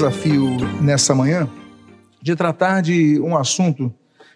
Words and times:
desafio 0.00 0.56
nessa 0.80 1.14
manhã 1.14 1.46
de 2.22 2.34
tratar 2.34 2.80
de 2.80 3.20
um 3.20 3.36
assunto 3.36 3.92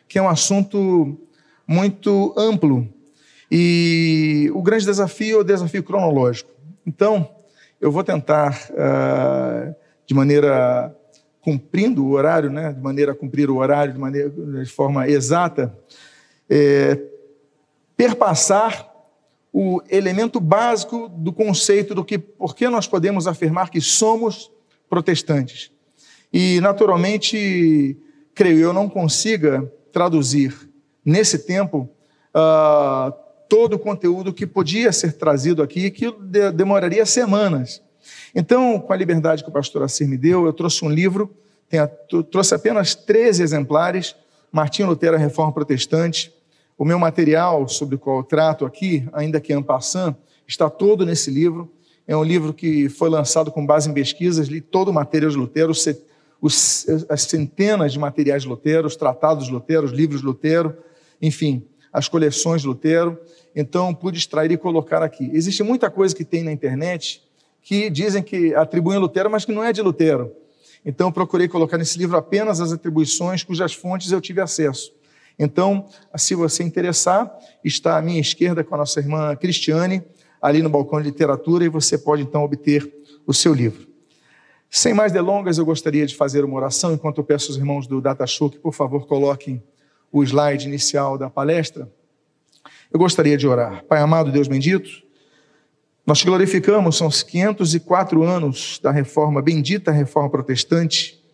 que 0.06 0.19
é 0.19 0.22
um 0.22 0.29
assunto 0.29 1.19
muito 1.67 2.35
amplo. 2.37 2.87
E 3.51 4.50
o 4.53 4.60
grande 4.60 4.85
desafio 4.85 5.38
é 5.38 5.40
o 5.40 5.42
desafio 5.42 5.82
cronológico. 5.82 6.50
Então, 6.87 7.31
eu 7.81 7.90
vou 7.90 8.04
tentar, 8.04 8.69
uh, 8.72 9.74
de 10.04 10.13
maneira 10.13 10.95
cumprindo 11.40 12.04
o 12.04 12.10
horário, 12.10 12.51
né, 12.51 12.71
de 12.71 12.81
maneira 12.83 13.12
a 13.12 13.15
cumprir 13.15 13.49
o 13.49 13.56
horário 13.56 13.94
de, 13.94 13.99
maneira, 13.99 14.28
de 14.28 14.71
forma 14.71 15.08
exata, 15.08 15.74
é, 16.46 17.01
perpassar 17.96 18.87
o 19.51 19.80
elemento 19.88 20.40
básico 20.40 21.09
do 21.09 21.32
conceito 21.32 21.95
do 21.95 22.04
que, 22.04 22.18
por 22.18 22.54
que 22.54 22.68
nós 22.68 22.87
podemos 22.87 23.26
afirmar 23.26 23.70
que 23.70 23.80
somos 23.80 24.52
protestantes. 24.94 25.72
E, 26.32 26.60
naturalmente, 26.60 27.96
creio 28.32 28.60
eu, 28.60 28.72
não 28.72 28.88
consiga 28.88 29.68
traduzir 29.92 30.56
nesse 31.04 31.36
tempo 31.36 31.90
uh, 32.32 33.12
todo 33.48 33.74
o 33.74 33.78
conteúdo 33.78 34.32
que 34.32 34.46
podia 34.46 34.92
ser 34.92 35.14
trazido 35.14 35.64
aqui, 35.64 35.90
que 35.90 36.12
de 36.12 36.52
demoraria 36.52 37.04
semanas. 37.04 37.82
Então, 38.32 38.78
com 38.78 38.92
a 38.92 38.96
liberdade 38.96 39.42
que 39.42 39.50
o 39.50 39.52
pastor 39.52 39.82
Assir 39.82 40.06
me 40.06 40.16
deu, 40.16 40.46
eu 40.46 40.52
trouxe 40.52 40.84
um 40.84 40.88
livro, 40.88 41.34
trouxe 42.30 42.54
apenas 42.54 42.95
13 42.95 43.42
exemplares, 43.42 44.14
Martinho 44.52 44.88
Lutero, 44.88 45.16
a 45.16 45.18
Reforma 45.18 45.52
Protestante, 45.52 46.32
o 46.78 46.84
meu 46.84 47.00
material 47.00 47.66
sobre 47.68 47.96
o 47.96 47.98
qual 47.98 48.18
eu 48.18 48.22
trato 48.22 48.64
aqui, 48.64 49.08
ainda 49.12 49.40
que 49.40 49.52
en 49.52 49.62
passant, 49.62 50.14
está 50.46 50.70
todo 50.70 51.04
nesse 51.04 51.32
livro. 51.32 51.68
É 52.07 52.16
um 52.16 52.23
livro 52.23 52.52
que 52.52 52.88
foi 52.88 53.09
lançado 53.09 53.51
com 53.51 53.65
base 53.65 53.88
em 53.88 53.95
pesquisas, 53.95 54.49
li 54.49 54.60
todo 54.60 54.88
o 54.88 54.93
material 54.93 55.30
de 55.30 55.37
Lutero, 55.37 55.73
as 55.73 57.23
centenas 57.23 57.93
de 57.93 57.99
materiais 57.99 58.43
de 58.43 58.49
Lutero, 58.49 58.87
os 58.87 58.97
tratados 58.97 59.47
de 59.47 59.52
Lutero, 59.52 59.87
os 59.87 59.93
livros 59.93 60.21
de 60.21 60.27
Lutero, 60.27 60.77
enfim, 61.21 61.65
as 61.91 62.07
coleções 62.07 62.60
de 62.60 62.69
Lutero. 62.69 63.19
Então, 63.57 63.95
pude 63.95 64.19
extrair 64.19 64.51
e 64.51 64.59
colocar 64.59 65.03
aqui. 65.03 65.31
Existe 65.33 65.63
muita 65.63 65.89
coisa 65.89 66.15
que 66.15 66.25
tem 66.25 66.43
na 66.43 66.53
internet 66.53 67.23
que 67.63 67.89
dizem 67.89 68.23
que 68.23 68.55
atribuem 68.55 68.99
a 68.99 69.01
Lutero, 69.01 69.31
mas 69.31 69.47
que 69.47 69.53
não 69.53 69.65
é 69.65 69.73
de 69.73 69.81
Lutero. 69.81 70.31
Então, 70.85 71.11
procurei 71.11 71.49
colocar 71.49 71.79
nesse 71.79 71.97
livro 71.97 72.19
apenas 72.19 72.61
as 72.61 72.71
atribuições 72.71 73.43
cujas 73.43 73.73
fontes 73.73 74.13
eu 74.13 74.21
tive 74.21 74.43
acesso. 74.43 74.93
Então, 75.39 75.87
se 76.17 76.35
você 76.35 76.63
interessar, 76.63 77.35
está 77.65 77.97
à 77.97 78.03
minha 78.03 78.21
esquerda 78.21 78.63
com 78.63 78.75
a 78.75 78.79
nossa 78.79 79.01
irmã 79.01 79.35
Cristiane, 79.35 80.05
ali 80.45 80.61
no 80.61 80.69
balcão 80.69 81.00
de 81.00 81.06
literatura, 81.06 81.64
e 81.64 81.70
você 81.70 81.97
pode 81.97 82.23
então 82.23 82.45
obter 82.45 82.92
o 83.27 83.33
seu 83.33 83.55
livro. 83.55 83.89
Sem 84.69 84.92
mais 84.92 85.11
delongas, 85.11 85.56
eu 85.56 85.64
gostaria 85.64 86.05
de 86.05 86.14
fazer 86.14 86.45
uma 86.45 86.55
oração, 86.56 86.92
enquanto 86.92 87.17
eu 87.17 87.25
peço 87.25 87.51
aos 87.51 87.56
irmãos 87.56 87.86
do 87.86 87.98
Data 87.98 88.27
Show 88.27 88.51
que, 88.51 88.59
por 88.59 88.75
favor, 88.75 89.06
coloquem 89.06 89.62
o 90.12 90.23
slide 90.23 90.69
inicial 90.69 91.17
da 91.17 91.31
palestra. 91.31 91.91
Eu 92.92 92.98
gostaria 92.98 93.39
de 93.39 93.48
orar. 93.48 93.86
Pai 93.86 94.01
amado, 94.01 94.31
Deus 94.31 94.47
bendito, 94.47 94.91
nós 96.06 96.19
te 96.19 96.27
glorificamos, 96.27 96.98
são 96.98 97.06
os 97.06 97.23
504 97.23 98.23
anos 98.23 98.79
da 98.83 98.91
reforma, 98.91 99.41
bendita 99.41 99.91
reforma 99.91 100.29
protestante. 100.29 101.25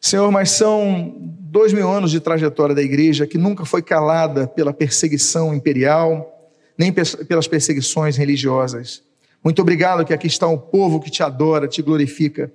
Senhor, 0.00 0.28
mas 0.32 0.50
são 0.50 1.14
dois 1.38 1.72
mil 1.72 1.88
anos 1.88 2.10
de 2.10 2.18
trajetória 2.18 2.74
da 2.74 2.82
igreja 2.82 3.28
que 3.28 3.38
nunca 3.38 3.64
foi 3.64 3.80
calada 3.80 4.48
pela 4.48 4.72
perseguição 4.72 5.54
imperial, 5.54 6.33
nem 6.76 6.92
pelas 6.92 7.46
perseguições 7.46 8.16
religiosas. 8.16 9.02
Muito 9.42 9.60
obrigado 9.62 10.04
que 10.04 10.14
aqui 10.14 10.26
está 10.26 10.48
um 10.48 10.56
povo 10.58 11.00
que 11.00 11.10
te 11.10 11.22
adora, 11.22 11.68
te 11.68 11.82
glorifica 11.82 12.50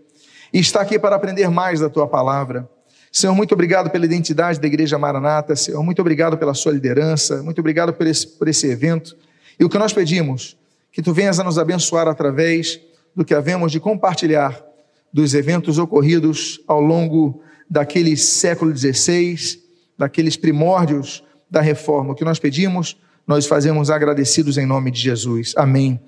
e 0.52 0.60
está 0.60 0.82
aqui 0.82 0.98
para 0.98 1.16
aprender 1.16 1.50
mais 1.50 1.80
da 1.80 1.90
tua 1.90 2.08
palavra. 2.08 2.68
Senhor, 3.12 3.34
muito 3.34 3.54
obrigado 3.54 3.90
pela 3.90 4.06
identidade 4.06 4.60
da 4.60 4.68
Igreja 4.68 4.98
Maranata. 4.98 5.56
Senhor, 5.56 5.82
muito 5.84 6.00
obrigado 6.00 6.38
pela 6.38 6.54
sua 6.54 6.72
liderança. 6.72 7.42
Muito 7.42 7.60
obrigado 7.60 7.94
por 7.94 8.06
esse, 8.06 8.28
por 8.28 8.48
esse 8.48 8.68
evento. 8.68 9.16
E 9.60 9.64
o 9.64 9.70
que 9.70 9.78
nós 9.78 9.94
pedimos, 9.94 10.58
que 10.92 11.02
tu 11.02 11.14
venhas 11.14 11.40
a 11.40 11.44
nos 11.44 11.58
abençoar 11.58 12.08
através 12.08 12.80
do 13.16 13.26
que 13.26 13.34
havemos 13.34 13.72
de 13.72 13.80
compartilhar 13.80 14.64
dos 15.12 15.34
eventos 15.34 15.78
ocorridos 15.78 16.62
ao 16.68 16.80
longo 16.80 17.42
daquele 17.70 18.16
século 18.16 18.76
XVI, 18.76 19.60
daqueles 19.98 20.38
primórdios 20.38 21.24
da 21.50 21.62
reforma. 21.62 22.14
O 22.14 22.16
que 22.16 22.24
nós 22.24 22.40
pedimos, 22.40 22.98
nós 23.30 23.46
fazemos 23.46 23.92
agradecidos 23.92 24.58
em 24.58 24.66
nome 24.66 24.90
de 24.90 25.00
Jesus. 25.00 25.54
Amém 25.56 26.00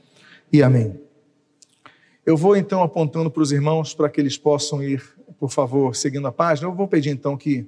e 0.51 0.63
amém. 0.63 0.99
Eu 2.25 2.35
vou 2.35 2.55
então 2.57 2.81
apontando 2.81 3.29
para 3.29 3.43
os 3.43 3.51
irmãos 3.51 3.93
para 3.93 4.09
que 4.09 4.19
eles 4.19 4.39
possam 4.39 4.81
ir, 4.81 5.03
por 5.39 5.51
favor, 5.51 5.95
seguindo 5.95 6.25
a 6.25 6.31
página. 6.31 6.67
Eu 6.67 6.73
vou 6.73 6.87
pedir 6.87 7.11
então 7.11 7.37
que 7.37 7.67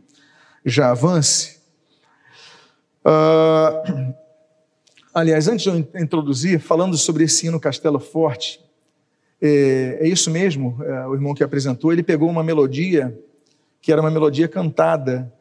já 0.66 0.90
avance. 0.90 1.60
Uh, 3.06 4.16
aliás, 5.14 5.48
antes 5.48 5.62
de 5.62 5.70
eu 5.70 6.02
introduzir, 6.02 6.60
falando 6.60 6.98
sobre 6.98 7.26
esse 7.26 7.46
hino 7.46 7.60
Castelo 7.60 8.00
Forte, 8.00 8.60
é, 9.40 10.00
é 10.02 10.08
isso 10.08 10.32
mesmo, 10.32 10.80
é, 10.84 11.06
o 11.06 11.14
irmão 11.14 11.36
que 11.36 11.44
apresentou, 11.44 11.94
ele 11.94 12.02
pegou 12.02 12.28
uma 12.28 12.44
melodia 12.44 13.16
que 13.80 13.92
era 13.92 14.02
uma 14.02 14.10
melodia 14.10 14.48
cantada 14.48 15.32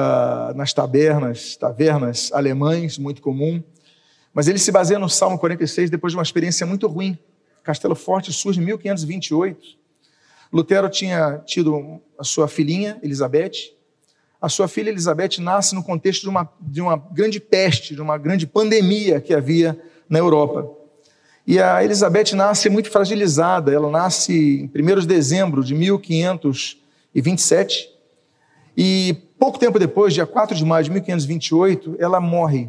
uh, 0.00 0.56
nas 0.56 0.72
tabernas, 0.72 1.56
tavernas 1.56 2.32
alemães, 2.32 2.98
muito 2.98 3.20
comum, 3.20 3.62
mas 4.32 4.48
ele 4.48 4.58
se 4.58 4.72
baseia 4.72 4.98
no 4.98 5.08
Salmo 5.08 5.38
46 5.38 5.90
depois 5.90 6.12
de 6.12 6.16
uma 6.16 6.22
experiência 6.22 6.66
muito 6.66 6.86
ruim. 6.86 7.18
Castelo 7.62 7.94
Forte 7.94 8.32
surge 8.32 8.60
em 8.60 8.64
1528. 8.64 9.78
Lutero 10.52 10.88
tinha 10.88 11.42
tido 11.46 12.00
a 12.18 12.24
sua 12.24 12.48
filhinha, 12.48 12.98
Elizabeth. 13.02 13.74
A 14.40 14.48
sua 14.48 14.66
filha 14.66 14.88
Elizabeth 14.88 15.38
nasce 15.38 15.74
no 15.74 15.82
contexto 15.82 16.22
de 16.22 16.28
uma, 16.28 16.48
de 16.60 16.80
uma 16.80 16.96
grande 16.96 17.38
peste, 17.38 17.94
de 17.94 18.00
uma 18.00 18.16
grande 18.16 18.46
pandemia 18.46 19.20
que 19.20 19.34
havia 19.34 19.78
na 20.08 20.18
Europa. 20.18 20.66
E 21.46 21.60
a 21.60 21.84
Elizabeth 21.84 22.34
nasce 22.34 22.70
muito 22.70 22.90
fragilizada, 22.90 23.72
ela 23.72 23.90
nasce 23.90 24.62
em 24.62 24.70
1 24.74 25.00
de 25.00 25.06
dezembro 25.06 25.62
de 25.64 25.74
1527, 25.74 27.90
e 28.76 29.16
pouco 29.40 29.58
tempo 29.58 29.78
depois, 29.78 30.14
dia 30.14 30.26
4 30.26 30.54
de 30.54 30.64
maio 30.64 30.84
de 30.84 30.90
1528, 30.90 31.96
ela 31.98 32.20
morre. 32.20 32.68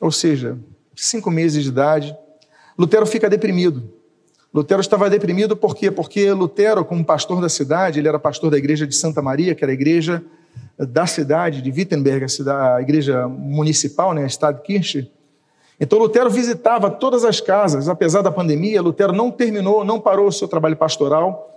Ou 0.00 0.10
seja, 0.10 0.56
cinco 0.96 1.30
meses 1.30 1.64
de 1.64 1.68
idade. 1.68 2.16
Lutero 2.78 3.04
fica 3.04 3.28
deprimido. 3.28 3.92
Lutero 4.54 4.80
estava 4.80 5.10
deprimido 5.10 5.56
por 5.56 5.74
quê? 5.74 5.90
Porque 5.90 6.30
Lutero, 6.32 6.84
como 6.84 7.04
pastor 7.04 7.40
da 7.40 7.48
cidade, 7.48 7.98
ele 7.98 8.08
era 8.08 8.18
pastor 8.18 8.50
da 8.50 8.56
igreja 8.56 8.86
de 8.86 8.94
Santa 8.94 9.20
Maria, 9.20 9.54
que 9.54 9.64
era 9.64 9.72
a 9.72 9.74
igreja 9.74 10.24
da 10.78 11.06
cidade 11.06 11.60
de 11.60 11.70
Wittenberg, 11.70 12.24
a, 12.24 12.28
cidade, 12.28 12.78
a 12.78 12.80
igreja 12.80 13.28
municipal, 13.28 14.14
né, 14.14 14.24
a 14.24 14.26
Stadtkirche, 14.26 15.10
então 15.82 15.98
Lutero 15.98 16.30
visitava 16.30 16.88
todas 16.88 17.24
as 17.24 17.40
casas, 17.40 17.88
apesar 17.88 18.22
da 18.22 18.30
pandemia, 18.30 18.80
Lutero 18.80 19.12
não 19.12 19.32
terminou, 19.32 19.84
não 19.84 19.98
parou 19.98 20.28
o 20.28 20.32
seu 20.32 20.46
trabalho 20.46 20.76
pastoral. 20.76 21.50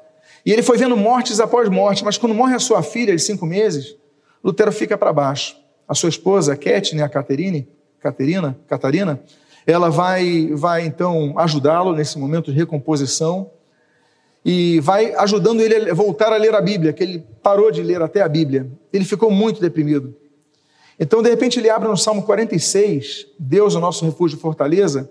E 0.43 0.51
ele 0.51 0.63
foi 0.63 0.79
vendo 0.79 0.97
mortes 0.97 1.39
após 1.39 1.69
morte, 1.69 2.03
mas 2.03 2.17
quando 2.17 2.33
morre 2.33 2.55
a 2.55 2.59
sua 2.59 2.81
filha 2.81 3.15
de 3.15 3.21
cinco 3.21 3.45
meses, 3.45 3.95
Lutero 4.45 4.71
fica 4.71 4.95
para 4.95 5.11
baixo. 5.11 5.57
A 5.87 5.95
sua 5.95 6.09
esposa, 6.09 6.55
Ketne, 6.55 7.01
a 7.01 7.09
Caterine, 7.09 7.67
Caterina, 7.99 8.55
Catarina, 8.67 9.19
ela 9.65 9.89
vai, 9.89 10.51
vai 10.53 10.85
então 10.85 11.33
ajudá-lo 11.39 11.95
nesse 11.95 12.19
momento 12.19 12.51
de 12.51 12.57
recomposição 12.57 13.49
e 14.45 14.79
vai 14.81 15.15
ajudando 15.15 15.61
ele 15.61 15.89
a 15.89 15.93
voltar 15.95 16.31
a 16.31 16.37
ler 16.37 16.53
a 16.53 16.61
Bíblia, 16.61 16.93
que 16.93 17.01
ele 17.01 17.25
parou 17.41 17.71
de 17.71 17.81
ler 17.81 18.03
até 18.03 18.21
a 18.21 18.27
Bíblia. 18.27 18.69
Ele 18.93 19.03
ficou 19.03 19.31
muito 19.31 19.59
deprimido. 19.59 20.15
Então, 20.99 21.23
de 21.23 21.29
repente, 21.31 21.59
ele 21.59 21.71
abre 21.71 21.89
no 21.89 21.97
Salmo 21.97 22.21
46, 22.21 23.25
Deus, 23.39 23.73
o 23.73 23.79
nosso 23.79 24.05
refúgio 24.05 24.37
e 24.37 24.39
fortaleza, 24.39 25.09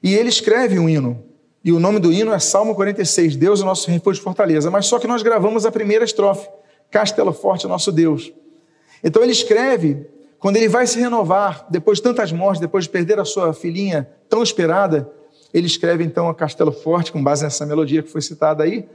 e 0.00 0.14
ele 0.14 0.28
escreve 0.28 0.78
um 0.78 0.88
hino. 0.88 1.24
E 1.64 1.72
o 1.72 1.80
nome 1.80 1.98
do 1.98 2.12
hino 2.12 2.32
é 2.32 2.38
Salmo 2.38 2.76
46, 2.76 3.34
Deus, 3.34 3.60
o 3.60 3.64
nosso 3.64 3.90
refúgio 3.90 4.20
e 4.20 4.24
fortaleza. 4.24 4.70
Mas 4.70 4.86
só 4.86 5.00
que 5.00 5.08
nós 5.08 5.22
gravamos 5.22 5.66
a 5.66 5.72
primeira 5.72 6.04
estrofe, 6.04 6.48
Castelo 6.92 7.32
Forte, 7.32 7.66
nosso 7.66 7.90
Deus. 7.90 8.32
Então, 9.02 9.22
ele 9.22 9.32
escreve, 9.32 10.06
quando 10.38 10.56
ele 10.56 10.68
vai 10.68 10.86
se 10.86 10.98
renovar, 10.98 11.66
depois 11.70 11.98
de 11.98 12.04
tantas 12.04 12.32
mortes, 12.32 12.60
depois 12.60 12.84
de 12.84 12.90
perder 12.90 13.18
a 13.18 13.24
sua 13.24 13.52
filhinha 13.52 14.08
tão 14.28 14.42
esperada, 14.42 15.10
ele 15.52 15.66
escreve 15.66 16.02
então 16.04 16.28
a 16.28 16.34
Castelo 16.34 16.72
Forte, 16.72 17.12
com 17.12 17.22
base 17.22 17.44
nessa 17.44 17.66
melodia 17.66 18.02
que 18.02 18.10
foi 18.10 18.22
citada 18.22 18.64
aí, 18.64 18.86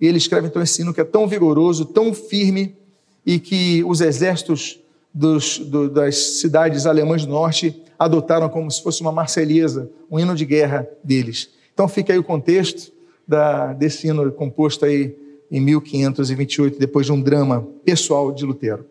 e 0.00 0.06
ele 0.06 0.18
escreve 0.18 0.46
então 0.46 0.62
esse 0.62 0.82
hino 0.82 0.92
que 0.92 1.00
é 1.00 1.04
tão 1.04 1.26
vigoroso, 1.26 1.84
tão 1.84 2.12
firme, 2.12 2.76
e 3.24 3.40
que 3.40 3.82
os 3.84 4.00
exércitos 4.00 4.78
dos, 5.12 5.58
do, 5.58 5.90
das 5.90 6.38
cidades 6.40 6.86
alemãs 6.86 7.24
do 7.24 7.32
norte 7.32 7.82
adotaram 7.98 8.48
como 8.48 8.70
se 8.70 8.82
fosse 8.82 9.00
uma 9.00 9.10
marselhesa, 9.10 9.90
um 10.10 10.20
hino 10.20 10.34
de 10.34 10.44
guerra 10.44 10.86
deles. 11.02 11.50
Então 11.74 11.88
fica 11.88 12.12
aí 12.12 12.18
o 12.18 12.24
contexto 12.24 12.92
da, 13.26 13.72
desse 13.72 14.06
hino 14.06 14.30
composto 14.30 14.84
aí 14.84 15.16
em 15.50 15.60
1528, 15.60 16.78
depois 16.78 17.06
de 17.06 17.12
um 17.12 17.20
drama 17.20 17.66
pessoal 17.84 18.30
de 18.32 18.44
Lutero. 18.44 18.84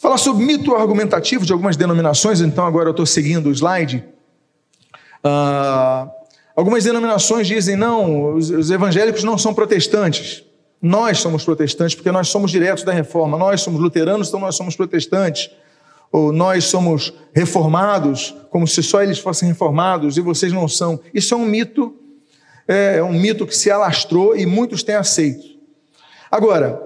Falar 0.00 0.16
sobre 0.16 0.46
mito 0.46 0.74
argumentativo 0.74 1.44
de 1.44 1.52
algumas 1.52 1.76
denominações, 1.76 2.40
então 2.40 2.64
agora 2.64 2.88
eu 2.88 2.92
estou 2.92 3.04
seguindo 3.04 3.50
o 3.50 3.52
slide. 3.52 4.02
Ah, 5.22 6.10
algumas 6.56 6.84
denominações 6.84 7.46
dizem, 7.46 7.76
não, 7.76 8.34
os, 8.34 8.48
os 8.48 8.70
evangélicos 8.70 9.22
não 9.22 9.36
são 9.36 9.52
protestantes. 9.52 10.42
Nós 10.80 11.18
somos 11.18 11.44
protestantes 11.44 11.94
porque 11.94 12.10
nós 12.10 12.28
somos 12.28 12.50
diretos 12.50 12.82
da 12.82 12.92
reforma. 12.92 13.36
Nós 13.36 13.60
somos 13.60 13.78
luteranos, 13.78 14.28
então 14.28 14.40
nós 14.40 14.56
somos 14.56 14.74
protestantes. 14.74 15.50
Ou 16.10 16.32
nós 16.32 16.64
somos 16.64 17.12
reformados, 17.34 18.34
como 18.48 18.66
se 18.66 18.82
só 18.82 19.02
eles 19.02 19.18
fossem 19.18 19.50
reformados 19.50 20.16
e 20.16 20.22
vocês 20.22 20.50
não 20.50 20.66
são. 20.66 20.98
Isso 21.12 21.34
é 21.34 21.36
um 21.36 21.44
mito, 21.44 21.94
é 22.66 23.02
um 23.02 23.12
mito 23.12 23.46
que 23.46 23.54
se 23.54 23.70
alastrou 23.70 24.34
e 24.34 24.46
muitos 24.46 24.82
têm 24.82 24.94
aceito. 24.94 25.44
Agora, 26.30 26.80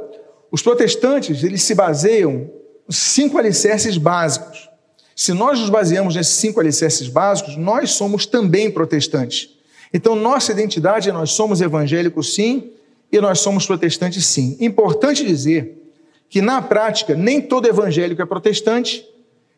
os 0.50 0.60
protestantes, 0.60 1.44
eles 1.44 1.62
se 1.62 1.76
baseiam 1.76 2.50
cinco 2.88 3.38
alicerces 3.38 3.96
básicos. 3.96 4.68
Se 5.16 5.32
nós 5.32 5.60
nos 5.60 5.70
baseamos 5.70 6.16
nesses 6.16 6.34
cinco 6.34 6.60
alicerces 6.60 7.08
básicos, 7.08 7.56
nós 7.56 7.92
somos 7.92 8.26
também 8.26 8.70
protestantes. 8.70 9.50
Então, 9.92 10.16
nossa 10.16 10.50
identidade 10.50 11.08
é 11.08 11.12
nós 11.12 11.30
somos 11.30 11.60
evangélicos, 11.60 12.34
sim, 12.34 12.72
e 13.12 13.20
nós 13.20 13.38
somos 13.38 13.64
protestantes, 13.64 14.26
sim. 14.26 14.56
Importante 14.58 15.24
dizer 15.24 15.80
que, 16.28 16.42
na 16.42 16.60
prática, 16.60 17.14
nem 17.14 17.40
todo 17.40 17.68
evangélico 17.68 18.20
é 18.20 18.26
protestante 18.26 19.06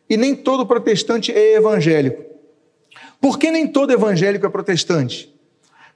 e 0.07 0.15
nem 0.15 0.35
todo 0.35 0.65
protestante 0.65 1.31
é 1.31 1.55
evangélico. 1.55 2.23
Por 3.19 3.39
que 3.39 3.49
nem 3.49 3.67
todo 3.67 3.91
evangélico 3.91 4.45
é 4.45 4.49
protestante? 4.49 5.33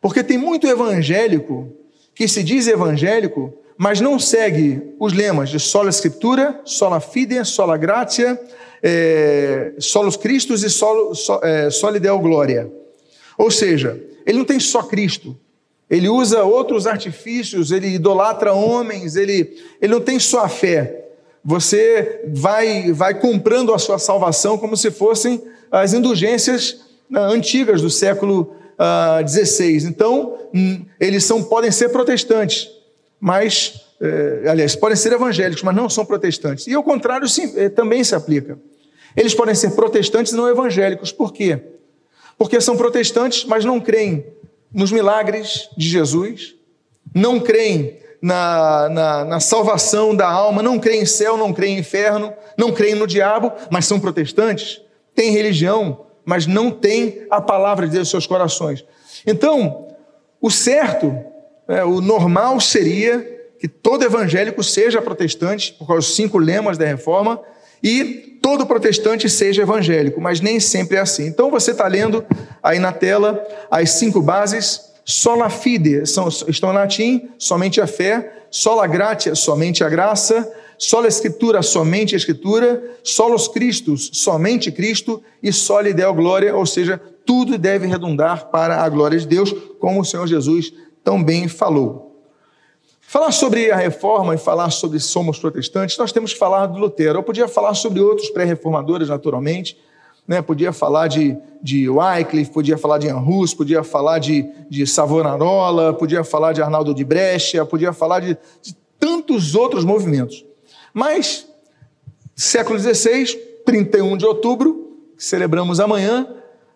Porque 0.01 0.24
tem 0.24 0.39
muito 0.39 0.66
evangélico 0.66 1.72
que 2.16 2.28
se 2.28 2.44
diz 2.44 2.68
evangélico, 2.68 3.54
mas 3.81 4.00
não 4.00 4.19
segue 4.19 4.80
os 5.00 5.12
lemas 5.12 5.50
de 5.50 5.60
sola 5.60 5.89
escritura, 5.89 6.62
sola 6.63 7.00
fide, 7.00 7.44
sola 7.44 7.75
gratia, 7.78 8.39
é, 8.80 9.74
solos 9.80 10.16
Cristos 10.16 10.62
e 10.62 10.69
solo, 10.69 11.16
so, 11.16 11.39
é, 11.42 11.68
soli 11.72 12.00
deo 12.00 12.19
glória. 12.19 12.72
Ou 13.39 13.50
seja, 13.50 14.00
ele 14.24 14.38
não 14.38 14.45
tem 14.45 14.60
só 14.60 14.83
Cristo, 14.83 15.36
ele 15.89 16.07
usa 16.07 16.44
outros 16.44 16.86
artifícios, 16.86 17.72
ele 17.72 17.88
idolatra 17.88 18.54
homens, 18.54 19.16
ele, 19.16 19.60
ele 19.81 19.94
não 19.94 20.00
tem 20.00 20.19
só 20.19 20.45
a 20.45 20.48
fé. 20.48 21.07
Você 21.44 22.22
vai, 22.28 22.94
vai 22.94 23.19
comprando 23.19 23.74
a 23.74 23.80
sua 23.80 23.98
salvação 23.98 24.60
como 24.60 24.78
se 24.78 24.92
fossem 24.92 25.42
as 25.72 25.92
indulgências 25.92 26.81
uh, 27.12 27.18
antigas 27.18 27.81
do 27.81 27.89
século 27.89 28.56
XVI. 29.28 29.86
Uh, 29.86 29.88
então, 29.88 30.38
hum, 30.54 30.86
eles 31.00 31.24
são, 31.24 31.42
podem 31.42 31.72
ser 31.72 31.89
protestantes, 31.89 32.69
mas, 33.21 33.79
eh, 34.01 34.45
aliás, 34.47 34.75
podem 34.75 34.97
ser 34.97 35.13
evangélicos, 35.13 35.62
mas 35.62 35.75
não 35.75 35.88
são 35.88 36.03
protestantes. 36.03 36.65
E 36.65 36.75
o 36.75 36.81
contrário 36.81 37.29
sim, 37.29 37.53
eh, 37.56 37.69
também 37.69 38.03
se 38.03 38.15
aplica. 38.15 38.57
Eles 39.15 39.35
podem 39.35 39.53
ser 39.53 39.71
protestantes 39.71 40.33
e 40.33 40.35
não 40.35 40.50
evangélicos. 40.50 41.12
Por 41.12 41.31
quê? 41.31 41.62
Porque 42.35 42.59
são 42.59 42.75
protestantes, 42.75 43.45
mas 43.45 43.63
não 43.63 43.79
creem 43.79 44.25
nos 44.73 44.91
milagres 44.91 45.69
de 45.77 45.88
Jesus, 45.88 46.56
não 47.13 47.39
creem 47.39 48.00
na, 48.19 48.89
na, 48.89 49.25
na, 49.25 49.39
salvação 49.39 50.15
da 50.15 50.27
alma, 50.27 50.63
não 50.63 50.79
creem 50.79 51.01
em 51.01 51.06
céu, 51.06 51.38
não 51.38 51.53
creem 51.53 51.75
em 51.75 51.79
inferno, 51.79 52.33
não 52.57 52.71
creem 52.71 52.95
no 52.95 53.06
diabo, 53.06 53.51
mas 53.69 53.85
são 53.85 54.00
protestantes, 54.00 54.81
têm 55.13 55.31
religião, 55.31 56.06
mas 56.25 56.47
não 56.47 56.71
têm 56.71 57.27
a 57.29 57.39
palavra 57.41 57.85
de 57.85 57.94
Deus 57.94 58.07
em 58.07 58.12
seus 58.12 58.25
corações. 58.25 58.83
Então, 59.27 59.88
o 60.39 60.50
certo, 60.50 61.15
é, 61.67 61.83
o 61.83 62.01
normal 62.01 62.59
seria 62.59 63.39
que 63.59 63.67
todo 63.67 64.03
evangélico 64.03 64.63
seja 64.63 65.01
protestante, 65.01 65.73
por 65.73 65.87
causa 65.87 66.07
dos 66.07 66.15
cinco 66.15 66.39
lemas 66.39 66.77
da 66.77 66.85
reforma, 66.85 67.39
e 67.83 68.37
todo 68.41 68.65
protestante 68.65 69.29
seja 69.29 69.61
evangélico, 69.61 70.19
mas 70.19 70.41
nem 70.41 70.59
sempre 70.59 70.97
é 70.97 70.99
assim. 70.99 71.27
Então 71.27 71.51
você 71.51 71.71
está 71.71 71.87
lendo 71.87 72.25
aí 72.61 72.79
na 72.79 72.91
tela 72.91 73.43
as 73.69 73.91
cinco 73.91 74.21
bases. 74.21 74.91
Sola 75.05 75.49
fide 75.49 76.05
são, 76.05 76.27
estão 76.27 76.71
em 76.71 76.75
latim, 76.75 77.29
somente 77.37 77.79
a 77.79 77.87
fé. 77.87 78.45
Sola 78.49 78.85
gratia, 78.87 79.35
somente 79.35 79.83
a 79.83 79.89
graça. 79.89 80.51
Sola 80.77 81.07
escritura, 81.07 81.61
somente 81.61 82.15
a 82.15 82.17
escritura. 82.17 82.83
Solos 83.03 83.47
Christus, 83.47 84.09
somente 84.13 84.71
Cristo. 84.71 85.21
E 85.41 85.51
soli 85.51 85.93
deo 85.93 86.13
glória, 86.13 86.55
ou 86.55 86.65
seja, 86.65 86.99
tudo 87.25 87.57
deve 87.57 87.87
redundar 87.87 88.49
para 88.49 88.83
a 88.83 88.89
glória 88.89 89.17
de 89.17 89.27
Deus, 89.27 89.53
como 89.79 90.01
o 90.01 90.05
Senhor 90.05 90.27
Jesus 90.27 90.73
também 91.03 91.48
falou. 91.48 92.12
Falar 93.01 93.31
sobre 93.31 93.69
a 93.71 93.75
reforma 93.75 94.36
e 94.36 94.38
falar 94.38 94.69
sobre 94.69 95.00
somos 95.00 95.38
protestantes, 95.38 95.98
nós 95.98 96.12
temos 96.12 96.31
que 96.31 96.39
falar 96.39 96.68
do 96.68 96.80
Lutero. 96.80 97.19
Eu 97.19 97.24
podia 97.24 97.48
falar 97.48 97.74
sobre 97.74 98.00
outros 98.00 98.30
pré-reformadores, 98.30 99.09
naturalmente, 99.09 99.77
né? 100.25 100.42
podia 100.42 100.71
falar 100.71 101.07
de, 101.07 101.38
de 101.62 101.89
Wycliffe, 101.89 102.51
podia 102.51 102.77
falar 102.77 103.00
de 103.00 103.09
Anhus, 103.09 103.53
podia 103.53 103.83
falar 103.83 104.19
de, 104.19 104.50
de 104.69 104.88
Savonarola, 104.88 105.94
podia 105.94 106.24
falar 106.24 106.53
de 106.53 106.62
Arnaldo 106.62 106.94
de 106.94 107.04
Brescia, 107.04 107.65
podia 107.65 107.92
falar 107.92 108.21
de, 108.21 108.38
de 108.62 108.74
tantos 108.97 109.56
outros 109.56 109.83
movimentos. 109.83 110.45
Mas, 110.94 111.47
século 112.33 112.80
XVI, 112.80 113.36
31 113.65 114.15
de 114.15 114.25
outubro, 114.25 114.97
celebramos 115.18 115.80
amanhã, 115.80 116.27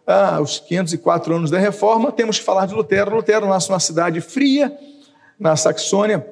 ah, 0.07 0.39
os 0.41 0.59
504 0.59 1.35
anos 1.35 1.49
da 1.49 1.57
Reforma, 1.57 2.11
temos 2.11 2.39
que 2.39 2.45
falar 2.45 2.65
de 2.65 2.73
Lutero. 2.73 3.15
Lutero 3.15 3.47
nasce 3.47 3.69
numa 3.69 3.79
cidade 3.79 4.19
fria, 4.21 4.71
na 5.39 5.55
Saxônia, 5.55 6.25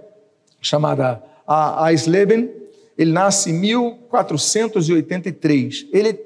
chamada 0.62 1.24
Eisleben. 1.90 2.52
Ele 2.98 3.12
nasce 3.12 3.50
em 3.50 3.54
1483. 3.54 5.88
Ele, 5.92 6.20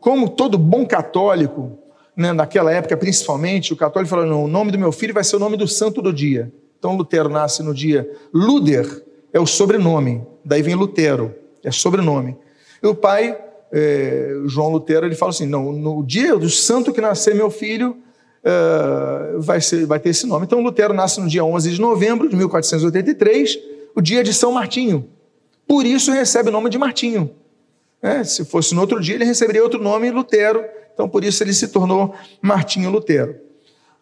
como 0.00 0.28
todo 0.28 0.58
bom 0.58 0.86
católico, 0.86 1.78
né, 2.16 2.32
naquela 2.32 2.72
época 2.72 2.96
principalmente, 2.96 3.72
o 3.72 3.76
católico 3.76 4.10
falou: 4.10 4.26
não, 4.26 4.44
o 4.44 4.48
nome 4.48 4.70
do 4.70 4.78
meu 4.78 4.92
filho 4.92 5.14
vai 5.14 5.24
ser 5.24 5.36
o 5.36 5.40
nome 5.40 5.56
do 5.56 5.66
santo 5.66 6.02
do 6.02 6.12
dia. 6.12 6.52
Então 6.78 6.96
Lutero 6.96 7.28
nasce 7.28 7.62
no 7.62 7.72
dia. 7.72 8.10
Luder 8.34 8.86
é 9.32 9.40
o 9.40 9.46
sobrenome, 9.46 10.26
daí 10.44 10.62
vem 10.62 10.74
Lutero, 10.74 11.34
é 11.64 11.70
sobrenome. 11.70 12.36
E 12.82 12.86
o 12.86 12.94
pai, 12.94 13.38
é, 13.72 14.34
João 14.46 14.68
Lutero, 14.68 15.06
ele 15.06 15.14
fala 15.14 15.30
assim: 15.30 15.46
não, 15.46 15.72
no 15.72 16.04
dia 16.04 16.36
do 16.36 16.50
santo 16.50 16.92
que 16.92 17.00
nascer 17.00 17.34
meu 17.34 17.50
filho, 17.50 17.96
uh, 18.44 19.40
vai, 19.40 19.60
ser, 19.60 19.86
vai 19.86 19.98
ter 19.98 20.10
esse 20.10 20.26
nome. 20.26 20.44
Então, 20.44 20.60
Lutero 20.60 20.92
nasce 20.92 21.20
no 21.20 21.28
dia 21.28 21.44
11 21.44 21.72
de 21.72 21.80
novembro 21.80 22.28
de 22.28 22.36
1483, 22.36 23.58
o 23.94 24.02
dia 24.02 24.22
de 24.22 24.34
São 24.34 24.52
Martinho. 24.52 25.08
Por 25.66 25.86
isso 25.86 26.12
recebe 26.12 26.50
o 26.50 26.52
nome 26.52 26.68
de 26.68 26.76
Martinho. 26.76 27.30
É, 28.02 28.22
se 28.24 28.44
fosse 28.44 28.74
no 28.74 28.80
outro 28.80 29.00
dia, 29.00 29.14
ele 29.14 29.24
receberia 29.24 29.62
outro 29.62 29.80
nome, 29.80 30.10
Lutero. 30.10 30.64
Então, 30.92 31.08
por 31.08 31.24
isso 31.24 31.42
ele 31.42 31.54
se 31.54 31.68
tornou 31.68 32.14
Martinho 32.42 32.90
Lutero. 32.90 33.36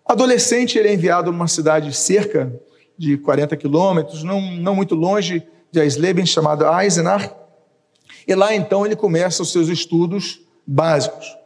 Adolescente, 0.05 0.79
ele 0.79 0.89
é 0.89 0.95
enviado 0.95 1.31
numa 1.31 1.47
cidade 1.47 1.95
cerca 1.95 2.53
de 2.99 3.17
40 3.19 3.57
quilômetros, 3.57 4.25
não, 4.25 4.41
não 4.57 4.75
muito 4.75 4.95
longe 4.95 5.47
de 5.71 5.81
Eisleben, 5.81 6.27
chamada 6.27 6.83
Eisenach. 6.83 7.31
E 8.27 8.35
lá, 8.35 8.55
então, 8.55 8.85
ele 8.85 8.97
começa 8.97 9.43
os 9.43 9.53
seus 9.53 9.69
estudos 9.69 10.41
básicos. 10.67 11.37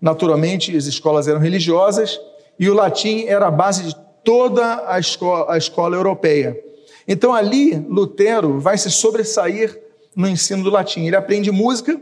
Naturalmente, 0.00 0.76
as 0.76 0.84
escolas 0.84 1.26
eram 1.26 1.40
religiosas 1.40 2.20
e 2.58 2.68
o 2.68 2.74
latim 2.74 3.24
era 3.26 3.46
a 3.46 3.50
base 3.50 3.84
de 3.84 3.96
toda 4.24 4.84
a 4.86 4.98
escola, 4.98 5.52
a 5.52 5.56
escola 5.56 5.96
europeia. 5.96 6.58
Então 7.06 7.32
ali 7.32 7.74
Lutero 7.88 8.60
vai 8.60 8.76
se 8.76 8.90
sobressair 8.90 9.80
no 10.14 10.28
ensino 10.28 10.62
do 10.62 10.70
latim. 10.70 11.06
Ele 11.06 11.16
aprende 11.16 11.50
música. 11.50 11.98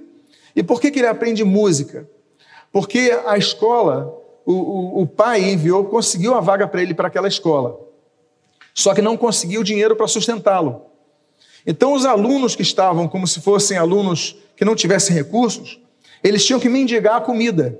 E 0.54 0.62
por 0.62 0.80
que, 0.80 0.90
que 0.90 0.98
ele 0.98 1.06
aprende 1.06 1.44
música? 1.44 2.08
Porque 2.72 3.16
a 3.26 3.38
escola, 3.38 4.12
o, 4.44 4.52
o, 4.52 5.02
o 5.02 5.06
pai 5.06 5.44
enviou, 5.44 5.84
conseguiu 5.84 6.34
a 6.34 6.40
vaga 6.40 6.66
para 6.66 6.82
ele 6.82 6.94
para 6.94 7.08
aquela 7.08 7.28
escola. 7.28 7.78
Só 8.74 8.92
que 8.94 9.00
não 9.00 9.16
conseguiu 9.16 9.62
dinheiro 9.62 9.94
para 9.94 10.08
sustentá-lo. 10.08 10.82
Então 11.66 11.92
os 11.92 12.04
alunos 12.04 12.54
que 12.54 12.62
estavam 12.62 13.08
como 13.08 13.26
se 13.26 13.40
fossem 13.40 13.76
alunos 13.76 14.36
que 14.56 14.64
não 14.64 14.74
tivessem 14.74 15.14
recursos, 15.14 15.80
eles 16.22 16.44
tinham 16.44 16.60
que 16.60 16.68
mendigar 16.68 17.16
a 17.16 17.20
comida. 17.20 17.78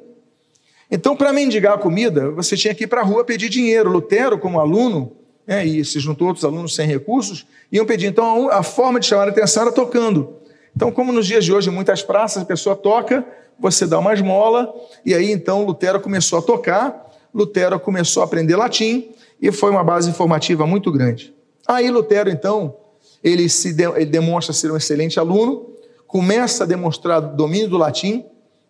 Então, 0.90 1.16
para 1.16 1.32
mendigar 1.32 1.78
comida, 1.78 2.30
você 2.30 2.56
tinha 2.56 2.74
que 2.74 2.84
ir 2.84 2.86
para 2.86 3.00
a 3.00 3.04
rua 3.04 3.24
pedir 3.24 3.48
dinheiro. 3.48 3.90
Lutero, 3.90 4.38
como 4.38 4.60
aluno, 4.60 5.12
né, 5.46 5.64
e 5.64 5.84
se 5.84 5.98
juntou 5.98 6.28
outros 6.28 6.44
alunos 6.44 6.74
sem 6.74 6.86
recursos, 6.86 7.46
iam 7.72 7.84
pedir. 7.84 8.06
Então, 8.06 8.48
a 8.50 8.62
forma 8.62 9.00
de 9.00 9.06
chamar 9.06 9.26
a 9.26 9.30
atenção 9.30 9.64
era 9.64 9.72
tocando. 9.72 10.36
Então, 10.74 10.92
como 10.92 11.12
nos 11.12 11.26
dias 11.26 11.44
de 11.44 11.52
hoje, 11.52 11.70
em 11.70 11.72
muitas 11.72 12.02
praças, 12.02 12.42
a 12.42 12.46
pessoa 12.46 12.76
toca, 12.76 13.26
você 13.58 13.86
dá 13.86 13.98
uma 13.98 14.12
esmola, 14.12 14.72
e 15.04 15.14
aí 15.14 15.32
então 15.32 15.64
Lutero 15.64 15.98
começou 15.98 16.38
a 16.38 16.42
tocar, 16.42 17.10
Lutero 17.34 17.80
começou 17.80 18.22
a 18.22 18.26
aprender 18.26 18.54
latim, 18.54 19.08
e 19.40 19.50
foi 19.50 19.70
uma 19.70 19.82
base 19.82 20.10
informativa 20.10 20.66
muito 20.66 20.92
grande. 20.92 21.34
Aí 21.66 21.90
Lutero, 21.90 22.28
então, 22.28 22.76
ele, 23.22 23.48
se 23.48 23.72
de, 23.72 23.84
ele 23.84 24.06
demonstra 24.06 24.52
ser 24.52 24.70
um 24.70 24.76
excelente 24.76 25.18
aluno, 25.18 25.70
começa 26.06 26.64
a 26.64 26.66
demonstrar 26.66 27.20
domínio 27.20 27.68
do 27.68 27.76
latim, 27.76 28.24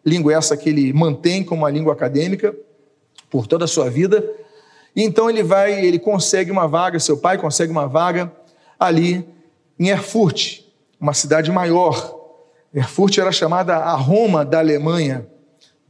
língua 0.05 0.35
essa 0.35 0.57
que 0.57 0.69
ele 0.69 0.93
mantém 0.93 1.45
como 1.45 1.63
uma 1.63 1.71
língua 1.71 1.93
acadêmica 1.93 2.55
por 3.29 3.47
toda 3.47 3.65
a 3.65 3.69
sua 3.69 3.91
vida. 3.91 4.25
E 4.95 5.03
então 5.03 5.29
ele 5.29 5.43
vai, 5.43 5.85
ele 5.85 5.99
consegue 5.99 6.51
uma 6.51 6.67
vaga, 6.67 6.99
seu 6.99 7.19
pai 7.19 7.37
consegue 7.37 7.71
uma 7.71 7.87
vaga 7.87 8.33
ali 8.79 9.27
em 9.79 9.89
Erfurt, 9.89 10.61
uma 10.99 11.13
cidade 11.13 11.51
maior. 11.51 12.15
Erfurt 12.73 13.19
era 13.19 13.33
chamada 13.33 13.77
a 13.77 13.95
Roma 13.95 14.45
da 14.45 14.59
Alemanha. 14.59 15.27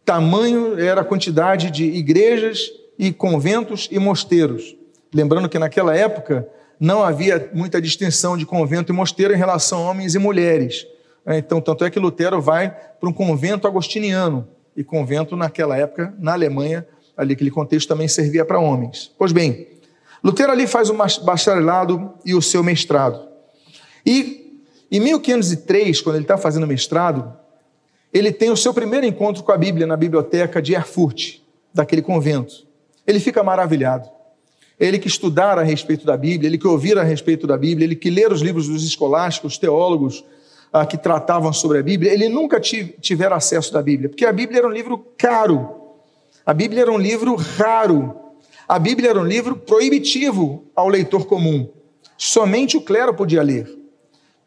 Tamanho 0.04 0.78
era 0.78 1.00
a 1.02 1.04
quantidade 1.04 1.70
de 1.70 1.84
igrejas 1.84 2.70
e 2.98 3.12
conventos 3.12 3.88
e 3.90 3.98
mosteiros. 3.98 4.76
Lembrando 5.12 5.48
que 5.48 5.58
naquela 5.58 5.96
época 5.96 6.48
não 6.78 7.02
havia 7.02 7.50
muita 7.52 7.80
distinção 7.80 8.36
de 8.36 8.44
convento 8.44 8.92
e 8.92 8.94
mosteiro 8.94 9.34
em 9.34 9.36
relação 9.36 9.86
a 9.86 9.90
homens 9.90 10.14
e 10.14 10.18
mulheres. 10.18 10.86
É, 11.24 11.38
então, 11.38 11.60
tanto 11.60 11.84
é 11.84 11.90
que 11.90 11.98
Lutero 11.98 12.40
vai 12.40 12.70
para 12.70 13.08
um 13.08 13.12
convento 13.12 13.66
agostiniano, 13.66 14.48
e 14.76 14.84
convento 14.84 15.36
naquela 15.36 15.76
época, 15.76 16.14
na 16.18 16.34
Alemanha, 16.34 16.86
ali 17.16 17.32
aquele 17.32 17.50
contexto 17.50 17.88
também 17.88 18.06
servia 18.06 18.44
para 18.44 18.60
homens. 18.60 19.10
Pois 19.18 19.32
bem, 19.32 19.66
Lutero 20.22 20.52
ali 20.52 20.66
faz 20.66 20.90
o 20.90 20.94
bacharelado 21.24 22.12
e 22.24 22.34
o 22.34 22.42
seu 22.42 22.62
mestrado. 22.62 23.26
E 24.04 24.60
em 24.90 25.00
1503, 25.00 26.00
quando 26.02 26.16
ele 26.16 26.24
está 26.24 26.36
fazendo 26.36 26.66
mestrado, 26.66 27.34
ele 28.12 28.30
tem 28.30 28.50
o 28.50 28.56
seu 28.56 28.74
primeiro 28.74 29.06
encontro 29.06 29.42
com 29.42 29.50
a 29.50 29.56
Bíblia 29.56 29.86
na 29.86 29.96
biblioteca 29.96 30.60
de 30.60 30.74
Erfurt, 30.74 31.38
daquele 31.72 32.02
convento. 32.02 32.66
Ele 33.06 33.18
fica 33.18 33.42
maravilhado. 33.42 34.08
Ele 34.78 34.98
que 34.98 35.08
estudar 35.08 35.58
a 35.58 35.62
respeito 35.62 36.04
da 36.04 36.16
Bíblia, 36.16 36.48
ele 36.48 36.58
que 36.58 36.66
ouvir 36.66 36.98
a 36.98 37.02
respeito 37.02 37.46
da 37.46 37.56
Bíblia, 37.56 37.86
ele 37.86 37.96
que 37.96 38.10
ler 38.10 38.30
os 38.30 38.42
livros 38.42 38.68
dos 38.68 38.84
escolásticos, 38.84 39.56
teólogos 39.56 40.22
ah, 40.72 40.84
que 40.84 40.98
tratavam 40.98 41.52
sobre 41.52 41.78
a 41.78 41.82
Bíblia, 41.82 42.12
ele 42.12 42.28
nunca 42.28 42.60
tiver 42.60 43.32
acesso 43.32 43.72
da 43.72 43.80
Bíblia, 43.80 44.10
porque 44.10 44.26
a 44.26 44.32
Bíblia 44.32 44.58
era 44.58 44.68
um 44.68 44.72
livro 44.72 44.98
caro, 45.16 45.68
a 46.44 46.52
Bíblia 46.52 46.82
era 46.82 46.92
um 46.92 46.98
livro 46.98 47.34
raro, 47.34 48.14
a 48.68 48.78
Bíblia 48.78 49.10
era 49.10 49.20
um 49.20 49.24
livro 49.24 49.56
proibitivo 49.56 50.64
ao 50.74 50.88
leitor 50.88 51.26
comum. 51.26 51.68
Somente 52.18 52.76
o 52.76 52.80
clero 52.80 53.14
podia 53.14 53.42
ler. 53.42 53.66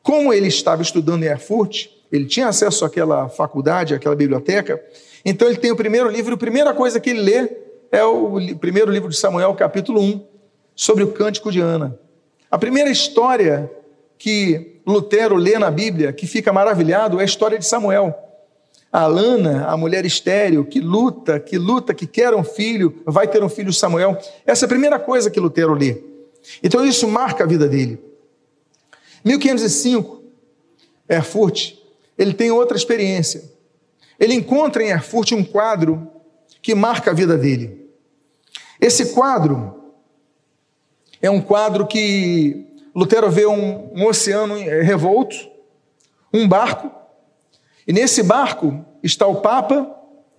Como 0.03 0.31
ele 0.33 0.47
estava 0.47 0.81
estudando 0.81 1.23
em 1.23 1.27
Erfurt, 1.27 1.87
ele 2.11 2.25
tinha 2.25 2.47
acesso 2.47 2.85
àquela 2.85 3.29
faculdade, 3.29 3.93
àquela 3.93 4.15
biblioteca, 4.15 4.79
então 5.25 5.47
ele 5.47 5.57
tem 5.57 5.71
o 5.71 5.75
primeiro 5.75 6.09
livro, 6.09 6.35
a 6.35 6.37
primeira 6.37 6.73
coisa 6.73 6.99
que 6.99 7.09
ele 7.09 7.21
lê 7.21 7.68
é 7.91 8.03
o 8.03 8.55
primeiro 8.57 8.91
livro 8.91 9.09
de 9.09 9.17
Samuel, 9.17 9.53
capítulo 9.55 10.01
1, 10.01 10.25
sobre 10.75 11.03
o 11.03 11.11
cântico 11.11 11.51
de 11.51 11.59
Ana. 11.59 11.97
A 12.49 12.57
primeira 12.57 12.89
história 12.89 13.69
que 14.17 14.81
Lutero 14.85 15.35
lê 15.35 15.57
na 15.57 15.71
Bíblia, 15.71 16.13
que 16.13 16.27
fica 16.27 16.51
maravilhado, 16.51 17.19
é 17.19 17.21
a 17.21 17.25
história 17.25 17.57
de 17.57 17.65
Samuel. 17.65 18.15
A 18.91 19.05
Lana, 19.05 19.65
a 19.67 19.77
mulher 19.77 20.05
estéril, 20.05 20.65
que 20.65 20.79
luta, 20.79 21.39
que 21.39 21.57
luta, 21.57 21.93
que 21.93 22.07
quer 22.07 22.33
um 22.33 22.43
filho, 22.43 23.01
vai 23.05 23.27
ter 23.27 23.43
um 23.43 23.49
filho 23.49 23.71
Samuel. 23.71 24.17
Essa 24.45 24.65
é 24.65 24.67
a 24.67 24.69
primeira 24.69 24.99
coisa 24.99 25.29
que 25.29 25.39
Lutero 25.39 25.73
lê. 25.73 26.01
Então 26.63 26.85
isso 26.85 27.07
marca 27.07 27.43
a 27.43 27.47
vida 27.47 27.67
dele. 27.67 27.99
1505, 29.23 30.23
Erfurt, 31.07 31.73
ele 32.17 32.33
tem 32.33 32.51
outra 32.51 32.77
experiência. 32.77 33.43
Ele 34.19 34.33
encontra 34.33 34.83
em 34.83 34.89
Erfurt 34.89 35.31
um 35.31 35.43
quadro 35.43 36.07
que 36.61 36.73
marca 36.75 37.11
a 37.11 37.13
vida 37.13 37.37
dele. 37.37 37.78
Esse 38.79 39.13
quadro 39.13 39.93
é 41.21 41.29
um 41.29 41.41
quadro 41.41 41.85
que 41.85 42.65
Lutero 42.95 43.29
vê 43.29 43.45
um, 43.45 43.91
um 43.93 44.05
oceano 44.05 44.55
revolto, 44.55 45.35
um 46.33 46.47
barco, 46.47 46.91
e 47.85 47.91
nesse 47.91 48.23
barco 48.23 48.85
está 49.03 49.27
o 49.27 49.41
Papa, 49.41 49.95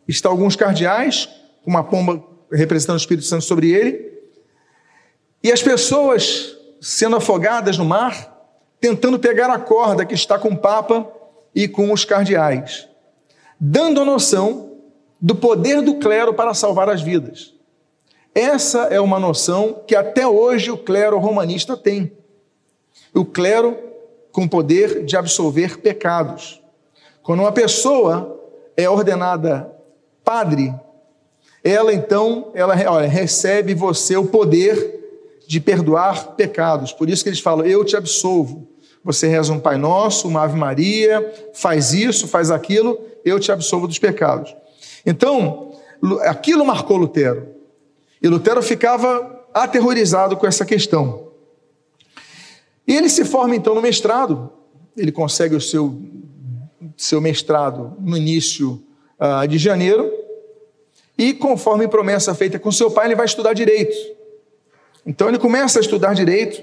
está 0.06 0.28
alguns 0.28 0.56
cardeais, 0.56 1.28
com 1.62 1.70
uma 1.70 1.84
pomba 1.84 2.24
representando 2.50 2.96
o 2.96 3.00
Espírito 3.00 3.26
Santo 3.26 3.44
sobre 3.44 3.70
ele, 3.70 4.10
e 5.42 5.52
as 5.52 5.62
pessoas 5.62 6.56
sendo 6.80 7.16
afogadas 7.16 7.76
no 7.76 7.84
mar, 7.84 8.36
tentando 8.80 9.18
pegar 9.18 9.50
a 9.50 9.58
corda 9.58 10.06
que 10.06 10.14
está 10.14 10.38
com 10.38 10.48
o 10.48 10.56
Papa 10.56 11.10
e 11.54 11.68
com 11.68 11.92
os 11.92 12.04
cardeais, 12.04 12.88
dando 13.58 14.00
a 14.00 14.04
noção 14.04 14.78
do 15.20 15.34
poder 15.34 15.82
do 15.82 15.96
clero 15.96 16.32
para 16.32 16.54
salvar 16.54 16.88
as 16.88 17.02
vidas. 17.02 17.59
Essa 18.34 18.82
é 18.84 19.00
uma 19.00 19.18
noção 19.18 19.82
que 19.86 19.96
até 19.96 20.26
hoje 20.26 20.70
o 20.70 20.78
clero 20.78 21.18
romanista 21.18 21.76
tem. 21.76 22.12
O 23.12 23.24
clero 23.24 23.76
com 24.30 24.46
poder 24.46 25.04
de 25.04 25.16
absolver 25.16 25.78
pecados. 25.78 26.62
Quando 27.22 27.40
uma 27.40 27.52
pessoa 27.52 28.40
é 28.76 28.88
ordenada 28.88 29.70
padre, 30.24 30.72
ela 31.62 31.92
então, 31.92 32.50
ela 32.54 32.74
olha, 32.88 33.08
recebe 33.08 33.74
você 33.74 34.16
o 34.16 34.26
poder 34.26 34.98
de 35.46 35.60
perdoar 35.60 36.34
pecados. 36.36 36.92
Por 36.92 37.10
isso 37.10 37.22
que 37.22 37.28
eles 37.28 37.40
falam: 37.40 37.66
"Eu 37.66 37.84
te 37.84 37.96
absolvo". 37.96 38.68
Você 39.02 39.26
reza 39.26 39.52
um 39.52 39.58
Pai 39.58 39.76
Nosso, 39.76 40.28
uma 40.28 40.42
Ave 40.42 40.58
Maria, 40.58 41.32
faz 41.54 41.92
isso, 41.92 42.28
faz 42.28 42.50
aquilo, 42.50 43.00
eu 43.24 43.40
te 43.40 43.50
absolvo 43.50 43.88
dos 43.88 43.98
pecados. 43.98 44.54
Então, 45.04 45.72
aquilo 46.26 46.64
marcou 46.64 46.98
Lutero. 46.98 47.48
E 48.22 48.28
Lutero 48.28 48.62
ficava 48.62 49.46
aterrorizado 49.52 50.36
com 50.36 50.46
essa 50.46 50.64
questão. 50.64 51.28
E 52.86 52.94
ele 52.94 53.08
se 53.08 53.24
forma 53.24 53.54
então 53.54 53.74
no 53.74 53.80
mestrado, 53.80 54.52
ele 54.96 55.12
consegue 55.12 55.54
o 55.54 55.60
seu, 55.60 56.00
seu 56.96 57.20
mestrado 57.20 57.96
no 58.00 58.16
início 58.16 58.82
uh, 59.18 59.46
de 59.46 59.58
janeiro, 59.58 60.12
e 61.16 61.34
conforme 61.34 61.86
promessa 61.86 62.34
feita 62.34 62.58
com 62.58 62.72
seu 62.72 62.90
pai, 62.90 63.06
ele 63.06 63.14
vai 63.14 63.26
estudar 63.26 63.52
direito. 63.52 63.96
Então 65.06 65.28
ele 65.28 65.38
começa 65.38 65.78
a 65.78 65.82
estudar 65.82 66.14
direito, 66.14 66.62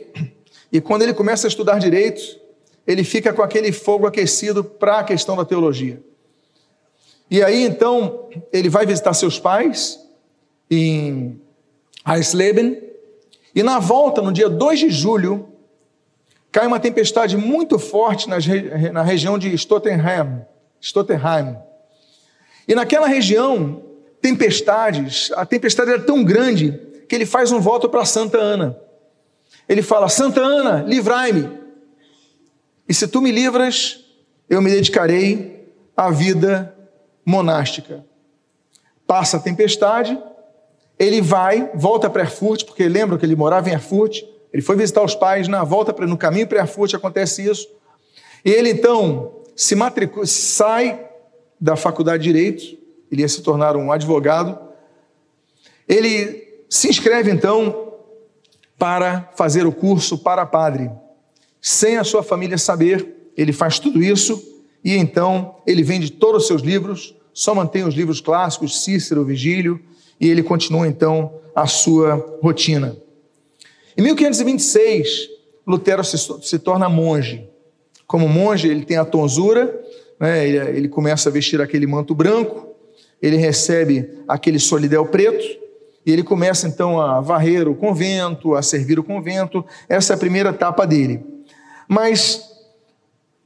e 0.72 0.82
quando 0.82 1.04
ele 1.04 1.14
começa 1.14 1.48
a 1.48 1.50
estudar 1.50 1.80
direito, 1.80 2.22
ele 2.86 3.04
fica 3.04 3.34
com 3.34 3.42
aquele 3.42 3.72
fogo 3.72 4.06
aquecido 4.06 4.64
para 4.64 5.00
a 5.00 5.04
questão 5.04 5.36
da 5.36 5.46
teologia. 5.46 6.02
E 7.30 7.44
aí 7.44 7.64
então 7.64 8.30
ele 8.52 8.70
vai 8.70 8.86
visitar 8.86 9.14
seus 9.14 9.40
pais 9.40 10.00
em 10.70 11.40
Eisleben, 12.08 12.82
e 13.54 13.64
na 13.64 13.80
volta, 13.80 14.22
no 14.22 14.32
dia 14.32 14.50
2 14.50 14.80
de 14.80 14.90
julho, 14.90 15.50
cai 16.52 16.68
uma 16.68 16.80
tempestade 16.80 17.36
muito 17.36 17.78
forte 17.80 18.30
na 18.30 19.04
região 19.04 19.38
de 19.38 19.54
Stottenheim, 19.54 20.46
Stottenheim. 20.80 21.58
E 22.68 22.76
naquela 22.76 23.08
região, 23.08 23.82
tempestades, 24.22 25.32
a 25.36 25.46
tempestade 25.46 25.92
era 25.92 26.02
tão 26.02 26.24
grande 26.24 26.80
que 27.08 27.16
ele 27.16 27.26
faz 27.26 27.52
um 27.52 27.60
voto 27.60 27.90
para 27.90 28.06
Santa 28.06 28.38
Ana. 28.38 28.78
Ele 29.68 29.82
fala: 29.82 30.10
Santa 30.10 30.42
Ana, 30.42 30.84
livrai-me. 30.84 31.50
E 32.88 32.94
se 32.94 33.08
tu 33.08 33.22
me 33.22 33.32
livras, 33.32 34.06
eu 34.50 34.62
me 34.62 34.70
dedicarei 34.70 35.74
à 35.96 36.10
vida 36.10 36.76
monástica. 37.26 38.06
Passa 39.06 39.38
a 39.38 39.40
tempestade, 39.40 40.18
ele 41.00 41.22
vai, 41.22 41.70
volta 41.76 42.10
para 42.10 42.24
Erfurt, 42.24 42.66
porque 42.66 42.88
lembra 42.88 43.18
que 43.18 43.26
ele 43.26 43.36
morava 43.36 43.70
em 43.70 43.74
Erfurt, 43.74 44.24
ele 44.52 44.64
foi 44.64 44.76
visitar 44.76 45.04
os 45.04 45.14
pais, 45.14 45.48
na 45.48 45.64
volta, 45.64 45.94
no 46.06 46.18
caminho 46.18 46.48
para 46.48 46.60
Erfurt 46.60 46.94
acontece 46.94 47.46
isso. 47.46 47.68
E 48.44 48.50
ele 48.50 48.70
então 48.70 49.34
se 49.56 49.76
matricula, 49.76 50.26
sai 50.26 51.06
da 51.60 51.76
faculdade 51.76 52.24
de 52.24 52.32
Direito, 52.32 52.78
ele 53.12 53.22
ia 53.22 53.28
se 53.28 53.42
tornar 53.42 53.76
um 53.76 53.92
advogado. 53.92 54.58
Ele 55.88 56.64
se 56.70 56.90
inscreve 56.90 57.32
então 57.32 57.94
para 58.78 59.32
fazer 59.36 59.66
o 59.66 59.72
curso 59.72 60.18
para 60.18 60.46
padre. 60.46 60.90
Sem 61.62 61.98
a 61.98 62.04
sua 62.04 62.22
família 62.22 62.58
saber, 62.58 63.32
ele 63.36 63.52
faz 63.52 63.80
tudo 63.80 64.02
isso 64.02 64.42
e 64.84 64.96
então 64.96 65.56
ele 65.66 65.84
vende 65.84 66.12
todos 66.12 66.44
os 66.44 66.48
seus 66.48 66.62
livros, 66.62 67.16
só 67.34 67.54
mantém 67.54 67.84
os 67.84 67.96
livros 67.96 68.22
clássicos, 68.22 68.84
Cícero, 68.84 69.26
Vigílio, 69.26 69.80
e 70.20 70.30
ele 70.30 70.44
continua 70.44 70.88
então 70.88 71.34
a 71.56 71.68
sua 71.68 72.40
rotina. 72.42 72.96
Em 73.98 74.02
1526, 74.02 75.30
Lutero 75.66 76.04
se, 76.04 76.18
se 76.18 76.60
torna 76.60 76.88
monge. 76.88 77.50
Como 78.06 78.28
monge, 78.28 78.68
ele 78.68 78.86
tem 78.86 78.98
a 78.98 79.06
tonsura, 79.06 79.80
né? 80.20 80.48
ele, 80.48 80.58
ele 80.78 80.88
começa 80.88 81.30
a 81.30 81.32
vestir 81.32 81.62
aquele 81.62 81.86
manto 81.86 82.16
branco, 82.16 82.76
ele 83.22 83.38
recebe 83.38 84.10
aquele 84.28 84.60
solidel 84.60 85.06
preto, 85.08 85.46
e 86.06 86.12
ele 86.12 86.24
começa 86.24 86.68
então 86.68 87.02
a 87.02 87.20
varrer 87.20 87.68
o 87.68 87.76
convento, 87.76 88.56
a 88.56 88.62
servir 88.62 88.98
o 88.98 89.04
convento. 89.04 89.66
Essa 89.90 90.14
é 90.14 90.16
a 90.16 90.18
primeira 90.18 90.52
etapa 90.52 90.88
dele. 90.88 91.22
Mas 91.86 92.42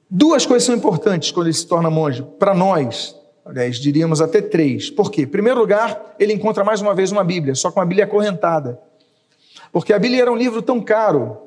duas 0.08 0.46
coisas 0.46 0.66
são 0.66 0.75
importantes 0.75 1.32
quando 1.32 1.48
ele 1.48 1.56
se 1.56 1.66
torna 1.66 1.90
monge, 1.90 2.24
para 2.38 2.54
nós, 2.54 3.16
aliás, 3.45 3.77
diríamos 3.77 4.21
até 4.21 4.41
três. 4.41 4.89
Por 4.89 5.12
quê? 5.12 5.24
Em 5.24 5.27
primeiro 5.27 5.60
lugar, 5.60 6.15
ele 6.19 6.33
encontra 6.33 6.63
mais 6.63 6.81
uma 6.81 6.93
vez 6.93 7.12
uma 7.12 7.24
Bíblia, 7.24 7.55
só 7.55 7.71
com 7.71 7.79
uma 7.79 7.86
Bíblia 7.86 8.05
acorrentada. 8.05 8.79
Porque 9.71 9.93
a 9.93 10.00
Bíblia 10.00 10.21
era 10.21 10.31
um 10.31 10.36
livro 10.36 10.62
tão 10.62 10.81
caro 10.81 11.38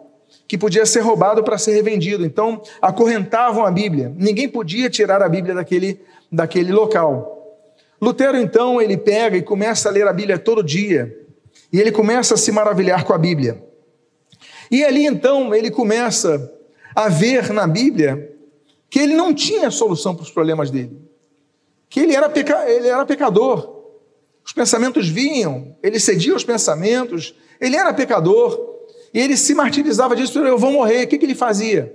que 0.49 0.59
podia 0.59 0.85
ser 0.87 1.01
roubado 1.01 1.43
para 1.43 1.59
ser 1.59 1.73
revendido. 1.73 2.25
Então, 2.25 2.63
acorrentavam 2.81 3.65
a 3.65 3.71
Bíblia. 3.71 4.13
Ninguém 4.17 4.49
podia 4.49 4.91
tirar 4.91 5.23
a 5.23 5.29
Bíblia 5.29 5.55
daquele, 5.55 6.01
daquele 6.31 6.73
local. 6.73 7.63
Lutero, 8.01 8.37
então, 8.37 8.81
ele 8.81 8.97
pega 8.97 9.37
e 9.37 9.43
começa 9.43 9.89
a 9.89 9.93
ler 9.93 10.07
a 10.07 10.13
Bíblia 10.13 10.39
todo 10.39 10.63
dia. 10.63 11.17
E 11.73 11.81
ele 11.81 11.93
começa 11.93 12.35
a 12.35 12.37
se 12.37 12.51
maravilhar 12.53 13.05
com 13.05 13.13
a 13.13 13.19
Bíblia. 13.19 13.63
E 14.71 14.85
ali, 14.85 15.07
então, 15.07 15.55
ele 15.55 15.71
começa 15.71 16.53
a 16.95 17.09
ver 17.09 17.53
na 17.53 17.67
Bíblia 17.67 18.31
que 18.89 18.99
ele 18.99 19.15
não 19.15 19.35
tinha 19.35 19.71
solução 19.71 20.15
para 20.15 20.23
os 20.23 20.31
problemas 20.31 20.71
dele. 20.71 20.97
Que 21.95 22.01
ele 22.01 22.13
era, 22.13 22.29
peca... 22.29 22.69
ele 22.69 22.89
era 22.89 23.07
pecador. 23.07 23.85
Os 24.45 24.53
pensamentos 24.53 25.09
vinham, 25.09 25.77
ele 25.81 26.01
cedia 26.01 26.33
aos 26.33 26.43
pensamentos, 26.43 27.37
ele 27.61 27.77
era 27.77 27.95
pecador. 27.95 28.81
E 29.15 29.21
ele 29.21 29.37
se 29.37 29.55
martirizava 29.55 30.17
disso, 30.17 30.41
eu 30.41 30.59
vou 30.59 30.73
morrer. 30.73 31.05
O 31.05 31.07
que, 31.07 31.17
que 31.17 31.25
ele 31.25 31.37
fazia? 31.37 31.95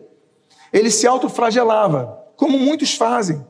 Ele 0.72 0.89
se 0.89 1.06
autoflagelava, 1.06 2.18
como 2.38 2.58
muitos 2.58 2.96
fazem. 2.96 3.46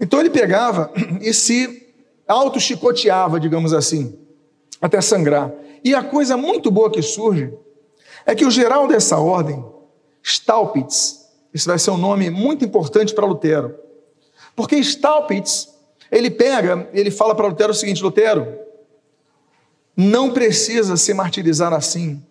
Então 0.00 0.18
ele 0.18 0.30
pegava 0.30 0.90
e 1.20 1.34
se 1.34 1.92
auto-chicoteava, 2.26 3.38
digamos 3.38 3.74
assim, 3.74 4.18
até 4.80 4.98
sangrar. 5.02 5.52
E 5.84 5.94
a 5.94 6.02
coisa 6.02 6.38
muito 6.38 6.70
boa 6.70 6.90
que 6.90 7.02
surge 7.02 7.52
é 8.24 8.34
que 8.34 8.46
o 8.46 8.50
geral 8.50 8.88
dessa 8.88 9.18
ordem, 9.18 9.62
Staupitz, 10.22 11.28
esse 11.52 11.66
vai 11.66 11.78
ser 11.78 11.90
um 11.90 11.98
nome 11.98 12.30
muito 12.30 12.64
importante 12.64 13.12
para 13.12 13.26
Lutero, 13.26 13.83
porque 14.56 14.76
Staupitz, 14.76 15.68
ele 16.10 16.30
pega, 16.30 16.88
ele 16.92 17.10
fala 17.10 17.34
para 17.34 17.46
Lutero 17.46 17.72
o 17.72 17.74
seguinte: 17.74 18.02
Lutero, 18.02 18.58
não 19.96 20.32
precisa 20.32 20.96
se 20.96 21.12
martirizar 21.12 21.72
assim. 21.72 22.22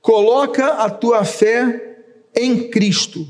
Coloca 0.00 0.66
a 0.74 0.90
tua 0.90 1.24
fé 1.24 1.98
em 2.34 2.68
Cristo. 2.68 3.26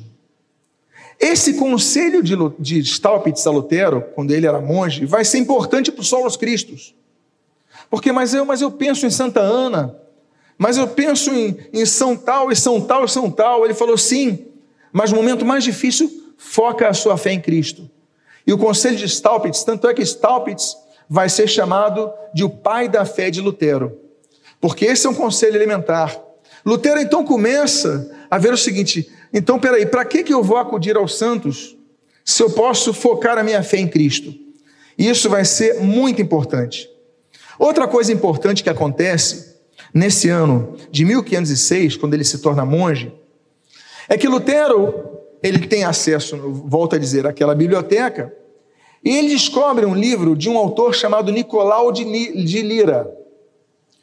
Esse 1.18 1.54
conselho 1.54 2.22
de, 2.22 2.36
de 2.58 2.80
Staupitz 2.80 3.46
a 3.46 3.50
Lutero, 3.50 4.02
quando 4.14 4.32
ele 4.32 4.46
era 4.46 4.60
monge, 4.60 5.06
vai 5.06 5.24
ser 5.24 5.38
importante 5.38 5.90
para 5.90 6.02
os 6.02 6.08
solos 6.08 6.36
cristos. 6.36 6.94
Porque, 7.88 8.12
mas 8.12 8.34
eu, 8.34 8.44
mas 8.44 8.60
eu 8.60 8.70
penso 8.70 9.06
em 9.06 9.10
Santa 9.10 9.40
Ana, 9.40 9.96
mas 10.58 10.76
eu 10.76 10.88
penso 10.88 11.32
em, 11.32 11.56
em 11.72 11.86
São 11.86 12.16
Tal, 12.16 12.50
e 12.50 12.56
São 12.56 12.80
Tal, 12.80 13.04
e 13.04 13.08
São 13.08 13.30
Tal. 13.30 13.64
Ele 13.64 13.72
falou, 13.72 13.96
sim, 13.96 14.46
mas 14.92 15.10
no 15.10 15.16
momento 15.16 15.44
mais 15.44 15.64
difícil, 15.64 16.34
foca 16.36 16.88
a 16.88 16.94
sua 16.94 17.16
fé 17.16 17.32
em 17.32 17.40
Cristo. 17.40 17.90
E 18.46 18.52
o 18.52 18.58
conselho 18.58 18.96
de 18.96 19.04
Staupitz, 19.08 19.64
tanto 19.64 19.88
é 19.88 19.94
que 19.94 20.02
Staupitz 20.02 20.76
vai 21.08 21.28
ser 21.28 21.48
chamado 21.48 22.12
de 22.32 22.44
o 22.44 22.50
pai 22.50 22.88
da 22.88 23.04
fé 23.04 23.30
de 23.30 23.40
Lutero, 23.40 23.98
porque 24.60 24.84
esse 24.84 25.06
é 25.06 25.10
um 25.10 25.14
conselho 25.14 25.56
elementar. 25.56 26.20
Lutero 26.64 27.00
então 27.00 27.24
começa 27.24 28.10
a 28.30 28.38
ver 28.38 28.52
o 28.52 28.56
seguinte: 28.56 29.10
então, 29.32 29.58
peraí, 29.58 29.86
para 29.86 30.04
que, 30.04 30.22
que 30.22 30.32
eu 30.32 30.42
vou 30.42 30.56
acudir 30.56 30.96
aos 30.96 31.16
santos 31.16 31.76
se 32.24 32.42
eu 32.42 32.50
posso 32.50 32.92
focar 32.92 33.38
a 33.38 33.44
minha 33.44 33.62
fé 33.62 33.78
em 33.78 33.88
Cristo? 33.88 34.34
Isso 34.96 35.28
vai 35.28 35.44
ser 35.44 35.80
muito 35.80 36.22
importante. 36.22 36.88
Outra 37.58 37.86
coisa 37.86 38.12
importante 38.12 38.62
que 38.62 38.70
acontece 38.70 39.56
nesse 39.92 40.28
ano 40.28 40.76
de 40.90 41.04
1506, 41.04 41.96
quando 41.96 42.14
ele 42.14 42.24
se 42.24 42.38
torna 42.38 42.64
monge, 42.64 43.12
é 44.08 44.16
que 44.16 44.28
Lutero 44.28 45.15
ele 45.42 45.66
tem 45.66 45.84
acesso, 45.84 46.36
volto 46.66 46.96
a 46.96 46.98
dizer, 46.98 47.26
àquela 47.26 47.54
biblioteca, 47.54 48.34
e 49.04 49.16
ele 49.16 49.28
descobre 49.28 49.86
um 49.86 49.94
livro 49.94 50.34
de 50.34 50.48
um 50.48 50.58
autor 50.58 50.94
chamado 50.94 51.30
Nicolau 51.30 51.92
de 51.92 52.04
Lira, 52.04 53.08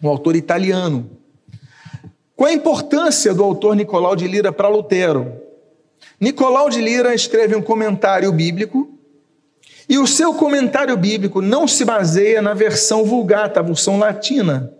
um 0.02 0.08
autor 0.08 0.36
italiano. 0.36 1.10
Qual 2.36 2.50
a 2.50 2.54
importância 2.54 3.34
do 3.34 3.44
autor 3.44 3.76
Nicolau 3.76 4.16
de 4.16 4.28
Lira 4.28 4.52
para 4.52 4.70
Lutero? 4.70 5.42
Nicolau 6.20 6.70
de 6.70 6.82
Lira 6.82 7.14
escreve 7.14 7.56
um 7.56 7.62
comentário 7.62 8.32
bíblico, 8.32 8.90
e 9.90 10.00
o 10.00 10.08
seu 10.08 10.34
comentário 10.34 10.96
bíblico 10.96 11.42
não 11.42 11.68
se 11.68 11.84
baseia 11.84 12.42
na 12.42 12.54
versão 12.54 13.04
vulgata, 13.04 13.60
a 13.60 13.64
versão 13.64 14.00
latina, 14.00 14.74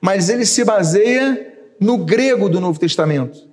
mas 0.00 0.28
ele 0.28 0.46
se 0.46 0.64
baseia 0.64 1.52
no 1.80 1.98
grego 1.98 2.48
do 2.48 2.60
Novo 2.60 2.78
Testamento. 2.78 3.48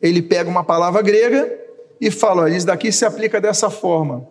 Ele 0.00 0.20
pega 0.20 0.50
uma 0.50 0.62
palavra 0.62 1.00
grega 1.00 1.50
e 2.00 2.10
fala: 2.10 2.42
olha, 2.42 2.56
isso 2.56 2.66
daqui 2.66 2.90
se 2.92 3.04
aplica 3.04 3.40
dessa 3.40 3.70
forma. 3.70 4.26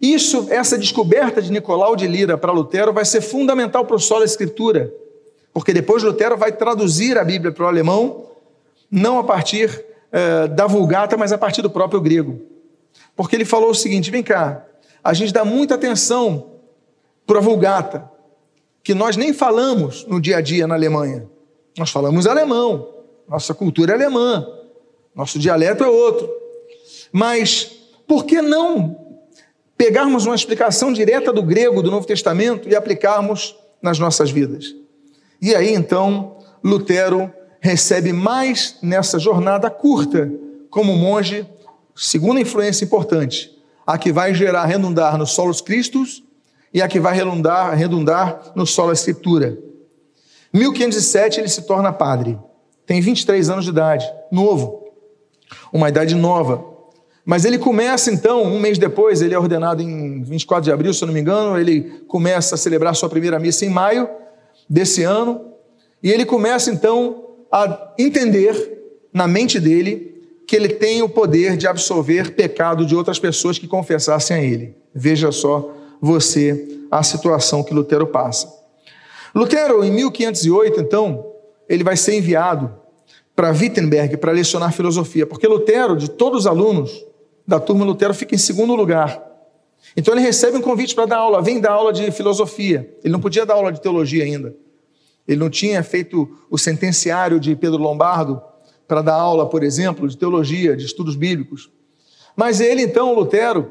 Isso, 0.00 0.48
essa 0.50 0.76
descoberta 0.76 1.40
de 1.40 1.50
Nicolau 1.50 1.96
de 1.96 2.06
Lira 2.06 2.36
para 2.36 2.52
Lutero 2.52 2.92
vai 2.92 3.04
ser 3.04 3.20
fundamental 3.20 3.84
para 3.84 3.96
o 3.96 3.98
solo 3.98 4.24
escritura, 4.24 4.92
porque 5.52 5.72
depois 5.72 6.02
Lutero 6.02 6.36
vai 6.36 6.52
traduzir 6.52 7.16
a 7.16 7.24
Bíblia 7.24 7.52
para 7.52 7.64
o 7.64 7.68
alemão, 7.68 8.26
não 8.90 9.18
a 9.18 9.24
partir 9.24 9.84
eh, 10.12 10.48
da 10.48 10.66
Vulgata, 10.66 11.16
mas 11.16 11.32
a 11.32 11.38
partir 11.38 11.62
do 11.62 11.70
próprio 11.70 12.00
grego. 12.00 12.40
Porque 13.16 13.36
ele 13.36 13.44
falou 13.44 13.70
o 13.70 13.74
seguinte: 13.74 14.10
vem 14.10 14.22
cá, 14.22 14.66
a 15.02 15.14
gente 15.14 15.32
dá 15.32 15.44
muita 15.44 15.74
atenção 15.74 16.50
para 17.26 17.38
a 17.38 17.42
Vulgata, 17.42 18.10
que 18.82 18.94
nós 18.94 19.16
nem 19.16 19.32
falamos 19.32 20.04
no 20.06 20.20
dia 20.20 20.38
a 20.38 20.40
dia 20.40 20.66
na 20.66 20.74
Alemanha. 20.74 21.26
Nós 21.78 21.90
falamos 21.90 22.26
alemão, 22.26 22.88
nossa 23.28 23.54
cultura 23.54 23.92
é 23.92 23.94
alemã, 23.94 24.46
nosso 25.14 25.38
dialeto 25.38 25.82
é 25.82 25.88
outro. 25.88 26.43
Mas 27.16 27.70
por 28.08 28.24
que 28.24 28.42
não 28.42 29.04
pegarmos 29.78 30.26
uma 30.26 30.34
explicação 30.34 30.92
direta 30.92 31.32
do 31.32 31.44
grego 31.44 31.80
do 31.80 31.92
Novo 31.92 32.04
Testamento 32.04 32.68
e 32.68 32.74
aplicarmos 32.74 33.54
nas 33.80 34.00
nossas 34.00 34.32
vidas. 34.32 34.74
E 35.40 35.54
aí 35.54 35.72
então 35.72 36.38
Lutero 36.62 37.32
recebe 37.60 38.12
mais 38.12 38.78
nessa 38.82 39.16
jornada 39.16 39.70
curta 39.70 40.28
como 40.68 40.96
monge, 40.96 41.48
segunda 41.94 42.40
influência 42.40 42.84
importante, 42.84 43.56
a 43.86 43.96
que 43.96 44.10
vai 44.10 44.34
gerar 44.34 44.64
redundar 44.64 45.16
no 45.16 45.24
solos 45.24 45.60
Cristos 45.60 46.24
e 46.72 46.82
a 46.82 46.88
que 46.88 46.98
vai 46.98 47.14
redundar, 47.14 47.76
redundar 47.76 48.52
no 48.56 48.66
solo 48.66 48.90
Escritura. 48.90 49.56
1507 50.52 51.38
ele 51.38 51.48
se 51.48 51.62
torna 51.62 51.92
padre. 51.92 52.36
Tem 52.84 53.00
23 53.00 53.50
anos 53.50 53.64
de 53.64 53.70
idade, 53.70 54.04
novo. 54.32 54.82
Uma 55.72 55.88
idade 55.88 56.16
nova. 56.16 56.73
Mas 57.24 57.44
ele 57.44 57.58
começa 57.58 58.10
então, 58.10 58.42
um 58.42 58.58
mês 58.58 58.76
depois, 58.76 59.22
ele 59.22 59.34
é 59.34 59.38
ordenado 59.38 59.82
em 59.82 60.22
24 60.22 60.64
de 60.64 60.72
abril, 60.72 60.92
se 60.92 61.02
eu 61.02 61.06
não 61.06 61.14
me 61.14 61.20
engano, 61.20 61.58
ele 61.58 62.02
começa 62.06 62.54
a 62.54 62.58
celebrar 62.58 62.94
sua 62.94 63.08
primeira 63.08 63.38
missa 63.38 63.64
em 63.64 63.70
maio 63.70 64.08
desse 64.68 65.02
ano, 65.02 65.52
e 66.02 66.10
ele 66.10 66.26
começa 66.26 66.70
então 66.70 67.24
a 67.50 67.94
entender 67.98 68.82
na 69.12 69.26
mente 69.26 69.58
dele 69.58 70.22
que 70.46 70.54
ele 70.54 70.68
tem 70.68 71.00
o 71.00 71.08
poder 71.08 71.56
de 71.56 71.66
absolver 71.66 72.32
pecado 72.32 72.84
de 72.84 72.94
outras 72.94 73.18
pessoas 73.18 73.58
que 73.58 73.66
confessassem 73.66 74.36
a 74.36 74.42
ele. 74.42 74.76
Veja 74.94 75.32
só 75.32 75.72
você 76.00 76.68
a 76.90 77.02
situação 77.02 77.62
que 77.62 77.72
Lutero 77.72 78.06
passa. 78.06 78.52
Lutero, 79.34 79.82
em 79.82 79.90
1508, 79.90 80.80
então, 80.80 81.26
ele 81.66 81.82
vai 81.82 81.96
ser 81.96 82.16
enviado 82.16 82.72
para 83.34 83.50
Wittenberg 83.50 84.18
para 84.18 84.30
lecionar 84.30 84.72
filosofia, 84.72 85.26
porque 85.26 85.46
Lutero, 85.46 85.96
de 85.96 86.10
todos 86.10 86.40
os 86.40 86.46
alunos, 86.46 87.04
da 87.46 87.60
turma 87.60 87.84
Lutero 87.84 88.14
fica 88.14 88.34
em 88.34 88.38
segundo 88.38 88.74
lugar. 88.74 89.22
Então 89.96 90.14
ele 90.14 90.22
recebe 90.22 90.56
um 90.56 90.62
convite 90.62 90.94
para 90.94 91.06
dar 91.06 91.18
aula, 91.18 91.42
vem 91.42 91.60
dar 91.60 91.72
aula 91.72 91.92
de 91.92 92.10
filosofia. 92.10 92.90
Ele 93.02 93.12
não 93.12 93.20
podia 93.20 93.44
dar 93.44 93.54
aula 93.54 93.72
de 93.72 93.80
teologia 93.80 94.24
ainda. 94.24 94.54
Ele 95.26 95.38
não 95.38 95.50
tinha 95.50 95.82
feito 95.82 96.28
o 96.50 96.58
sentenciário 96.58 97.38
de 97.38 97.54
Pedro 97.54 97.78
Lombardo 97.78 98.42
para 98.86 99.02
dar 99.02 99.14
aula, 99.14 99.48
por 99.48 99.62
exemplo, 99.62 100.08
de 100.08 100.16
teologia, 100.16 100.76
de 100.76 100.84
estudos 100.84 101.16
bíblicos. 101.16 101.70
Mas 102.36 102.60
ele 102.60 102.82
então, 102.82 103.14
Lutero, 103.14 103.70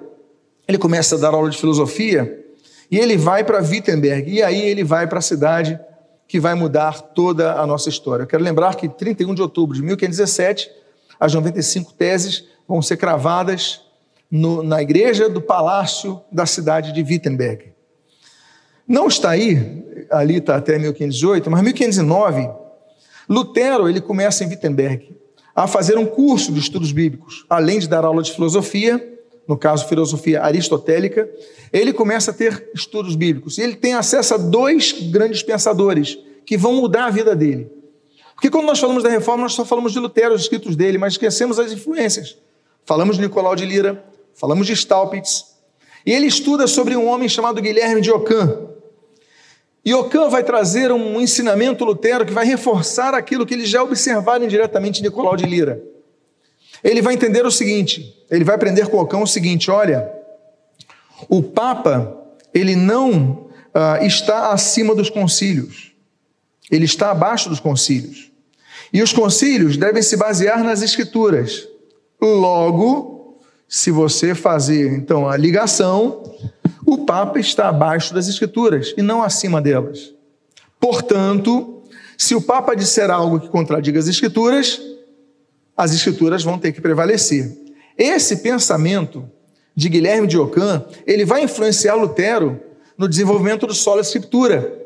ele 0.68 0.78
começa 0.78 1.16
a 1.16 1.20
dar 1.20 1.34
aula 1.34 1.50
de 1.50 1.58
filosofia 1.58 2.44
e 2.90 2.98
ele 2.98 3.18
vai 3.18 3.44
para 3.44 3.62
Wittenberg. 3.62 4.32
E 4.32 4.42
aí 4.42 4.62
ele 4.62 4.84
vai 4.84 5.08
para 5.08 5.20
a 5.20 5.22
cidade 5.22 5.80
que 6.28 6.40
vai 6.40 6.56
mudar 6.56 7.02
toda 7.02 7.54
a 7.60 7.68
nossa 7.68 7.90
história. 7.90 8.24
Eu 8.24 8.28
quero 8.28 8.44
lembrar 8.44 8.76
que 8.76 8.88
31 8.88 9.36
de 9.36 9.42
outubro 9.42 9.76
de 9.76 9.84
1517, 9.84 10.72
as 11.20 11.34
95 11.34 11.94
teses 11.94 12.46
vão 12.68 12.82
ser 12.82 12.98
cravadas 12.98 13.82
no, 14.30 14.64
na 14.64 14.82
igreja 14.82 15.30
do 15.30 15.42
palácio 15.42 16.22
da 16.32 16.46
cidade 16.46 16.92
de 16.92 17.02
Wittenberg. 17.02 17.72
Não 18.88 19.08
está 19.08 19.30
aí, 19.30 20.08
ali 20.12 20.38
está 20.38 20.56
até 20.56 20.78
1518, 20.78 21.50
mas 21.50 21.62
1509, 21.62 22.50
Lutero 23.30 23.88
ele 23.88 24.02
começa 24.02 24.44
em 24.44 24.48
Wittenberg 24.48 25.16
a 25.56 25.68
fazer 25.68 25.98
um 25.98 26.06
curso 26.06 26.52
de 26.52 26.60
estudos 26.60 26.92
bíblicos, 26.92 27.46
além 27.50 27.80
de 27.80 27.88
dar 27.88 28.04
aula 28.04 28.24
de 28.24 28.32
filosofia, 28.32 29.14
no 29.48 29.58
caso 29.58 29.88
filosofia 29.88 30.42
aristotélica, 30.42 31.30
ele 31.72 31.94
começa 31.94 32.32
a 32.32 32.34
ter 32.34 32.70
estudos 32.74 33.16
bíblicos. 33.16 33.58
E 33.58 33.62
ele 33.62 33.76
tem 33.76 33.94
acesso 33.94 34.34
a 34.34 34.38
dois 34.38 34.94
grandes 35.12 35.44
pensadores 35.44 36.18
que 36.46 36.58
vão 36.58 36.74
mudar 36.74 37.06
a 37.06 37.10
vida 37.10 37.36
dele. 37.36 37.70
Porque 38.34 38.50
quando 38.50 38.66
nós 38.66 38.80
falamos 38.80 39.04
da 39.04 39.10
reforma, 39.10 39.44
nós 39.44 39.54
só 39.54 39.64
falamos 39.64 39.94
de 39.94 40.00
Lutero, 40.00 40.34
os 40.34 40.42
escritos 40.42 40.76
dele, 40.76 40.98
mas 40.98 41.14
esquecemos 41.14 41.60
as 41.60 41.72
influências. 41.72 42.38
Falamos 42.86 43.16
de 43.16 43.22
Nicolau 43.22 43.56
de 43.56 43.66
Lira, 43.66 44.04
falamos 44.34 44.68
de 44.68 44.74
Staupitz. 44.74 45.54
E 46.06 46.12
ele 46.12 46.28
estuda 46.28 46.68
sobre 46.68 46.96
um 46.96 47.08
homem 47.08 47.30
chamado 47.30 47.62
Guilherme 47.62 48.02
de 48.02 48.12
Ockham. 48.12 48.70
E 49.86 49.94
Ockham 49.94 50.30
vai 50.30 50.44
trazer 50.44 50.92
um 50.92 51.20
ensinamento 51.20 51.84
lutero 51.84 52.26
que 52.26 52.34
vai 52.34 52.46
reforçar 52.46 53.14
aquilo 53.14 53.46
que 53.46 53.54
eles 53.54 53.70
já 53.70 53.84
observaram 53.84 54.46
indiretamente 54.46 55.00
em 55.00 55.04
Nicolau 55.04 55.36
de 55.36 55.46
Lira. 55.46 55.82
Ele 56.84 57.02
vai 57.02 57.14
entender 57.14 57.46
o 57.46 57.52
seguinte, 57.52 58.14
ele 58.30 58.44
vai 58.44 58.56
aprender 58.56 58.88
com 58.88 58.98
Ockham 58.98 59.22
o 59.22 59.28
seguinte, 59.28 59.72
olha, 59.72 60.12
o 61.30 61.42
Papa, 61.42 62.18
ele 62.54 62.76
não 62.76 63.50
uh, 63.74 64.06
está 64.06 64.52
acima 64.52 64.94
dos 64.94 65.10
concílios, 65.10 65.94
ele 66.70 66.86
está 66.86 67.12
abaixo 67.12 67.50
dos 67.50 67.60
concílios. 67.60 68.32
E 68.92 69.02
os 69.02 69.14
concílios 69.14 69.78
devem 69.78 70.02
se 70.02 70.16
basear 70.18 70.64
nas 70.64 70.82
escrituras. 70.82 71.68
Logo, 72.26 73.38
se 73.68 73.92
você 73.92 74.34
fazer 74.34 74.94
então 74.94 75.28
a 75.28 75.36
ligação, 75.36 76.24
o 76.86 77.00
Papa 77.00 77.38
está 77.38 77.68
abaixo 77.68 78.14
das 78.14 78.30
Escrituras 78.30 78.94
e 78.96 79.02
não 79.02 79.22
acima 79.22 79.62
delas. 79.62 80.14
Portanto, 80.80 81.82
se 82.18 82.34
o 82.34 82.42
Papa 82.42 82.76
disser 82.76 83.12
algo 83.12 83.42
que 83.42 83.50
contradiga 83.50 84.00
as 84.00 84.08
Escrituras, 84.08 84.80
as 85.76 85.94
Escrituras 85.94 86.44
vão 86.44 86.58
ter 86.58 86.72
que 86.72 86.80
prevalecer. 86.80 87.58
Esse 87.98 88.38
pensamento 88.38 89.30
de 89.76 89.90
Guilherme 89.90 90.28
de 90.28 90.38
Ockham, 90.38 90.86
ele 91.06 91.26
vai 91.26 91.44
influenciar 91.44 91.96
Lutero 91.96 92.58
no 92.98 93.08
desenvolvimento 93.08 93.68
do 93.68 93.74
solo 93.74 94.00
escritura. 94.00 94.82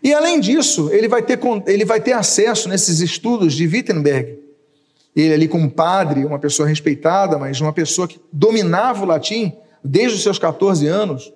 E 0.00 0.14
além 0.14 0.38
disso, 0.38 0.88
ele 0.92 1.08
vai 1.08 1.22
ter, 1.22 1.40
ele 1.66 1.84
vai 1.84 2.00
ter 2.00 2.12
acesso 2.12 2.68
nesses 2.68 3.00
estudos 3.00 3.54
de 3.54 3.66
Wittenberg. 3.66 4.47
Ele 5.20 5.34
ali 5.34 5.48
como 5.48 5.68
padre, 5.68 6.24
uma 6.24 6.38
pessoa 6.38 6.68
respeitada, 6.68 7.36
mas 7.38 7.60
uma 7.60 7.72
pessoa 7.72 8.06
que 8.06 8.20
dominava 8.32 9.02
o 9.02 9.06
latim 9.06 9.52
desde 9.82 10.16
os 10.16 10.22
seus 10.22 10.38
14 10.38 10.86
anos. 10.86 11.32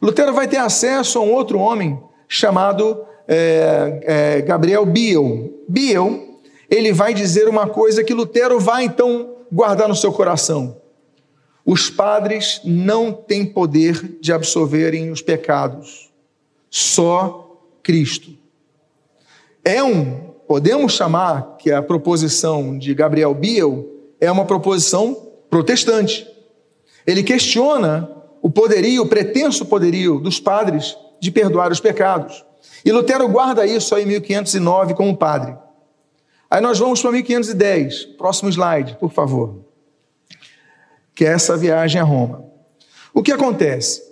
Lutero 0.00 0.32
vai 0.32 0.46
ter 0.46 0.58
acesso 0.58 1.18
a 1.18 1.22
um 1.22 1.32
outro 1.32 1.58
homem 1.58 2.00
chamado 2.28 3.04
é, 3.26 4.00
é, 4.04 4.40
Gabriel 4.42 4.86
Biel. 4.86 5.52
Biel, 5.68 6.40
ele 6.70 6.92
vai 6.92 7.12
dizer 7.12 7.48
uma 7.48 7.66
coisa 7.66 8.04
que 8.04 8.14
Lutero 8.14 8.60
vai 8.60 8.84
então 8.84 9.34
guardar 9.50 9.88
no 9.88 9.96
seu 9.96 10.12
coração. 10.12 10.76
Os 11.66 11.90
padres 11.90 12.60
não 12.64 13.12
têm 13.12 13.44
poder 13.44 14.18
de 14.20 14.32
absolverem 14.32 15.10
os 15.10 15.20
pecados, 15.20 16.12
só 16.70 17.58
Cristo. 17.82 18.30
É 19.64 19.82
um, 19.82 20.33
podemos 20.46 20.92
chamar 20.92 21.56
que 21.58 21.70
a 21.70 21.82
proposição 21.82 22.78
de 22.78 22.94
Gabriel 22.94 23.34
Biel 23.34 23.88
é 24.20 24.30
uma 24.30 24.44
proposição 24.44 25.30
protestante. 25.50 26.26
Ele 27.06 27.22
questiona 27.22 28.10
o 28.42 28.50
poderio, 28.50 29.02
o 29.02 29.08
pretenso 29.08 29.64
poderio 29.66 30.20
dos 30.20 30.40
padres 30.40 30.96
de 31.20 31.30
perdoar 31.30 31.70
os 31.72 31.80
pecados. 31.80 32.44
E 32.84 32.92
Lutero 32.92 33.28
guarda 33.28 33.66
isso 33.66 33.94
aí 33.94 34.02
em 34.02 34.06
1509 34.06 34.94
como 34.94 35.16
padre. 35.16 35.56
Aí 36.50 36.60
nós 36.60 36.78
vamos 36.78 37.00
para 37.00 37.10
1510, 37.10 38.04
próximo 38.16 38.48
slide, 38.50 38.96
por 39.00 39.10
favor. 39.10 39.64
Que 41.14 41.24
é 41.24 41.28
essa 41.28 41.56
viagem 41.56 42.00
a 42.00 42.04
Roma. 42.04 42.44
O 43.12 43.22
que 43.22 43.32
acontece? 43.32 44.02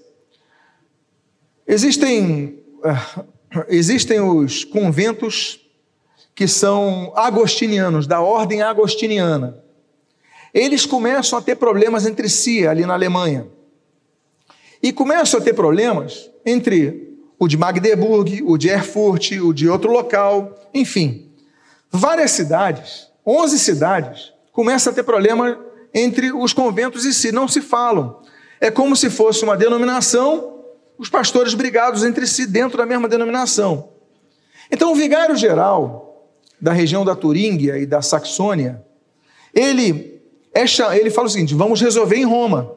Existem, 1.66 2.62
uh, 2.78 3.24
existem 3.68 4.20
os 4.20 4.64
conventos 4.64 5.61
que 6.34 6.48
são 6.48 7.12
agostinianos, 7.14 8.06
da 8.06 8.20
ordem 8.20 8.62
agostiniana. 8.62 9.62
Eles 10.52 10.84
começam 10.84 11.38
a 11.38 11.42
ter 11.42 11.56
problemas 11.56 12.06
entre 12.06 12.28
si 12.28 12.66
ali 12.66 12.84
na 12.84 12.94
Alemanha. 12.94 13.46
E 14.82 14.92
começam 14.92 15.40
a 15.40 15.42
ter 15.42 15.54
problemas 15.54 16.30
entre 16.44 17.16
o 17.38 17.48
de 17.48 17.56
Magdeburg, 17.56 18.42
o 18.44 18.56
de 18.56 18.68
Erfurt, 18.68 19.32
o 19.32 19.52
de 19.52 19.68
outro 19.68 19.90
local, 19.90 20.58
enfim. 20.74 21.30
Várias 21.90 22.32
cidades, 22.32 23.08
11 23.26 23.58
cidades, 23.58 24.32
começam 24.52 24.92
a 24.92 24.94
ter 24.94 25.02
problema 25.02 25.58
entre 25.94 26.32
os 26.32 26.52
conventos 26.52 27.04
em 27.04 27.12
si, 27.12 27.32
não 27.32 27.46
se 27.46 27.60
falam. 27.60 28.20
É 28.60 28.70
como 28.70 28.96
se 28.96 29.10
fosse 29.10 29.44
uma 29.44 29.56
denominação, 29.56 30.60
os 30.98 31.08
pastores 31.08 31.54
brigados 31.54 32.04
entre 32.04 32.26
si 32.26 32.46
dentro 32.46 32.78
da 32.78 32.86
mesma 32.86 33.08
denominação. 33.08 33.90
Então, 34.70 34.92
o 34.92 34.94
vigário 34.94 35.36
geral 35.36 36.11
da 36.62 36.72
região 36.72 37.04
da 37.04 37.16
Turíngia 37.16 37.76
e 37.76 37.84
da 37.84 38.00
Saxônia, 38.00 38.84
ele, 39.52 40.22
é, 40.54 40.62
ele 40.96 41.10
fala 41.10 41.26
o 41.26 41.30
seguinte: 41.30 41.54
vamos 41.54 41.80
resolver 41.80 42.16
em 42.16 42.24
Roma. 42.24 42.76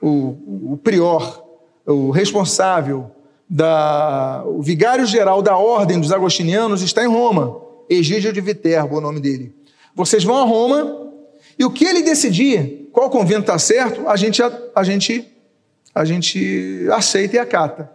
O, 0.00 0.72
o 0.72 0.80
prior, 0.82 1.44
o 1.84 2.10
responsável, 2.10 3.10
da, 3.48 4.42
o 4.46 4.62
vigário 4.62 5.04
geral 5.04 5.42
da 5.42 5.56
ordem 5.56 6.00
dos 6.00 6.12
agostinianos 6.12 6.80
está 6.80 7.04
em 7.04 7.08
Roma. 7.08 7.60
Egídio 7.90 8.32
de 8.32 8.40
Viterbo 8.40 8.94
é 8.94 8.98
o 8.98 9.00
nome 9.00 9.20
dele. 9.20 9.54
Vocês 9.94 10.24
vão 10.24 10.36
a 10.36 10.44
Roma 10.44 11.10
e 11.58 11.64
o 11.64 11.70
que 11.70 11.84
ele 11.84 12.02
decidir, 12.02 12.88
qual 12.92 13.10
convento 13.10 13.42
está 13.42 13.58
certo, 13.58 14.08
a 14.08 14.16
gente, 14.16 14.42
a, 14.42 14.50
a, 14.74 14.82
gente, 14.82 15.28
a 15.94 16.04
gente 16.04 16.86
aceita 16.92 17.36
e 17.36 17.38
acata. 17.38 17.90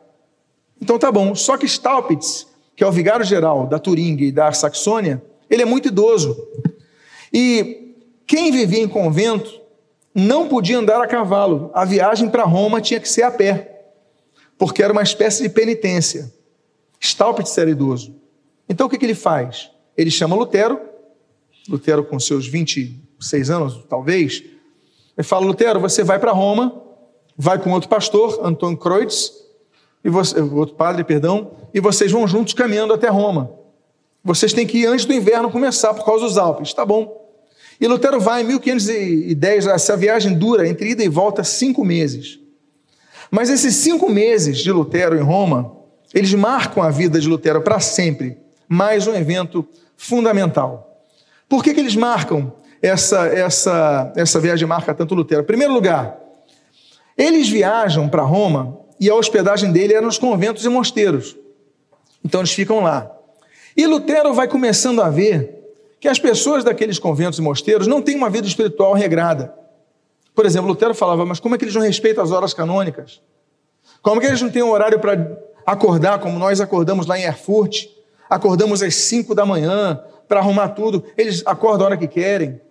Então 0.82 1.00
tá 1.00 1.12
bom. 1.12 1.34
Só 1.34 1.58
que 1.58 1.66
Staupitz, 1.66 2.46
que 2.78 2.84
é 2.84 2.88
o 2.88 2.92
vigário 2.92 3.26
geral 3.26 3.68
da 3.68 3.78
Turinga 3.78 4.24
e 4.24 4.32
da 4.32 4.54
Saxônia, 4.54 5.22
ele 5.50 5.64
é 5.64 5.66
muito 5.66 5.90
idoso. 5.90 6.38
E 7.34 7.94
quem 8.26 8.54
vivia 8.54 8.82
em 8.82 8.88
convento 8.88 9.60
não 10.16 10.48
podia 10.48 10.78
andar 10.78 11.02
a 11.02 11.08
cavalo. 11.08 11.72
A 11.74 11.84
viagem 11.84 12.30
para 12.30 12.46
Roma 12.46 12.80
tinha 12.80 13.02
que 13.02 13.10
ser 13.10 13.24
a 13.24 13.32
pé 13.32 13.74
porque 14.58 14.82
era 14.82 14.92
uma 14.92 15.04
espécie 15.04 15.44
de 15.44 15.50
penitência. 15.50 16.34
Staupitz 17.00 17.58
era 17.58 17.70
idoso. 17.70 18.16
Então 18.68 18.88
o 18.88 18.90
que, 18.90 18.98
que 18.98 19.06
ele 19.06 19.16
faz? 19.16 19.70
Ele 19.96 20.10
chama 20.10 20.36
Lutero, 20.36 20.80
Lutero 21.70 22.04
com 22.04 22.20
seus 22.20 22.48
26 22.48 23.50
anos, 23.50 23.86
talvez, 23.88 24.44
ele 25.18 25.28
fala: 25.28 25.46
Lutero, 25.46 25.80
você 25.80 26.04
vai 26.04 26.20
para 26.20 26.32
Roma, 26.32 26.82
vai 27.38 27.62
com 27.62 27.72
outro 27.72 27.90
pastor, 27.90 28.40
Antônio 28.44 28.78
Kreutz, 28.78 29.32
e 30.04 30.10
você, 30.10 30.40
outro 30.40 30.76
padre, 30.76 31.04
perdão, 31.04 31.52
e 31.78 31.80
vocês 31.80 32.12
vão 32.12 32.28
juntos 32.28 32.56
caminhando 32.56 32.92
até 32.92 33.08
Roma. 33.08 33.52
Vocês 34.24 34.52
têm 34.52 34.66
que 34.66 34.80
ir 34.80 34.88
antes 34.88 35.06
do 35.06 35.14
inverno 35.14 35.52
começar 35.52 35.94
por 35.94 36.04
causa 36.04 36.26
dos 36.26 36.36
Alpes, 36.36 36.74
tá 36.74 36.84
bom? 36.84 37.30
E 37.80 37.88
Lutero 37.88 38.20
vai 38.20 38.42
em 38.42 38.46
1510, 38.46 39.68
essa 39.68 39.96
viagem 39.96 40.34
dura 40.34 40.68
entre 40.68 40.90
ida 40.90 41.04
e 41.04 41.08
volta 41.08 41.44
cinco 41.44 41.86
meses. 41.86 42.40
Mas 43.30 43.52
esses 43.52 43.76
cinco 43.76 44.10
meses 44.10 44.58
de 44.58 44.72
Lutero 44.72 45.16
em 45.16 45.22
Roma, 45.22 45.72
eles 46.16 46.34
marcam 46.34 46.82
a 46.82 46.90
vida 46.90 47.20
de 47.20 47.28
Lutero 47.28 47.62
para 47.62 47.80
sempre. 47.80 48.40
Mais 48.68 49.06
um 49.06 49.14
evento 49.14 49.64
fundamental. 49.96 51.06
Por 51.48 51.64
que, 51.64 51.76
que 51.76 51.80
eles 51.80 51.96
marcam 51.96 52.54
essa, 52.82 53.28
essa, 53.28 54.12
essa 54.16 54.40
viagem 54.40 54.68
marca 54.68 54.96
tanto 54.96 55.14
Lutero? 55.14 55.44
Em 55.44 55.46
primeiro 55.46 55.74
lugar, 55.76 56.18
eles 57.16 57.48
viajam 57.48 58.10
para 58.10 58.24
Roma 58.24 58.80
e 59.00 59.12
a 59.12 59.14
hospedagem 59.14 59.72
dele 59.72 59.94
era 59.94 60.04
nos 60.04 60.18
conventos 60.18 60.66
e 60.66 60.70
mosteiros. 60.70 61.38
Então 62.24 62.42
eles 62.42 62.52
ficam 62.52 62.82
lá. 62.82 63.12
E 63.76 63.86
Lutero 63.86 64.34
vai 64.34 64.48
começando 64.48 65.02
a 65.02 65.10
ver 65.10 65.58
que 66.00 66.08
as 66.08 66.20
pessoas 66.20 66.64
daqueles 66.64 67.00
conventos 67.00 67.40
e 67.40 67.42
mosteiros 67.42 67.88
não 67.88 68.02
têm 68.02 68.16
uma 68.16 68.30
vida 68.30 68.48
espiritual 68.48 68.94
regrada. 68.94 69.54
Por 70.34 70.46
exemplo, 70.46 70.68
Lutero 70.68 70.94
falava, 70.94 71.26
mas 71.26 71.40
como 71.40 71.56
é 71.56 71.58
que 71.58 71.64
eles 71.64 71.76
não 71.76 71.82
respeitam 71.82 72.24
as 72.24 72.32
horas 72.32 72.54
canônicas? 72.54 73.22
Como 74.02 74.18
é 74.18 74.20
que 74.22 74.28
eles 74.28 74.42
não 74.42 74.50
têm 74.50 74.64
um 74.64 74.72
horário 74.72 75.00
para 75.00 75.38
acordar, 75.66 76.20
como 76.20 76.38
nós 76.38 76.62
acordamos 76.62 77.08
lá 77.08 77.18
em 77.18 77.24
Erfurt? 77.24 77.88
Acordamos 78.30 78.84
às 78.84 78.96
5 78.96 79.34
da 79.34 79.46
manhã 79.46 80.00
para 80.28 80.40
arrumar 80.40 80.70
tudo. 80.70 81.04
Eles 81.18 81.42
acordam 81.46 81.86
a 81.86 81.90
hora 81.90 81.98
que 81.98 82.08
querem. 82.08 82.62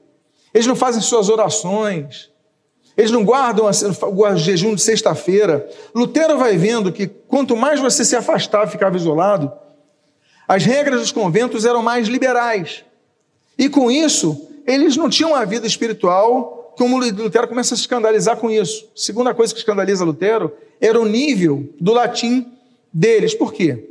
Eles 0.52 0.66
não 0.66 0.76
fazem 0.76 1.02
suas 1.02 1.28
orações. 1.28 2.30
Eles 2.96 3.10
não 3.10 3.24
guardam 3.24 3.66
o 3.66 4.36
jejum 4.36 4.74
de 4.74 4.80
sexta-feira. 4.80 5.68
Lutero 5.94 6.38
vai 6.38 6.56
vendo 6.56 6.90
que 6.90 7.06
quanto 7.06 7.54
mais 7.56 7.78
você 7.78 8.04
se 8.04 8.16
afastava, 8.16 8.66
ficava 8.66 8.96
isolado, 8.96 9.52
as 10.48 10.64
regras 10.64 11.00
dos 11.00 11.12
conventos 11.12 11.64
eram 11.64 11.82
mais 11.82 12.08
liberais. 12.08 12.84
E 13.58 13.68
com 13.68 13.90
isso, 13.90 14.48
eles 14.66 14.96
não 14.96 15.10
tinham 15.10 15.30
uma 15.30 15.44
vida 15.44 15.66
espiritual 15.66 16.74
como 16.76 16.98
Lutero 16.98 17.48
começa 17.48 17.74
a 17.74 17.76
se 17.76 17.82
escandalizar 17.82 18.36
com 18.36 18.50
isso. 18.50 18.88
Segunda 18.94 19.34
coisa 19.34 19.52
que 19.52 19.58
escandaliza 19.58 20.04
Lutero 20.04 20.52
era 20.80 21.00
o 21.00 21.06
nível 21.06 21.68
do 21.80 21.92
latim 21.92 22.52
deles. 22.92 23.34
Por 23.34 23.52
quê? 23.52 23.88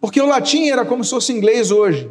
Porque 0.00 0.20
o 0.20 0.26
latim 0.26 0.68
era 0.68 0.84
como 0.84 1.04
se 1.04 1.10
fosse 1.10 1.32
inglês 1.32 1.70
hoje, 1.70 2.08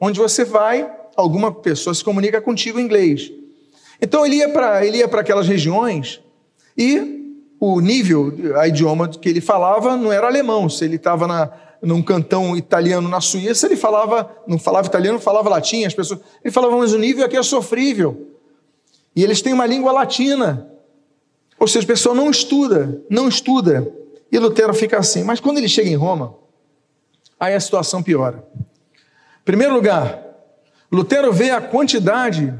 onde 0.00 0.18
você 0.18 0.44
vai, 0.44 0.90
alguma 1.14 1.52
pessoa 1.52 1.94
se 1.94 2.02
comunica 2.02 2.40
contigo 2.40 2.80
em 2.80 2.84
inglês. 2.84 3.30
Então 4.00 4.24
ele 4.24 4.36
ia 4.36 4.48
para 4.48 4.84
ele 4.84 4.98
ia 4.98 5.08
para 5.08 5.20
aquelas 5.20 5.46
regiões 5.46 6.20
e 6.76 7.20
o 7.60 7.78
nível, 7.78 8.32
a 8.58 8.66
idioma 8.66 9.06
que 9.06 9.28
ele 9.28 9.40
falava 9.40 9.94
não 9.94 10.10
era 10.10 10.26
alemão. 10.26 10.68
Se 10.70 10.82
ele 10.82 10.96
estava 10.96 11.52
num 11.82 12.02
cantão 12.02 12.56
italiano 12.56 13.06
na 13.06 13.20
Suíça, 13.20 13.66
ele 13.66 13.76
falava, 13.76 14.34
não 14.46 14.58
falava 14.58 14.88
italiano, 14.88 15.20
falava 15.20 15.50
latim, 15.50 15.84
as 15.84 15.92
pessoas, 15.92 16.20
ele 16.42 16.50
falava, 16.50 16.78
mas 16.78 16.94
o 16.94 16.98
nível 16.98 17.24
aqui 17.24 17.36
é 17.36 17.42
sofrível. 17.42 18.28
E 19.14 19.22
eles 19.22 19.42
têm 19.42 19.52
uma 19.52 19.66
língua 19.66 19.92
latina. 19.92 20.70
Ou 21.58 21.68
seja, 21.68 21.84
a 21.84 21.88
pessoa 21.88 22.14
não 22.14 22.30
estuda, 22.30 23.02
não 23.10 23.28
estuda. 23.28 23.92
E 24.32 24.38
Lutero 24.38 24.72
fica 24.72 24.98
assim. 24.98 25.22
Mas 25.22 25.40
quando 25.40 25.58
ele 25.58 25.68
chega 25.68 25.90
em 25.90 25.96
Roma, 25.96 26.34
aí 27.38 27.54
a 27.54 27.60
situação 27.60 28.02
piora. 28.02 28.42
Em 28.56 29.44
primeiro 29.44 29.74
lugar, 29.74 30.22
Lutero 30.90 31.30
vê 31.30 31.50
a 31.50 31.60
quantidade 31.60 32.54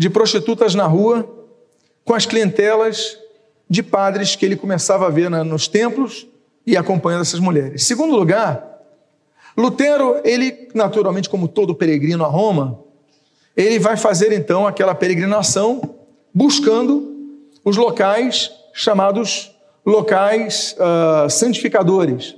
de 0.00 0.08
prostitutas 0.08 0.74
na 0.74 0.86
rua 0.86 1.28
com 2.06 2.14
as 2.14 2.24
clientelas 2.24 3.18
de 3.68 3.82
padres 3.82 4.34
que 4.34 4.46
ele 4.46 4.56
começava 4.56 5.06
a 5.06 5.10
ver 5.10 5.28
nos 5.28 5.68
templos 5.68 6.26
e 6.66 6.74
acompanhando 6.74 7.20
essas 7.20 7.38
mulheres. 7.38 7.84
Segundo 7.84 8.16
lugar, 8.16 8.80
Lutero, 9.54 10.18
ele 10.24 10.70
naturalmente 10.74 11.28
como 11.28 11.46
todo 11.46 11.74
peregrino 11.74 12.24
a 12.24 12.28
Roma, 12.28 12.80
ele 13.54 13.78
vai 13.78 13.94
fazer 13.94 14.32
então 14.32 14.66
aquela 14.66 14.94
peregrinação 14.94 15.82
buscando 16.32 17.36
os 17.62 17.76
locais 17.76 18.50
chamados 18.72 19.54
locais 19.84 20.74
uh, 20.78 21.28
santificadores. 21.28 22.34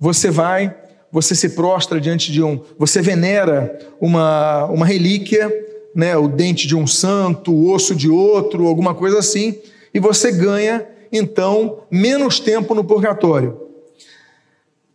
Você 0.00 0.30
vai 0.30 0.74
você 1.10 1.34
se 1.34 1.50
prostra 1.50 2.00
diante 2.00 2.32
de 2.32 2.42
um, 2.42 2.58
você 2.78 3.02
venera 3.02 3.78
uma, 4.00 4.64
uma 4.64 4.86
relíquia, 4.86 5.52
né, 5.94 6.16
o 6.16 6.28
dente 6.28 6.66
de 6.66 6.76
um 6.76 6.86
santo, 6.86 7.52
o 7.52 7.70
osso 7.70 7.94
de 7.94 8.08
outro, 8.08 8.66
alguma 8.66 8.94
coisa 8.94 9.18
assim, 9.18 9.58
e 9.92 10.00
você 10.00 10.32
ganha 10.32 10.86
então 11.10 11.82
menos 11.90 12.40
tempo 12.40 12.74
no 12.74 12.84
purgatório. 12.84 13.60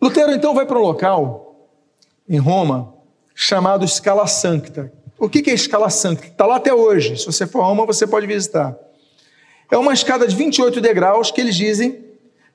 Lutero 0.02 0.32
então 0.32 0.54
vai 0.54 0.66
para 0.66 0.78
um 0.78 0.82
local 0.82 1.68
em 2.28 2.38
Roma 2.38 2.94
chamado 3.34 3.88
Scala 3.88 4.28
Sancta. 4.28 4.92
O 5.20 5.30
que 5.30 5.50
é 5.50 5.58
Scala 5.58 5.90
Sancta? 5.90 6.28
Está 6.28 6.46
lá 6.46 6.58
até 6.58 6.74
hoje. 6.74 7.18
Se 7.18 7.26
você 7.26 7.48
for 7.48 7.62
a 7.62 7.66
Roma, 7.66 7.86
você 7.86 8.06
pode 8.06 8.28
visitar. 8.28 8.78
É 9.72 9.78
uma 9.78 9.94
escada 9.94 10.28
de 10.28 10.36
28 10.36 10.80
degraus 10.80 11.32
que 11.32 11.42
eles 11.42 11.56
dizem 11.56 12.06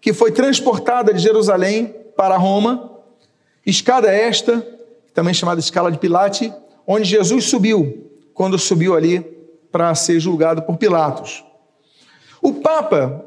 que 0.01 0.13
foi 0.13 0.33
transportada 0.33 1.13
de 1.13 1.21
Jerusalém 1.21 1.95
para 2.17 2.37
Roma 2.37 2.93
Escada 3.65 4.11
esta, 4.11 4.67
também 5.15 5.33
chamada 5.33 5.61
escala 5.61 5.93
de 5.93 5.99
Pilate, 5.99 6.53
onde 6.85 7.05
Jesus 7.05 7.45
subiu, 7.45 8.11
quando 8.35 8.59
subiu 8.59 8.95
ali 8.97 9.21
para 9.71 9.95
ser 9.95 10.21
julgado 10.21 10.63
por 10.63 10.77
Pilatos. 10.77 11.45
O 12.41 12.55
Papa 12.55 13.25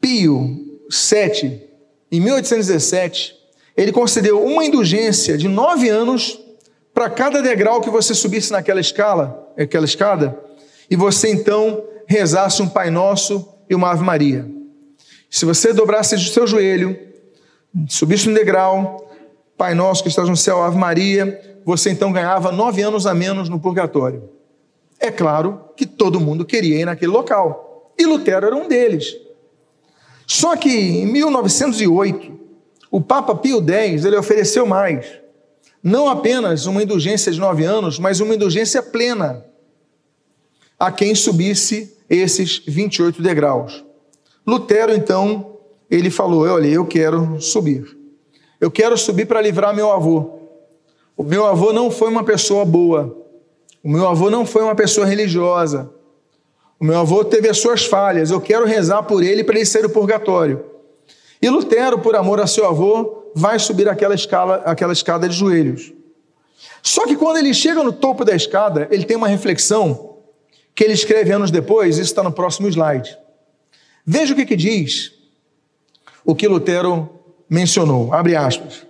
Pio 0.00 0.78
VII, 0.90 1.62
em 2.10 2.20
1817, 2.20 3.34
ele 3.76 3.92
concedeu 3.92 4.44
uma 4.44 4.64
indulgência 4.64 5.38
de 5.38 5.48
nove 5.48 5.88
anos 5.88 6.40
para 6.92 7.08
cada 7.08 7.40
degrau 7.40 7.80
que 7.80 7.90
você 7.90 8.14
subisse 8.14 8.50
naquela 8.50 8.80
escala, 8.80 9.52
aquela 9.56 9.84
escada, 9.84 10.38
e 10.90 10.96
você 10.96 11.30
então 11.30 11.84
rezasse 12.06 12.60
um 12.62 12.68
Pai 12.68 12.90
Nosso 12.90 13.48
e 13.68 13.74
uma 13.74 13.90
Ave 13.90 14.02
Maria. 14.02 14.48
Se 15.30 15.44
você 15.44 15.72
dobrasse 15.72 16.14
o 16.14 16.18
seu 16.18 16.46
joelho, 16.46 16.98
subisse 17.88 18.28
um 18.28 18.34
degrau, 18.34 19.08
Pai 19.56 19.74
nosso 19.74 20.02
que 20.02 20.08
estás 20.08 20.28
no 20.28 20.36
céu, 20.36 20.62
Ave 20.62 20.78
Maria, 20.78 21.60
você 21.64 21.90
então 21.90 22.12
ganhava 22.12 22.52
nove 22.52 22.80
anos 22.80 23.06
a 23.06 23.12
menos 23.12 23.48
no 23.48 23.58
purgatório. 23.60 24.37
É 25.00 25.10
claro 25.10 25.60
que 25.76 25.86
todo 25.86 26.20
mundo 26.20 26.44
queria 26.44 26.80
ir 26.80 26.84
naquele 26.84 27.12
local. 27.12 27.92
E 27.98 28.04
Lutero 28.04 28.46
era 28.46 28.56
um 28.56 28.68
deles. 28.68 29.16
Só 30.26 30.56
que 30.56 30.70
em 30.70 31.06
1908, 31.06 32.38
o 32.90 33.00
Papa 33.00 33.34
Pio 33.34 33.64
X 33.66 34.04
ele 34.04 34.16
ofereceu 34.16 34.66
mais. 34.66 35.06
Não 35.82 36.08
apenas 36.08 36.66
uma 36.66 36.82
indulgência 36.82 37.30
de 37.32 37.38
nove 37.38 37.64
anos, 37.64 37.98
mas 37.98 38.20
uma 38.20 38.34
indulgência 38.34 38.82
plena 38.82 39.44
a 40.78 40.92
quem 40.92 41.14
subisse 41.14 41.96
esses 42.08 42.62
28 42.66 43.22
degraus. 43.22 43.84
Lutero, 44.46 44.92
então, 44.92 45.58
ele 45.90 46.10
falou: 46.10 46.46
Olha, 46.46 46.66
eu 46.66 46.86
quero 46.86 47.40
subir. 47.40 47.96
Eu 48.60 48.70
quero 48.70 48.96
subir 48.96 49.26
para 49.26 49.40
livrar 49.40 49.74
meu 49.74 49.90
avô. 49.90 50.38
O 51.16 51.22
meu 51.22 51.46
avô 51.46 51.72
não 51.72 51.90
foi 51.90 52.08
uma 52.08 52.24
pessoa 52.24 52.64
boa. 52.64 53.16
O 53.82 53.88
meu 53.90 54.08
avô 54.08 54.30
não 54.30 54.44
foi 54.44 54.62
uma 54.62 54.74
pessoa 54.74 55.06
religiosa. 55.06 55.90
O 56.80 56.84
meu 56.84 56.98
avô 56.98 57.24
teve 57.24 57.48
as 57.48 57.58
suas 57.58 57.84
falhas. 57.84 58.30
Eu 58.30 58.40
quero 58.40 58.66
rezar 58.66 59.02
por 59.02 59.22
ele 59.22 59.42
para 59.42 59.56
ele 59.56 59.66
sair 59.66 59.82
do 59.82 59.90
purgatório. 59.90 60.64
E 61.40 61.48
Lutero, 61.48 61.98
por 61.98 62.16
amor 62.16 62.40
a 62.40 62.46
seu 62.46 62.66
avô, 62.66 63.30
vai 63.34 63.58
subir 63.58 63.88
aquela, 63.88 64.14
escala, 64.14 64.56
aquela 64.64 64.92
escada 64.92 65.28
de 65.28 65.36
joelhos. 65.36 65.92
Só 66.82 67.06
que 67.06 67.16
quando 67.16 67.38
ele 67.38 67.54
chega 67.54 67.82
no 67.82 67.92
topo 67.92 68.24
da 68.24 68.34
escada, 68.34 68.88
ele 68.90 69.04
tem 69.04 69.16
uma 69.16 69.28
reflexão 69.28 70.16
que 70.74 70.84
ele 70.84 70.92
escreve 70.92 71.32
anos 71.32 71.50
depois, 71.50 71.96
isso 71.96 72.10
está 72.10 72.22
no 72.22 72.32
próximo 72.32 72.68
slide. 72.68 73.16
Veja 74.06 74.32
o 74.32 74.36
que, 74.36 74.46
que 74.46 74.56
diz 74.56 75.12
o 76.24 76.34
que 76.34 76.46
Lutero 76.46 77.08
mencionou, 77.48 78.12
abre 78.12 78.36
aspas. 78.36 78.86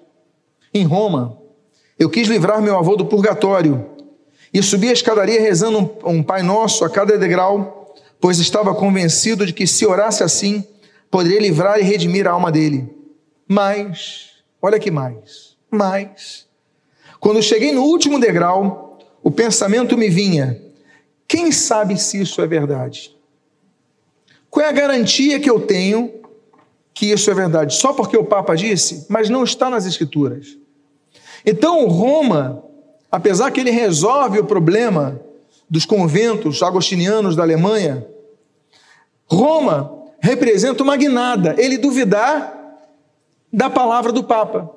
Em 0.74 0.84
Roma, 0.84 1.38
eu 1.98 2.10
quis 2.10 2.28
livrar 2.28 2.60
meu 2.60 2.76
avô 2.76 2.96
do 2.96 3.06
purgatório 3.06 3.86
e 4.52 4.62
subi 4.62 4.88
a 4.88 4.92
escadaria 4.92 5.40
rezando 5.40 5.78
um, 5.78 6.10
um 6.10 6.22
Pai 6.22 6.42
Nosso 6.42 6.84
a 6.84 6.90
cada 6.90 7.18
degrau, 7.18 7.94
pois 8.20 8.38
estava 8.38 8.74
convencido 8.74 9.46
de 9.46 9.52
que 9.52 9.66
se 9.66 9.86
orasse 9.86 10.22
assim, 10.22 10.66
poderia 11.10 11.40
livrar 11.40 11.78
e 11.78 11.82
redimir 11.82 12.26
a 12.26 12.32
alma 12.32 12.50
dele. 12.50 12.88
Mas, 13.46 14.30
olha 14.60 14.78
que 14.78 14.90
mais, 14.90 15.56
mas, 15.70 16.46
quando 17.20 17.42
cheguei 17.42 17.72
no 17.72 17.82
último 17.82 18.18
degrau, 18.18 18.98
o 19.22 19.30
pensamento 19.30 19.96
me 19.96 20.08
vinha: 20.08 20.60
quem 21.26 21.52
sabe 21.52 21.98
se 21.98 22.20
isso 22.20 22.40
é 22.40 22.46
verdade? 22.46 23.16
Qual 24.50 24.64
é 24.64 24.68
a 24.68 24.72
garantia 24.72 25.38
que 25.38 25.50
eu 25.50 25.60
tenho 25.60 26.18
que 26.98 27.06
isso 27.06 27.30
é 27.30 27.34
verdade 27.34 27.76
só 27.76 27.92
porque 27.92 28.16
o 28.16 28.24
Papa 28.24 28.56
disse, 28.56 29.06
mas 29.08 29.30
não 29.30 29.44
está 29.44 29.70
nas 29.70 29.86
Escrituras. 29.86 30.58
Então, 31.46 31.86
Roma, 31.86 32.64
apesar 33.10 33.50
que 33.50 33.60
ele 33.60 33.70
resolve 33.70 34.38
o 34.38 34.44
problema 34.44 35.20
dos 35.68 35.84
conventos 35.84 36.62
agostinianos 36.62 37.36
da 37.36 37.42
Alemanha, 37.42 38.06
Roma 39.26 39.94
representa 40.20 40.82
uma 40.82 40.96
guinada, 40.96 41.54
ele 41.58 41.78
duvidar 41.78 42.54
da 43.52 43.70
palavra 43.70 44.12
do 44.12 44.24
Papa, 44.24 44.70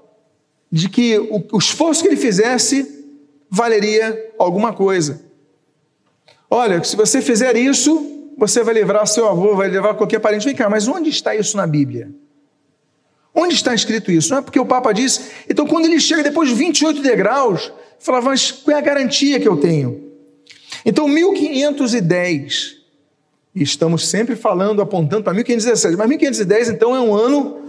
de 0.71 0.87
que 0.89 1.17
o 1.19 1.57
esforço 1.57 2.01
que 2.01 2.09
ele 2.09 2.17
fizesse 2.17 3.05
valeria 3.49 4.31
alguma 4.39 4.71
coisa. 4.71 5.21
Olha, 6.49 6.83
se 6.83 6.95
você 6.95 7.21
fizer 7.21 7.55
isso, 7.57 8.31
você 8.37 8.63
vai 8.63 8.73
livrar 8.73 9.05
seu 9.07 9.27
avô, 9.27 9.55
vai 9.55 9.67
levar 9.67 9.93
qualquer 9.93 10.19
parente. 10.19 10.45
Vem 10.45 10.55
cá, 10.55 10.69
mas 10.69 10.87
onde 10.87 11.09
está 11.09 11.35
isso 11.35 11.57
na 11.57 11.67
Bíblia? 11.67 12.11
Onde 13.33 13.55
está 13.55 13.73
escrito 13.73 14.11
isso? 14.11 14.31
Não 14.31 14.39
é 14.39 14.41
porque 14.41 14.59
o 14.59 14.65
Papa 14.65 14.91
disse. 14.93 15.31
Então, 15.49 15.65
quando 15.65 15.85
ele 15.85 15.99
chega 15.99 16.23
depois 16.23 16.49
de 16.49 16.55
28 16.55 17.01
degraus, 17.01 17.71
falava, 18.01 18.29
mas 18.29 18.51
qual 18.51 18.75
é 18.75 18.79
a 18.79 18.83
garantia 18.83 19.39
que 19.39 19.47
eu 19.47 19.57
tenho? 19.57 20.11
Então, 20.85 21.07
1510, 21.07 22.77
e 23.53 23.63
estamos 23.63 24.07
sempre 24.07 24.35
falando, 24.35 24.81
apontando 24.81 25.23
para 25.23 25.33
1517, 25.33 25.97
mas 25.97 26.09
1510 26.09 26.69
então 26.69 26.95
é 26.95 26.99
um 26.99 27.13
ano 27.13 27.59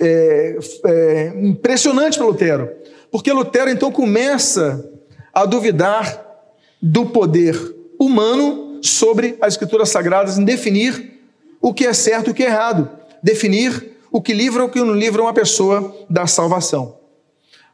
é, 0.00 0.58
é, 0.84 1.32
impressionante 1.36 2.18
para 2.18 2.26
Lutero, 2.26 2.70
porque 3.10 3.32
Lutero 3.32 3.70
então 3.70 3.90
começa 3.90 4.90
a 5.32 5.44
duvidar 5.44 6.22
do 6.80 7.06
poder 7.06 7.56
humano 7.98 8.78
sobre 8.82 9.36
as 9.40 9.54
Escrituras 9.54 9.88
Sagradas 9.88 10.38
em 10.38 10.44
definir 10.44 11.14
o 11.60 11.72
que 11.72 11.86
é 11.86 11.92
certo 11.94 12.28
e 12.28 12.30
o 12.32 12.34
que 12.34 12.42
é 12.42 12.46
errado, 12.46 12.90
definir 13.22 13.96
o 14.12 14.20
que 14.20 14.34
livra 14.34 14.62
ou 14.62 14.68
o 14.68 14.70
que 14.70 14.78
não 14.78 14.94
livra 14.94 15.22
uma 15.22 15.32
pessoa 15.32 15.94
da 16.10 16.26
salvação. 16.26 16.98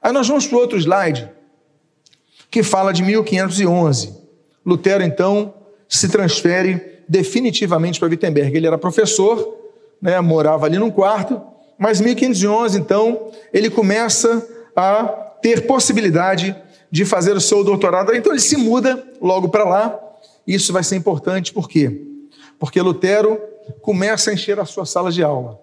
Aí 0.00 0.12
nós 0.12 0.28
vamos 0.28 0.46
para 0.46 0.56
o 0.56 0.60
outro 0.60 0.78
slide, 0.78 1.28
que 2.50 2.62
fala 2.62 2.92
de 2.92 3.02
1511. 3.02 4.14
Lutero, 4.64 5.02
então, 5.02 5.54
se 5.88 6.08
transfere 6.08 7.00
definitivamente 7.08 7.98
para 7.98 8.08
Wittenberg. 8.08 8.56
Ele 8.56 8.66
era 8.66 8.78
professor, 8.78 9.56
né, 10.00 10.20
morava 10.20 10.66
ali 10.66 10.78
num 10.78 10.90
quarto, 10.90 11.40
mas 11.78 12.00
em 12.00 12.04
1511, 12.04 12.78
então, 12.78 13.30
ele 13.52 13.70
começa 13.70 14.46
a 14.74 15.04
ter 15.42 15.66
possibilidade 15.66 16.54
de 16.90 17.04
fazer 17.04 17.36
o 17.36 17.40
seu 17.40 17.64
doutorado. 17.64 18.14
Então 18.14 18.32
ele 18.32 18.40
se 18.40 18.56
muda 18.56 19.02
logo 19.20 19.48
para 19.48 19.64
lá 19.64 20.10
isso 20.46 20.72
vai 20.72 20.82
ser 20.82 20.96
importante 20.96 21.52
por 21.52 21.68
quê? 21.68 22.02
Porque 22.58 22.80
Lutero 22.80 23.40
começa 23.80 24.30
a 24.30 24.34
encher 24.34 24.58
a 24.58 24.64
sua 24.64 24.84
sala 24.84 25.10
de 25.10 25.22
aula, 25.22 25.60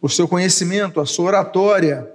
o 0.00 0.08
seu 0.08 0.28
conhecimento, 0.28 1.00
a 1.00 1.06
sua 1.06 1.26
oratória, 1.26 2.08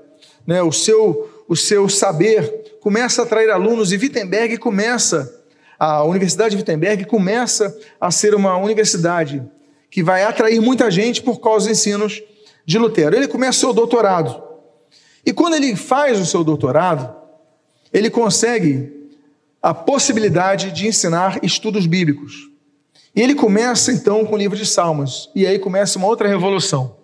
né, 0.48 0.62
o, 0.62 0.72
seu, 0.72 1.44
o 1.48 1.56
seu 1.56 1.90
saber, 1.90 2.65
começa 2.86 3.24
a 3.24 3.26
atrair 3.26 3.50
alunos 3.50 3.92
e 3.92 3.98
Wittenberg 3.98 4.58
começa, 4.58 5.44
a 5.80 6.04
Universidade 6.04 6.52
de 6.52 6.58
Wittenberg 6.58 7.06
começa 7.06 7.76
a 8.00 8.12
ser 8.12 8.36
uma 8.36 8.56
universidade 8.58 9.42
que 9.90 10.04
vai 10.04 10.22
atrair 10.22 10.62
muita 10.62 10.92
gente 10.92 11.20
por 11.24 11.40
causa 11.40 11.68
dos 11.68 11.80
ensinos 11.80 12.22
de 12.64 12.78
Lutero. 12.78 13.16
Ele 13.16 13.28
começa 13.28 13.58
o 13.58 13.60
seu 13.62 13.74
doutorado. 13.74 14.40
E 15.26 15.34
quando 15.34 15.56
ele 15.56 15.76
faz 15.76 16.20
o 16.20 16.28
seu 16.28 16.44
doutorado, 16.44 17.12
ele 17.92 18.12
consegue 18.12 19.10
a 19.64 19.74
possibilidade 19.74 20.72
de 20.72 20.86
ensinar 20.86 21.40
estudos 21.44 21.88
bíblicos. 21.88 22.52
E 23.16 23.22
ele 23.24 23.34
começa 23.34 23.92
então 23.92 24.24
com 24.28 24.36
o 24.36 24.38
livro 24.38 24.56
de 24.56 24.64
Salmos, 24.64 25.32
e 25.34 25.48
aí 25.48 25.58
começa 25.58 25.98
uma 25.98 26.08
outra 26.08 26.28
revolução. 26.28 26.98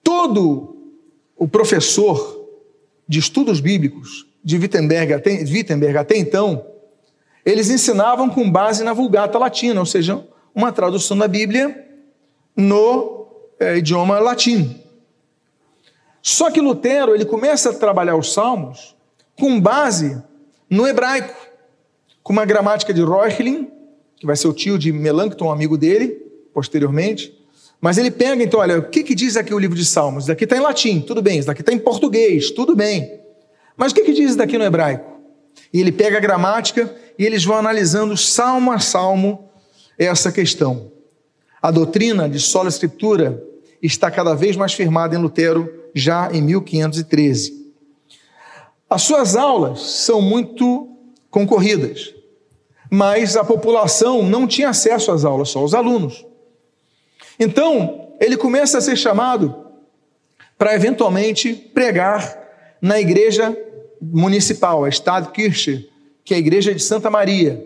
Todo 0.00 0.76
o 1.36 1.48
professor 1.48 2.41
de 3.12 3.18
estudos 3.18 3.60
bíblicos 3.60 4.26
de 4.42 4.56
Wittenberg 4.56 5.12
até, 5.12 5.30
Wittenberg 5.30 5.98
até 5.98 6.16
então, 6.16 6.64
eles 7.44 7.68
ensinavam 7.68 8.30
com 8.30 8.50
base 8.50 8.82
na 8.82 8.94
Vulgata 8.94 9.38
Latina, 9.38 9.78
ou 9.78 9.84
seja, 9.84 10.26
uma 10.54 10.72
tradução 10.72 11.18
da 11.18 11.28
Bíblia 11.28 11.86
no 12.56 13.26
é, 13.60 13.76
idioma 13.76 14.18
latino. 14.18 14.74
Só 16.22 16.50
que 16.50 16.62
Lutero 16.62 17.14
ele 17.14 17.26
começa 17.26 17.68
a 17.68 17.74
trabalhar 17.74 18.16
os 18.16 18.32
Salmos 18.32 18.96
com 19.38 19.60
base 19.60 20.22
no 20.70 20.86
hebraico, 20.86 21.36
com 22.22 22.32
uma 22.32 22.46
gramática 22.46 22.94
de 22.94 23.04
Reuchlin, 23.04 23.70
que 24.16 24.24
vai 24.24 24.36
ser 24.36 24.48
o 24.48 24.54
tio 24.54 24.78
de 24.78 24.90
Melanchthon, 24.90 25.52
amigo 25.52 25.76
dele, 25.76 26.18
posteriormente, 26.54 27.38
Mas 27.82 27.98
ele 27.98 28.12
pega, 28.12 28.40
então, 28.40 28.60
olha, 28.60 28.78
o 28.78 28.82
que, 28.84 29.02
que 29.02 29.12
diz 29.12 29.36
aqui 29.36 29.52
o 29.52 29.58
livro 29.58 29.76
de 29.76 29.84
Salmos? 29.84 30.22
Isso 30.22 30.28
daqui 30.28 30.44
está 30.44 30.56
em 30.56 30.60
latim, 30.60 31.00
tudo 31.00 31.20
bem. 31.20 31.40
Isso 31.40 31.48
daqui 31.48 31.62
está 31.62 31.72
em 31.72 31.78
português, 31.80 32.52
tudo 32.52 32.76
bem. 32.76 33.20
Mas 33.76 33.90
o 33.90 33.94
que, 33.96 34.02
que 34.02 34.12
diz 34.12 34.28
isso 34.28 34.38
daqui 34.38 34.56
no 34.56 34.62
hebraico? 34.62 35.20
E 35.74 35.80
ele 35.80 35.90
pega 35.90 36.18
a 36.18 36.20
gramática 36.20 36.94
e 37.18 37.26
eles 37.26 37.44
vão 37.44 37.56
analisando 37.56 38.16
salmo 38.16 38.70
a 38.70 38.78
salmo 38.78 39.50
essa 39.98 40.30
questão. 40.30 40.92
A 41.60 41.72
doutrina 41.72 42.28
de 42.28 42.38
sola 42.38 42.68
escritura 42.68 43.42
está 43.82 44.12
cada 44.12 44.32
vez 44.32 44.54
mais 44.54 44.72
firmada 44.72 45.16
em 45.16 45.18
Lutero, 45.18 45.68
já 45.92 46.30
em 46.32 46.40
1513. 46.40 47.72
As 48.88 49.02
suas 49.02 49.34
aulas 49.34 49.80
são 49.80 50.22
muito 50.22 50.88
concorridas, 51.28 52.14
mas 52.88 53.36
a 53.36 53.42
população 53.42 54.22
não 54.22 54.46
tinha 54.46 54.68
acesso 54.68 55.10
às 55.10 55.24
aulas, 55.24 55.48
só 55.48 55.64
os 55.64 55.74
alunos. 55.74 56.24
Então, 57.42 58.12
ele 58.20 58.36
começa 58.36 58.78
a 58.78 58.80
ser 58.80 58.94
chamado 58.94 59.66
para 60.56 60.76
eventualmente 60.76 61.52
pregar 61.52 62.38
na 62.80 63.00
igreja 63.00 63.56
municipal, 64.00 64.84
a 64.84 64.88
Stadtkirche, 64.88 65.90
que 66.24 66.34
é 66.34 66.36
a 66.36 66.40
igreja 66.40 66.72
de 66.72 66.80
Santa 66.80 67.10
Maria. 67.10 67.60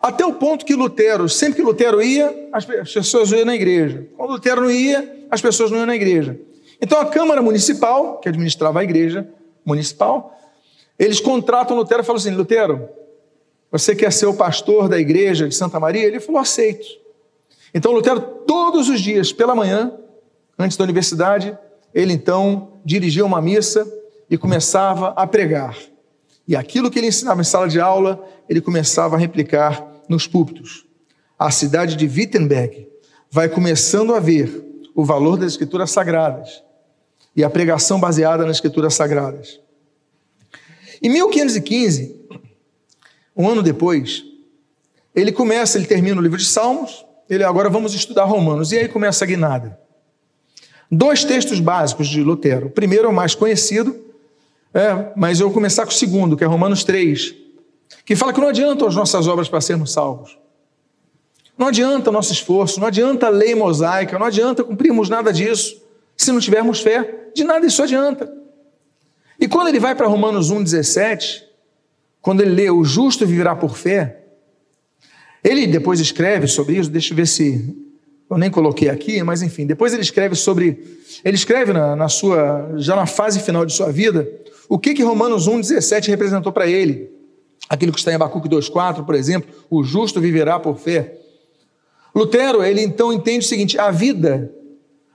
Até 0.00 0.24
o 0.24 0.34
ponto 0.34 0.64
que 0.64 0.76
Lutero, 0.76 1.28
sempre 1.28 1.56
que 1.56 1.62
Lutero 1.62 2.00
ia, 2.00 2.50
as 2.52 2.64
pessoas 2.64 3.32
iam 3.32 3.44
na 3.44 3.56
igreja. 3.56 4.06
Quando 4.16 4.30
Lutero 4.30 4.60
não 4.60 4.70
ia, 4.70 5.26
as 5.28 5.40
pessoas 5.40 5.72
não 5.72 5.78
iam 5.78 5.86
na 5.86 5.96
igreja. 5.96 6.38
Então 6.80 7.00
a 7.00 7.06
Câmara 7.06 7.42
Municipal, 7.42 8.18
que 8.18 8.28
administrava 8.28 8.78
a 8.78 8.84
igreja 8.84 9.28
municipal, 9.64 10.38
eles 10.96 11.18
contratam 11.18 11.76
Lutero 11.76 12.02
e 12.02 12.04
falam 12.04 12.20
assim: 12.20 12.30
Lutero, 12.30 12.88
você 13.72 13.96
quer 13.96 14.12
ser 14.12 14.26
o 14.26 14.34
pastor 14.34 14.88
da 14.88 15.00
igreja 15.00 15.48
de 15.48 15.54
Santa 15.56 15.80
Maria? 15.80 16.04
Ele 16.04 16.20
falou: 16.20 16.40
aceito. 16.40 17.01
Então, 17.74 17.92
Lutero, 17.92 18.20
todos 18.46 18.88
os 18.88 19.00
dias, 19.00 19.32
pela 19.32 19.54
manhã, 19.54 19.92
antes 20.58 20.76
da 20.76 20.84
universidade, 20.84 21.56
ele 21.94 22.12
então 22.12 22.80
dirigia 22.84 23.24
uma 23.24 23.40
missa 23.40 23.86
e 24.28 24.36
começava 24.36 25.08
a 25.08 25.26
pregar. 25.26 25.76
E 26.46 26.56
aquilo 26.56 26.90
que 26.90 26.98
ele 26.98 27.08
ensinava 27.08 27.40
em 27.40 27.44
sala 27.44 27.68
de 27.68 27.80
aula, 27.80 28.24
ele 28.48 28.60
começava 28.60 29.16
a 29.16 29.18
replicar 29.18 29.86
nos 30.08 30.26
púlpitos. 30.26 30.86
A 31.38 31.50
cidade 31.50 31.96
de 31.96 32.06
Wittenberg 32.06 32.88
vai 33.30 33.48
começando 33.48 34.14
a 34.14 34.20
ver 34.20 34.62
o 34.94 35.04
valor 35.04 35.36
das 35.38 35.52
escrituras 35.52 35.90
sagradas 35.90 36.62
e 37.34 37.42
a 37.42 37.50
pregação 37.50 37.98
baseada 37.98 38.44
nas 38.44 38.56
escrituras 38.56 38.94
sagradas. 38.94 39.60
Em 41.02 41.08
1515, 41.08 42.20
um 43.36 43.48
ano 43.48 43.62
depois, 43.62 44.24
ele 45.14 45.32
começa, 45.32 45.78
ele 45.78 45.86
termina 45.86 46.20
o 46.20 46.22
livro 46.22 46.38
de 46.38 46.44
Salmos, 46.44 47.04
ele 47.28 47.44
agora 47.44 47.68
vamos 47.68 47.94
estudar 47.94 48.24
Romanos. 48.24 48.72
E 48.72 48.78
aí 48.78 48.88
começa 48.88 49.24
a 49.24 49.26
guinada. 49.26 49.78
Dois 50.90 51.24
textos 51.24 51.58
básicos 51.60 52.06
de 52.08 52.22
Lutero. 52.22 52.66
O 52.66 52.70
primeiro 52.70 53.06
é 53.06 53.08
o 53.08 53.14
mais 53.14 53.34
conhecido, 53.34 53.98
é, 54.74 55.12
mas 55.16 55.40
eu 55.40 55.46
vou 55.46 55.54
começar 55.54 55.84
com 55.84 55.90
o 55.90 55.94
segundo, 55.94 56.36
que 56.36 56.44
é 56.44 56.46
Romanos 56.46 56.84
3, 56.84 57.34
que 58.04 58.14
fala 58.14 58.32
que 58.32 58.40
não 58.40 58.48
adianta 58.48 58.86
as 58.86 58.94
nossas 58.94 59.26
obras 59.26 59.48
para 59.48 59.60
sermos 59.60 59.92
salvos. 59.92 60.38
Não 61.56 61.68
adianta 61.68 62.10
nosso 62.10 62.32
esforço, 62.32 62.80
não 62.80 62.86
adianta 62.86 63.26
a 63.26 63.30
lei 63.30 63.54
mosaica, 63.54 64.18
não 64.18 64.26
adianta 64.26 64.64
cumprirmos 64.64 65.08
nada 65.08 65.32
disso. 65.32 65.80
Se 66.16 66.32
não 66.32 66.40
tivermos 66.40 66.80
fé, 66.80 67.28
de 67.34 67.44
nada 67.44 67.66
isso 67.66 67.82
adianta. 67.82 68.32
E 69.38 69.48
quando 69.48 69.68
ele 69.68 69.80
vai 69.80 69.94
para 69.94 70.06
Romanos 70.06 70.52
1,17, 70.52 71.42
quando 72.20 72.42
ele 72.42 72.54
lê 72.54 72.70
o 72.70 72.84
justo 72.84 73.26
viverá 73.26 73.56
por 73.56 73.76
fé, 73.76 74.21
ele 75.42 75.66
depois 75.66 76.00
escreve 76.00 76.46
sobre 76.46 76.76
isso, 76.76 76.90
deixa 76.90 77.12
eu 77.12 77.16
ver 77.16 77.26
se 77.26 77.76
eu 78.30 78.38
nem 78.38 78.50
coloquei 78.50 78.88
aqui, 78.88 79.22
mas 79.22 79.42
enfim, 79.42 79.66
depois 79.66 79.92
ele 79.92 80.02
escreve 80.02 80.34
sobre, 80.34 81.00
ele 81.24 81.36
escreve 81.36 81.72
na, 81.72 81.94
na 81.94 82.08
sua, 82.08 82.74
já 82.76 82.96
na 82.96 83.06
fase 83.06 83.40
final 83.40 83.66
de 83.66 83.72
sua 83.72 83.90
vida, 83.92 84.28
o 84.68 84.78
que 84.78 84.94
que 84.94 85.02
Romanos 85.02 85.48
1,17 85.48 86.06
representou 86.08 86.52
para 86.52 86.66
ele. 86.66 87.10
Aquilo 87.68 87.92
que 87.92 87.98
está 87.98 88.10
em 88.10 88.14
Abacuque 88.14 88.48
2,4, 88.48 89.04
por 89.04 89.14
exemplo, 89.14 89.50
o 89.70 89.84
justo 89.84 90.20
viverá 90.20 90.58
por 90.58 90.78
fé. 90.78 91.18
Lutero, 92.14 92.62
ele 92.62 92.82
então 92.82 93.12
entende 93.12 93.44
o 93.44 93.48
seguinte: 93.48 93.78
a 93.78 93.90
vida 93.90 94.52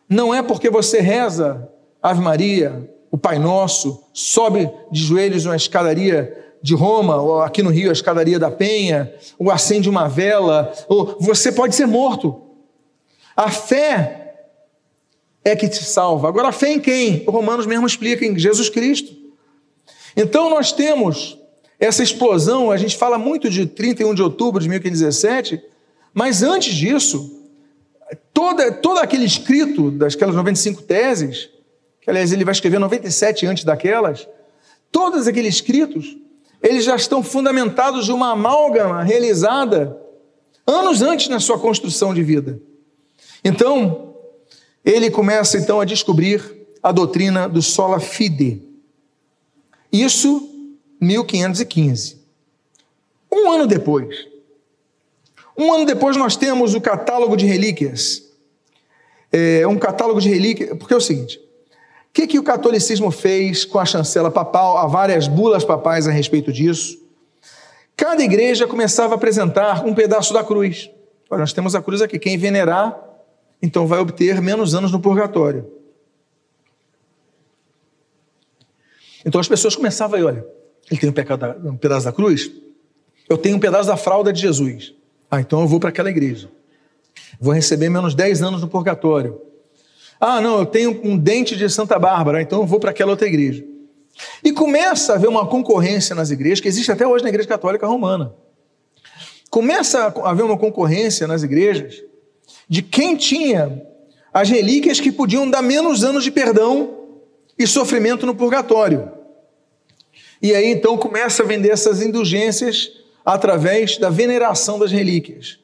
não 0.10 0.34
é 0.34 0.42
porque 0.42 0.70
você 0.70 1.00
reza 1.00 1.68
Ave 2.02 2.22
Maria, 2.22 2.90
o 3.12 3.18
Pai 3.18 3.40
Nosso, 3.40 4.04
sobe 4.14 4.70
de 4.92 5.02
joelhos 5.02 5.46
uma 5.46 5.56
escadaria 5.56 6.47
de 6.62 6.74
Roma, 6.76 7.22
ou 7.22 7.42
aqui 7.42 7.62
no 7.62 7.70
Rio, 7.70 7.90
a 7.90 7.94
escadaria 7.94 8.40
da 8.40 8.52
Penha, 8.52 9.14
ou 9.38 9.52
acende 9.52 9.90
uma 9.90 10.08
vela, 10.08 10.74
ou 10.88 11.18
você 11.20 11.52
pode 11.52 11.76
ser 11.76 11.86
morto. 11.86 12.42
A 13.36 13.50
fé 13.52 14.36
é 15.44 15.56
que 15.56 15.68
te 15.68 15.84
salva. 15.84 16.28
Agora, 16.28 16.50
a 16.50 16.52
fé 16.52 16.72
em 16.72 16.80
quem? 16.80 17.24
O 17.28 17.32
Romanos 17.32 17.66
mesmo 17.66 17.86
explica, 17.88 18.26
em 18.26 18.38
Jesus 18.38 18.70
Cristo. 18.70 19.16
Então, 20.16 20.50
nós 20.50 20.72
temos 20.72 21.38
essa 21.80 22.02
explosão, 22.02 22.72
a 22.72 22.78
gente 22.78 22.98
fala 22.98 23.18
muito 23.18 23.50
de 23.50 23.66
31 23.66 24.14
de 24.16 24.24
outubro 24.24 24.62
de 24.62 24.68
1517, 24.68 25.62
mas 26.14 26.42
antes 26.42 26.74
disso, 26.74 27.38
toda, 28.34 28.72
todo 28.72 29.00
aquele 29.00 29.26
escrito 29.26 29.92
daquelas 29.92 30.36
95 30.36 30.82
teses, 30.82 31.50
que 32.02 32.10
aliás 32.10 32.32
ele 32.32 32.44
vai 32.44 32.52
escrever 32.52 32.80
97 32.80 33.46
antes 33.46 33.64
daquelas, 33.64 34.28
todos 34.92 35.28
aqueles 35.28 35.56
escritos 35.56 36.18
eles 36.62 36.84
já 36.86 36.96
estão 36.96 37.24
fundamentados 37.24 38.06
de 38.06 38.12
uma 38.12 38.32
amálgama 38.32 39.04
realizada 39.04 39.98
anos 40.66 41.02
antes 41.02 41.30
na 41.30 41.40
sua 41.40 41.58
construção 41.58 42.14
de 42.14 42.24
vida. 42.24 42.60
Então, 43.44 44.16
ele 44.84 45.10
começa 45.10 45.58
então 45.58 45.80
a 45.80 45.86
descobrir 45.86 46.68
a 46.82 46.92
doutrina 46.92 47.48
do 47.48 47.62
sola 47.62 48.00
fide. 48.00 48.62
Isso 49.92 50.50
1515. 51.00 52.18
Um 53.32 53.52
ano 53.52 53.68
depois, 53.68 54.28
um 55.58 55.74
ano 55.74 55.86
depois 55.86 56.16
nós 56.16 56.36
temos 56.36 56.74
o 56.76 56.82
catálogo 56.82 57.36
de 57.36 57.46
relíquias. 57.46 58.24
É 59.32 59.68
um 59.68 59.78
catálogo 59.78 60.22
de 60.22 60.30
relíquias, 60.30 60.78
porque 60.78 60.94
é 60.94 60.98
o 60.98 61.02
seguinte: 61.02 61.42
que, 62.18 62.26
que 62.26 62.40
o 62.40 62.44
catolicismo 62.44 63.12
fez 63.12 63.64
com 63.64 63.78
a 63.78 63.86
chancela 63.86 64.32
papal? 64.32 64.80
Há 64.80 64.88
várias 64.88 65.28
bulas 65.28 65.64
papais 65.64 66.08
a 66.08 66.12
respeito 66.12 66.52
disso. 66.52 67.00
Cada 67.96 68.24
igreja 68.24 68.66
começava 68.66 69.14
a 69.14 69.18
apresentar 69.18 69.86
um 69.86 69.94
pedaço 69.94 70.34
da 70.34 70.44
cruz. 70.44 70.90
Olha, 71.30 71.42
nós 71.42 71.54
temos 71.54 71.76
a 71.76 71.82
cruz 71.82 72.02
aqui. 72.02 72.18
Quem 72.18 72.36
venerar, 72.36 73.00
então 73.62 73.86
vai 73.86 74.00
obter 74.00 74.42
menos 74.42 74.74
anos 74.74 74.92
no 74.92 75.00
purgatório. 75.00 75.72
Então 79.24 79.40
as 79.40 79.48
pessoas 79.48 79.76
começavam 79.76 80.18
aí, 80.18 80.24
olha, 80.24 80.44
ele 80.90 81.00
tem 81.00 81.12
um, 81.12 81.70
um 81.70 81.78
pedaço 81.78 82.06
da 82.06 82.12
cruz, 82.12 82.50
eu 83.30 83.38
tenho 83.38 83.58
um 83.58 83.60
pedaço 83.60 83.88
da 83.88 83.98
fralda 83.98 84.34
de 84.34 84.42
Jesus. 84.42 84.96
Ah, 85.30 85.40
então 85.40 85.62
eu 85.62 85.68
vou 85.68 85.80
para 85.80 85.90
aquela 85.90 86.10
igreja. 86.10 86.50
Vou 87.40 87.54
receber 87.54 87.90
menos 87.90 88.16
10 88.16 88.42
anos 88.42 88.62
no 88.62 88.68
purgatório. 88.68 89.40
Ah, 90.20 90.42
não, 90.42 90.60
eu 90.60 90.66
tenho 90.66 91.00
um 91.04 91.18
dente 91.18 91.56
de 91.56 91.70
Santa 91.70 92.00
Bárbara, 92.00 92.42
então 92.42 92.62
eu 92.62 92.66
vou 92.66 92.80
para 92.80 92.92
aquela 92.92 93.12
outra 93.12 93.28
igreja. 93.28 93.64
E 94.44 94.52
começa 94.52 95.14
a 95.14 95.16
haver 95.16 95.30
uma 95.30 95.46
concorrência 95.46 96.16
nas 96.16 96.32
igrejas, 96.32 96.60
que 96.60 96.68
existe 96.68 96.92
até 96.92 97.06
hoje 97.06 97.24
na 97.24 97.30
Igreja 97.30 97.48
Católica 97.48 97.86
Romana. 97.86 98.34
Começa 99.50 100.14
a 100.24 100.30
haver 100.30 100.44
uma 100.44 100.58
concorrência 100.58 101.28
nas 101.28 101.44
igrejas 101.44 102.04
de 102.68 102.82
quem 102.82 103.16
tinha 103.16 103.82
as 104.34 104.50
relíquias 104.50 105.00
que 105.00 105.12
podiam 105.12 105.50
dar 105.50 105.62
menos 105.62 106.04
anos 106.04 106.24
de 106.24 106.32
perdão 106.32 106.98
e 107.58 107.66
sofrimento 107.66 108.26
no 108.26 108.36
purgatório. 108.36 109.12
E 110.42 110.54
aí 110.54 110.68
então 110.68 110.98
começa 110.98 111.44
a 111.44 111.46
vender 111.46 111.70
essas 111.70 112.02
indulgências 112.02 112.92
através 113.26 113.98
da 113.98 114.10
veneração 114.10 114.78
das 114.78 114.92
relíquias. 114.92 115.60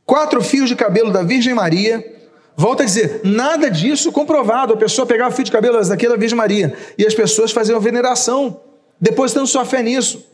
quatro 0.04 0.42
fios 0.42 0.68
de 0.68 0.76
cabelo 0.76 1.10
da 1.10 1.22
Virgem 1.22 1.54
Maria. 1.54 2.21
Volta 2.56 2.82
a 2.82 2.86
dizer, 2.86 3.20
nada 3.24 3.70
disso 3.70 4.12
comprovado. 4.12 4.74
A 4.74 4.76
pessoa 4.76 5.06
pegava 5.06 5.30
o 5.30 5.32
fio 5.32 5.44
de 5.44 5.52
cabelo 5.52 5.82
daquele 5.86 6.12
da 6.12 6.18
Virgem 6.18 6.36
Maria 6.36 6.76
e 6.98 7.06
as 7.06 7.14
pessoas 7.14 7.50
faziam 7.50 7.80
veneração, 7.80 8.60
depositando 9.00 9.46
sua 9.46 9.64
fé 9.64 9.82
nisso. 9.82 10.26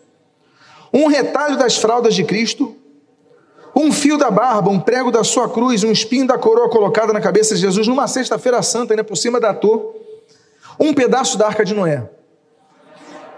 Um 0.93 1.07
retalho 1.07 1.57
das 1.57 1.77
fraldas 1.77 2.15
de 2.15 2.25
Cristo, 2.25 2.75
um 3.75 3.93
fio 3.93 4.19
da 4.19 4.31
barba, 4.31 4.71
um 4.71 4.81
prego 4.81 5.11
da 5.11 5.23
sua 5.23 5.49
cruz, 5.49 5.85
um 5.85 5.93
espinho 5.93 6.27
da 6.27 6.37
coroa 6.37 6.69
colocada 6.69 7.13
na 7.13 7.21
cabeça 7.21 7.55
de 7.55 7.61
Jesus 7.61 7.87
numa 7.87 8.09
sexta-feira 8.09 8.61
santa, 8.63 8.93
ainda 8.93 9.05
por 9.05 9.17
cima 9.17 9.39
da 9.39 9.55
torre, 9.55 9.85
um 10.81 10.93
pedaço 10.93 11.39
da 11.39 11.47
arca 11.47 11.65
de 11.65 11.75
Noé. 11.75 12.09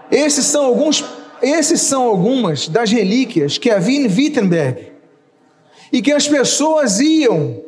Esses 0.09 0.45
são 0.45 0.65
alguns, 0.65 1.05
esses 1.41 1.81
são 1.81 2.03
algumas 2.03 2.67
das 2.67 2.91
relíquias 2.91 3.57
que 3.57 3.69
havia 3.69 3.99
em 3.99 4.07
Wittenberg. 4.07 4.91
E 5.93 6.01
que 6.01 6.11
as 6.11 6.27
pessoas 6.27 6.99
iam, 6.99 7.61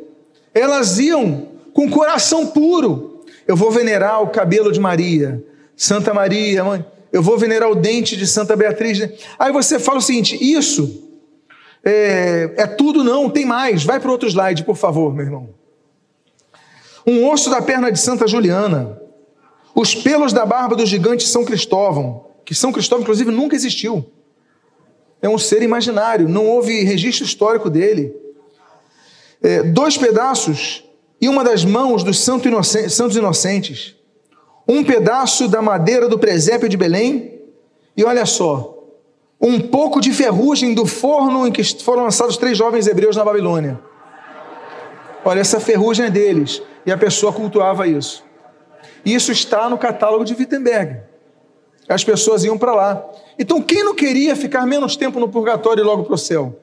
elas 0.53 0.99
iam 0.99 1.47
com 1.73 1.89
coração 1.89 2.47
puro. 2.47 3.23
Eu 3.47 3.55
vou 3.55 3.71
venerar 3.71 4.21
o 4.21 4.27
cabelo 4.27 4.71
de 4.71 4.79
Maria, 4.79 5.43
Santa 5.75 6.13
Maria, 6.13 6.63
mãe. 6.63 6.85
Eu 7.11 7.21
vou 7.21 7.37
venerar 7.37 7.69
o 7.69 7.75
dente 7.75 8.15
de 8.15 8.25
Santa 8.25 8.55
Beatriz. 8.55 8.99
Aí 9.37 9.51
você 9.51 9.79
fala 9.79 9.99
o 9.99 10.01
seguinte: 10.01 10.37
isso 10.41 11.09
é, 11.83 12.53
é 12.55 12.67
tudo, 12.67 13.03
não, 13.03 13.29
tem 13.29 13.45
mais. 13.45 13.83
Vai 13.83 13.99
para 13.99 14.11
outro 14.11 14.27
slide, 14.27 14.63
por 14.63 14.75
favor, 14.75 15.13
meu 15.13 15.25
irmão. 15.25 15.49
Um 17.05 17.29
osso 17.29 17.49
da 17.49 17.61
perna 17.61 17.91
de 17.91 17.99
Santa 17.99 18.27
Juliana, 18.27 18.97
os 19.75 19.93
pelos 19.93 20.31
da 20.31 20.45
barba 20.45 20.75
do 20.75 20.85
gigante 20.85 21.27
São 21.27 21.43
Cristóvão, 21.43 22.27
que 22.45 22.55
São 22.55 22.71
Cristóvão, 22.71 23.03
inclusive, 23.03 23.29
nunca 23.29 23.55
existiu. 23.55 24.05
É 25.21 25.27
um 25.27 25.37
ser 25.37 25.61
imaginário, 25.61 26.27
não 26.29 26.47
houve 26.47 26.83
registro 26.83 27.25
histórico 27.25 27.69
dele. 27.69 28.15
É, 29.43 29.61
dois 29.61 29.97
pedaços 29.97 30.85
e 31.19 31.27
uma 31.27 31.43
das 31.43 31.65
mãos 31.65 32.03
dos 32.03 32.19
santos 32.19 33.15
inocentes. 33.15 33.95
Um 34.67 34.83
pedaço 34.83 35.49
da 35.49 35.61
madeira 35.61 36.07
do 36.07 36.17
presépio 36.17 36.69
de 36.69 36.77
Belém. 36.77 37.41
E 37.95 38.03
olha 38.03 38.25
só, 38.25 38.77
um 39.39 39.59
pouco 39.59 39.99
de 39.99 40.11
ferrugem 40.13 40.73
do 40.73 40.85
forno 40.85 41.45
em 41.45 41.51
que 41.51 41.63
foram 41.83 42.03
lançados 42.03 42.37
três 42.37 42.57
jovens 42.57 42.87
hebreus 42.87 43.17
na 43.17 43.25
Babilônia. 43.25 43.79
Olha, 45.25 45.41
essa 45.41 45.59
ferrugem 45.59 46.05
é 46.05 46.09
deles. 46.09 46.61
E 46.85 46.91
a 46.91 46.97
pessoa 46.97 47.31
cultuava 47.31 47.85
isso. 47.85 48.23
Isso 49.05 49.31
está 49.31 49.69
no 49.69 49.77
catálogo 49.77 50.23
de 50.23 50.33
Wittenberg. 50.33 51.01
As 51.87 52.03
pessoas 52.03 52.45
iam 52.45 52.57
para 52.57 52.73
lá. 52.73 53.05
Então, 53.37 53.61
quem 53.61 53.83
não 53.83 53.93
queria 53.93 54.35
ficar 54.35 54.65
menos 54.65 54.95
tempo 54.95 55.19
no 55.19 55.27
purgatório 55.27 55.81
e 55.81 55.85
logo 55.85 56.03
para 56.03 56.13
o 56.13 56.17
céu? 56.17 56.57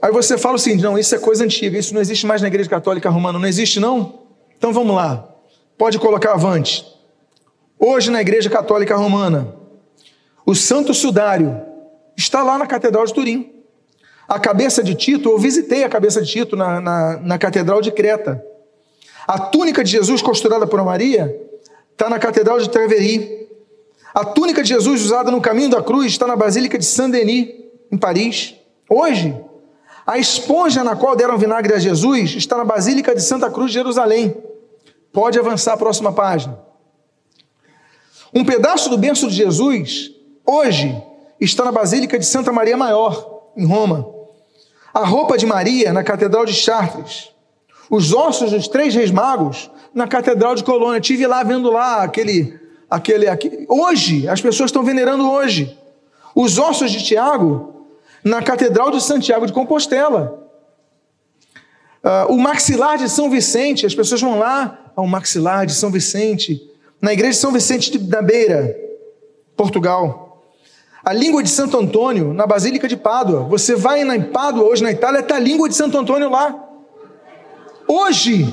Aí 0.00 0.12
você 0.12 0.38
fala 0.38 0.58
seguinte: 0.58 0.82
não, 0.82 0.98
isso 0.98 1.14
é 1.14 1.18
coisa 1.18 1.44
antiga, 1.44 1.78
isso 1.78 1.92
não 1.92 2.00
existe 2.00 2.26
mais 2.26 2.40
na 2.40 2.48
Igreja 2.48 2.68
Católica 2.68 3.10
Romana, 3.10 3.38
não 3.38 3.48
existe 3.48 3.80
não? 3.80 4.26
Então 4.56 4.72
vamos 4.72 4.94
lá, 4.94 5.28
pode 5.76 5.98
colocar 5.98 6.32
avante. 6.32 6.84
Hoje 7.78 8.10
na 8.10 8.20
Igreja 8.20 8.48
Católica 8.50 8.96
Romana, 8.96 9.54
o 10.44 10.54
Santo 10.54 10.94
Sudário 10.94 11.60
está 12.16 12.42
lá 12.42 12.58
na 12.58 12.66
Catedral 12.66 13.04
de 13.04 13.14
Turim. 13.14 13.52
A 14.28 14.38
cabeça 14.38 14.82
de 14.82 14.94
Tito, 14.94 15.30
eu 15.30 15.38
visitei 15.38 15.84
a 15.84 15.88
cabeça 15.88 16.20
de 16.20 16.30
Tito 16.30 16.56
na, 16.56 16.80
na, 16.80 17.16
na 17.18 17.38
Catedral 17.38 17.80
de 17.80 17.90
Creta. 17.90 18.44
A 19.26 19.38
túnica 19.38 19.82
de 19.82 19.90
Jesus 19.90 20.20
costurada 20.20 20.66
por 20.66 20.82
Maria 20.84 21.34
está 21.92 22.08
na 22.10 22.18
Catedral 22.18 22.58
de 22.58 22.68
Treveri. 22.68 23.48
A 24.14 24.24
túnica 24.24 24.62
de 24.62 24.68
Jesus 24.68 25.04
usada 25.04 25.30
no 25.30 25.40
caminho 25.40 25.70
da 25.70 25.82
cruz 25.82 26.06
está 26.06 26.26
na 26.26 26.36
Basílica 26.36 26.78
de 26.78 26.84
Saint-Denis, 26.84 27.54
em 27.90 27.96
Paris. 27.96 28.54
Hoje, 28.88 29.34
a 30.08 30.18
esponja 30.18 30.82
na 30.82 30.96
qual 30.96 31.14
deram 31.14 31.36
vinagre 31.36 31.74
a 31.74 31.78
Jesus 31.78 32.34
está 32.34 32.56
na 32.56 32.64
Basílica 32.64 33.14
de 33.14 33.22
Santa 33.22 33.50
Cruz 33.50 33.70
de 33.70 33.74
Jerusalém. 33.74 34.34
Pode 35.12 35.38
avançar 35.38 35.74
a 35.74 35.76
próxima 35.76 36.12
página. 36.12 36.58
Um 38.34 38.44
pedaço 38.44 38.88
do 38.88 38.96
berço 38.96 39.28
de 39.28 39.36
Jesus, 39.36 40.10
hoje, 40.44 40.96
está 41.38 41.64
na 41.64 41.72
Basílica 41.72 42.18
de 42.18 42.24
Santa 42.24 42.50
Maria 42.50 42.76
Maior, 42.76 43.52
em 43.56 43.66
Roma 43.66 44.18
a 44.92 45.04
roupa 45.04 45.36
de 45.36 45.46
Maria 45.46 45.92
na 45.92 46.02
Catedral 46.02 46.44
de 46.44 46.52
Chartres, 46.52 47.30
os 47.90 48.12
ossos 48.12 48.50
dos 48.50 48.66
três 48.68 48.94
reis 48.94 49.10
magos 49.10 49.70
na 49.94 50.08
Catedral 50.08 50.54
de 50.54 50.64
Colônia. 50.64 51.00
Tive 51.00 51.26
lá 51.26 51.42
vendo 51.42 51.70
lá 51.70 52.02
aquele, 52.02 52.58
aquele, 52.90 53.28
aquele. 53.28 53.66
Hoje, 53.68 54.28
as 54.28 54.40
pessoas 54.40 54.68
estão 54.68 54.82
venerando 54.82 55.30
hoje. 55.30 55.78
Os 56.34 56.58
ossos 56.58 56.90
de 56.90 57.02
Tiago 57.02 57.77
na 58.22 58.42
Catedral 58.42 58.90
de 58.90 59.02
Santiago 59.02 59.46
de 59.46 59.52
Compostela. 59.52 60.46
Uh, 62.02 62.32
o 62.32 62.38
maxilar 62.38 62.96
de 62.96 63.08
São 63.08 63.30
Vicente, 63.30 63.84
as 63.84 63.94
pessoas 63.94 64.20
vão 64.20 64.38
lá 64.38 64.92
ao 64.94 65.06
maxilar 65.06 65.66
de 65.66 65.74
São 65.74 65.90
Vicente, 65.90 66.62
na 67.00 67.12
igreja 67.12 67.32
de 67.32 67.38
São 67.38 67.52
Vicente 67.52 67.98
da 67.98 68.22
Beira, 68.22 68.76
Portugal. 69.56 70.44
A 71.04 71.12
língua 71.12 71.42
de 71.42 71.48
Santo 71.48 71.78
Antônio, 71.78 72.32
na 72.34 72.46
Basílica 72.46 72.88
de 72.88 72.96
Pádua. 72.96 73.44
Você 73.44 73.74
vai 73.74 74.02
em 74.02 74.22
Pádua, 74.22 74.64
hoje 74.64 74.82
na 74.82 74.90
Itália, 74.90 75.20
está 75.20 75.36
a 75.36 75.40
língua 75.40 75.68
de 75.68 75.74
Santo 75.74 75.96
Antônio 75.96 76.28
lá. 76.28 76.68
Hoje. 77.86 78.52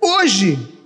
Hoje. 0.00 0.77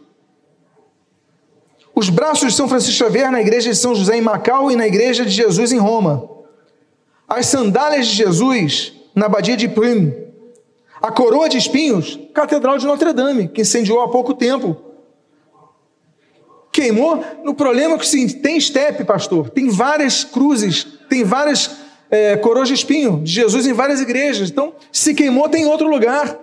Os 1.95 2.09
braços 2.09 2.51
de 2.51 2.57
São 2.57 2.69
Francisco 2.69 3.05
Xavier 3.05 3.31
na 3.31 3.41
igreja 3.41 3.71
de 3.71 3.77
São 3.77 3.95
José 3.95 4.17
em 4.17 4.23
Macau 4.23 4.71
e 4.71 4.77
na 4.77 4.87
igreja 4.87 5.25
de 5.25 5.31
Jesus 5.31 5.73
em 5.73 5.79
Roma. 5.79 6.29
As 7.29 7.47
sandálias 7.47 8.07
de 8.07 8.15
Jesus 8.15 8.93
na 9.15 9.27
abadia 9.27 9.57
de 9.57 9.69
Prim. 9.69 10.15
A 11.01 11.11
coroa 11.11 11.49
de 11.49 11.59
espinhos, 11.59 12.19
Catedral 12.33 12.79
de 12.79 12.87
Notre 12.87 13.13
Dame, 13.13 13.49
que 13.49 13.63
incendiou 13.63 14.01
há 14.01 14.09
pouco 14.09 14.35
tempo 14.35 14.93
queimou. 16.73 17.23
No 17.45 17.55
problema 17.55 17.99
que 17.99 18.07
sim, 18.07 18.27
tem 18.27 18.57
estepe, 18.57 19.05
pastor. 19.05 19.51
Tem 19.51 19.69
várias 19.69 20.25
cruzes, 20.25 20.85
tem 21.09 21.23
várias 21.23 21.71
é, 22.11 22.37
coroas 22.37 22.69
de 22.69 22.75
espinho 22.75 23.21
de 23.23 23.31
Jesus 23.31 23.67
em 23.67 23.75
várias 23.75 24.01
igrejas. 24.01 24.51
Então, 24.51 24.73
se 24.91 25.15
queimou, 25.15 25.49
tem 25.49 25.67
outro 25.67 25.89
lugar. 25.89 26.39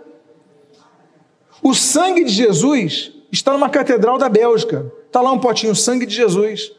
O 1.61 1.73
sangue 1.73 2.23
de 2.23 2.31
Jesus 2.31 3.11
está 3.31 3.51
numa 3.51 3.69
catedral 3.69 4.17
da 4.17 4.29
Bélgica. 4.29 4.89
Está 5.09 5.21
lá 5.21 5.31
um 5.31 5.39
potinho, 5.39 5.75
sangue 5.75 6.05
de 6.05 6.15
Jesus. 6.15 6.71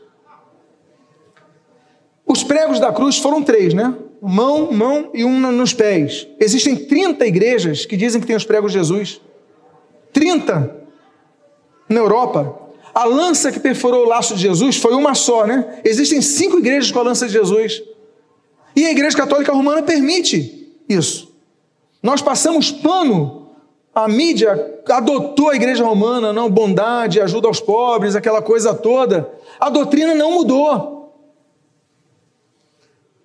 Os 2.25 2.45
pregos 2.45 2.79
da 2.79 2.93
cruz 2.93 3.19
foram 3.19 3.43
três, 3.43 3.75
né? 3.75 3.93
Mão, 4.23 4.71
mão 4.71 5.11
e 5.13 5.25
um 5.25 5.41
nos 5.51 5.75
pés. 5.75 6.29
Existem 6.39 6.77
30 6.77 7.27
igrejas 7.27 7.85
que 7.85 7.97
dizem 7.97 8.21
que 8.21 8.27
tem 8.29 8.37
os 8.37 8.45
pregos 8.45 8.71
de 8.71 8.79
Jesus. 8.79 9.21
30 10.13 10.77
na 11.89 11.99
Europa. 11.99 12.57
A 12.95 13.05
lança 13.05 13.51
que 13.51 13.59
perfurou 13.59 14.05
o 14.05 14.09
laço 14.09 14.37
de 14.37 14.43
Jesus 14.43 14.77
foi 14.77 14.95
uma 14.95 15.13
só, 15.13 15.45
né? 15.45 15.81
Existem 15.85 16.23
cinco 16.23 16.59
igrejas 16.59 16.93
com 16.93 17.01
a 17.01 17.03
lança 17.03 17.27
de 17.27 17.33
Jesus. 17.33 17.83
E 18.77 18.87
a 18.87 18.93
Igreja 18.93 19.17
Católica 19.17 19.53
Romana 19.53 19.83
permite 19.83 20.73
isso. 20.89 21.35
Nós 22.01 22.23
passamos 22.23 22.71
pano, 22.71 23.40
a 23.95 24.07
mídia 24.07 24.83
adotou 24.89 25.51
a 25.51 25.57
Igreja 25.57 25.85
Romana, 25.85 26.33
não, 26.33 26.49
bondade, 26.51 27.21
ajuda 27.21 27.49
aos 27.49 27.61
pobres, 27.61 28.15
aquela 28.15 28.41
coisa 28.41 28.75
toda. 28.75 29.31
A 29.59 29.69
doutrina 29.69 30.15
não 30.15 30.33
mudou. 30.33 31.01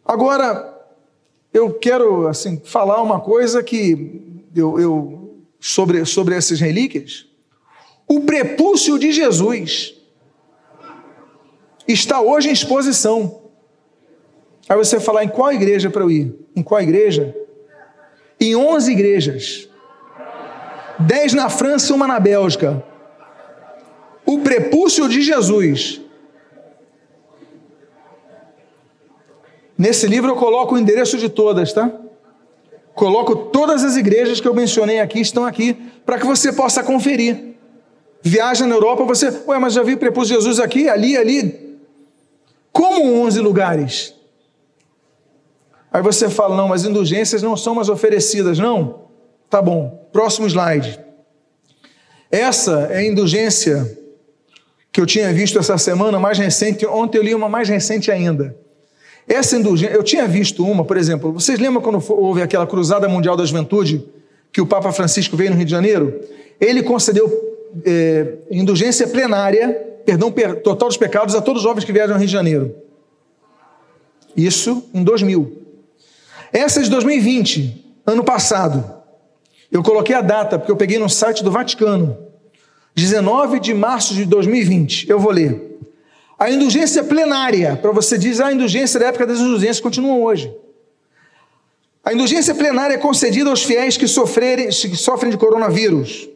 Agora, 0.04 0.74
eu 1.54 1.74
quero 1.74 2.28
assim 2.28 2.60
falar 2.64 3.02
uma 3.02 3.20
coisa 3.20 3.64
que 3.64 4.22
eu, 4.56 4.80
eu 4.80 5.36
sobre, 5.60 6.04
sobre 6.06 6.36
essas 6.36 6.60
relíquias. 6.60 7.28
O 8.08 8.22
prepúcio 8.22 9.00
de 9.00 9.12
Jesus 9.12 9.96
está 11.88 12.22
hoje 12.22 12.50
em 12.50 12.54
exposição. 12.54 13.44
Aí 14.68 14.76
você 14.76 15.00
falar 15.00 15.24
em 15.24 15.30
qual 15.30 15.54
igreja 15.54 15.90
para 15.90 16.02
eu 16.02 16.10
ir? 16.10 16.36
Em 16.56 16.64
qual 16.64 16.82
igreja? 16.82 17.36
Em 18.40 18.56
11 18.56 18.92
igrejas. 18.92 19.70
10 21.00 21.34
na 21.34 21.50
França 21.50 21.92
e 21.92 21.96
uma 21.96 22.08
na 22.08 22.20
Bélgica. 22.20 22.84
o 24.26 24.40
prepúcio 24.40 25.08
de 25.08 25.22
Jesus. 25.22 26.02
Nesse 29.78 30.08
livro 30.08 30.32
eu 30.32 30.36
coloco 30.36 30.74
o 30.74 30.78
endereço 30.80 31.18
de 31.18 31.30
todas, 31.30 31.74
tá? 31.74 31.92
Coloco 32.96 33.36
todas 33.36 33.84
as 33.84 33.98
igrejas 33.98 34.40
que 34.40 34.48
eu 34.48 34.54
mencionei 34.54 35.00
aqui, 35.00 35.20
estão 35.20 35.46
aqui, 35.46 35.74
para 36.06 36.18
que 36.18 36.26
você 36.26 36.52
possa 36.54 36.82
conferir. 36.82 37.56
Viaja 38.22 38.66
na 38.66 38.74
Europa, 38.74 39.04
você, 39.04 39.28
ué, 39.48 39.60
mas 39.60 39.74
já 39.74 39.84
vi 39.84 39.94
o 39.94 39.98
prepúcio 39.98 40.30
de 40.30 40.42
Jesus 40.42 40.60
aqui, 40.60 40.90
ali, 40.90 41.16
ali. 41.18 41.78
Como 42.72 43.22
11 43.22 43.40
lugares? 43.42 44.16
Aí 45.92 46.02
você 46.02 46.30
fala, 46.30 46.56
não, 46.56 46.70
mas 46.70 46.86
indulgências 46.86 47.44
não 47.44 47.56
são 47.56 47.76
mais 47.76 47.90
oferecidas, 47.90 48.58
não? 48.58 49.06
Tá 49.50 49.62
bom, 49.62 50.05
próximo 50.16 50.48
slide. 50.48 50.98
Essa 52.32 52.88
é 52.90 53.00
a 53.00 53.04
indulgência 53.04 54.00
que 54.90 55.02
eu 55.02 55.06
tinha 55.06 55.34
visto 55.34 55.60
essa 55.60 55.78
semana, 55.78 56.18
mais 56.18 56.38
recente. 56.38 56.86
Ontem 56.86 57.18
eu 57.18 57.24
li 57.24 57.36
uma 57.36 57.50
mais 57.50 57.68
recente 57.68 58.10
ainda. 58.10 58.56
Essa 59.28 59.58
indulgência, 59.58 59.94
eu 59.94 60.02
tinha 60.02 60.26
visto 60.26 60.66
uma, 60.66 60.86
por 60.86 60.96
exemplo, 60.96 61.34
vocês 61.34 61.60
lembram 61.60 61.82
quando 61.82 62.02
houve 62.14 62.42
aquela 62.42 62.66
Cruzada 62.66 63.10
Mundial 63.10 63.36
da 63.36 63.44
Juventude, 63.44 64.06
que 64.54 64.62
o 64.62 64.66
Papa 64.66 64.94
Francisco 64.94 65.36
veio 65.36 65.50
no 65.50 65.58
Rio 65.58 65.66
de 65.66 65.72
Janeiro? 65.72 66.18
Ele 66.62 66.82
concedeu 66.82 67.30
é, 67.86 68.36
indulgência 68.50 69.06
plenária, 69.10 69.68
perdão 70.06 70.32
per, 70.32 70.62
total 70.62 70.88
dos 70.88 70.98
pecados 70.98 71.36
a 71.36 71.42
todos 71.42 71.62
os 71.62 71.68
jovens 71.68 71.84
que 71.84 71.92
vieram 71.92 72.14
ao 72.14 72.20
Rio 72.20 72.28
de 72.28 72.32
Janeiro. 72.32 72.74
Isso 74.34 74.82
em 74.94 75.04
2000. 75.04 75.62
Essa 76.54 76.80
é 76.80 76.84
de 76.84 76.90
2020, 76.90 78.00
ano 78.08 78.24
passado. 78.24 78.95
Eu 79.72 79.84
coloquei 79.84 80.16
a 80.16 80.22
data, 80.22 80.58
porque 80.58 80.72
eu 80.72 80.78
peguei 80.78 80.98
no 80.98 81.10
site 81.10 81.44
do 81.44 81.52
Vaticano. 81.52 82.18
19 82.96 83.60
de 83.60 83.74
março 83.74 84.14
de 84.14 84.26
2020. 84.26 85.10
Eu 85.10 85.20
vou 85.20 85.32
ler. 85.32 85.78
A 86.38 86.50
indulgência 86.50 87.04
plenária, 87.04 87.76
para 87.76 87.92
você 87.92 88.18
dizer, 88.18 88.44
a 88.44 88.54
indulgência 88.54 89.00
da 89.00 89.08
época 89.08 89.26
das 89.26 89.40
indulgências 89.40 89.80
continua 89.80 90.18
hoje. 90.18 90.54
A 92.04 92.14
indulgência 92.14 92.54
plenária 92.54 92.94
é 92.94 92.98
concedida 92.98 93.50
aos 93.50 93.64
fiéis 93.64 93.98
que, 93.98 94.08
sofrerem, 94.08 94.68
que 94.68 94.96
sofrem 94.96 95.32
de 95.32 95.38
coronavírus, 95.38 96.30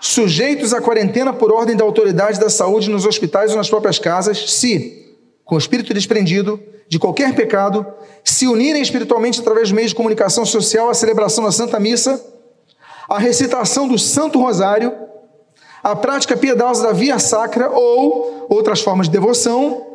sujeitos 0.00 0.74
à 0.74 0.80
quarentena 0.80 1.32
por 1.32 1.52
ordem 1.52 1.76
da 1.76 1.84
autoridade 1.84 2.40
da 2.40 2.50
saúde 2.50 2.90
nos 2.90 3.06
hospitais 3.06 3.52
ou 3.52 3.56
nas 3.56 3.68
próprias 3.68 3.98
casas, 3.98 4.50
se, 4.52 5.14
com 5.44 5.54
o 5.54 5.58
espírito 5.58 5.94
desprendido 5.94 6.60
de 6.88 6.98
qualquer 6.98 7.34
pecado, 7.34 7.86
se 8.24 8.46
unirem 8.46 8.82
espiritualmente 8.82 9.40
através 9.40 9.68
dos 9.68 9.72
meios 9.72 9.90
de 9.90 9.96
comunicação 9.96 10.44
social 10.44 10.88
à 10.88 10.94
celebração 10.94 11.44
da 11.44 11.52
Santa 11.52 11.78
Missa, 11.78 12.20
à 13.08 13.18
recitação 13.18 13.88
do 13.88 13.98
Santo 13.98 14.38
Rosário 14.38 15.08
a 15.82 15.94
prática 15.94 16.36
piedosa 16.36 16.82
da 16.82 16.92
via 16.92 17.18
sacra 17.18 17.70
ou 17.70 18.46
outras 18.48 18.80
formas 18.80 19.06
de 19.06 19.12
devoção, 19.12 19.86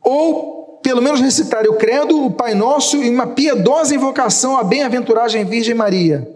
ou 0.00 0.80
pelo 0.82 1.02
menos 1.02 1.20
recitar 1.20 1.66
o 1.66 1.74
credo, 1.74 2.26
o 2.26 2.30
Pai 2.30 2.54
Nosso 2.54 2.96
e 2.96 3.10
uma 3.10 3.26
piedosa 3.26 3.94
invocação 3.94 4.56
à 4.56 4.64
bem-aventuragem 4.64 5.44
Virgem 5.44 5.74
Maria, 5.74 6.28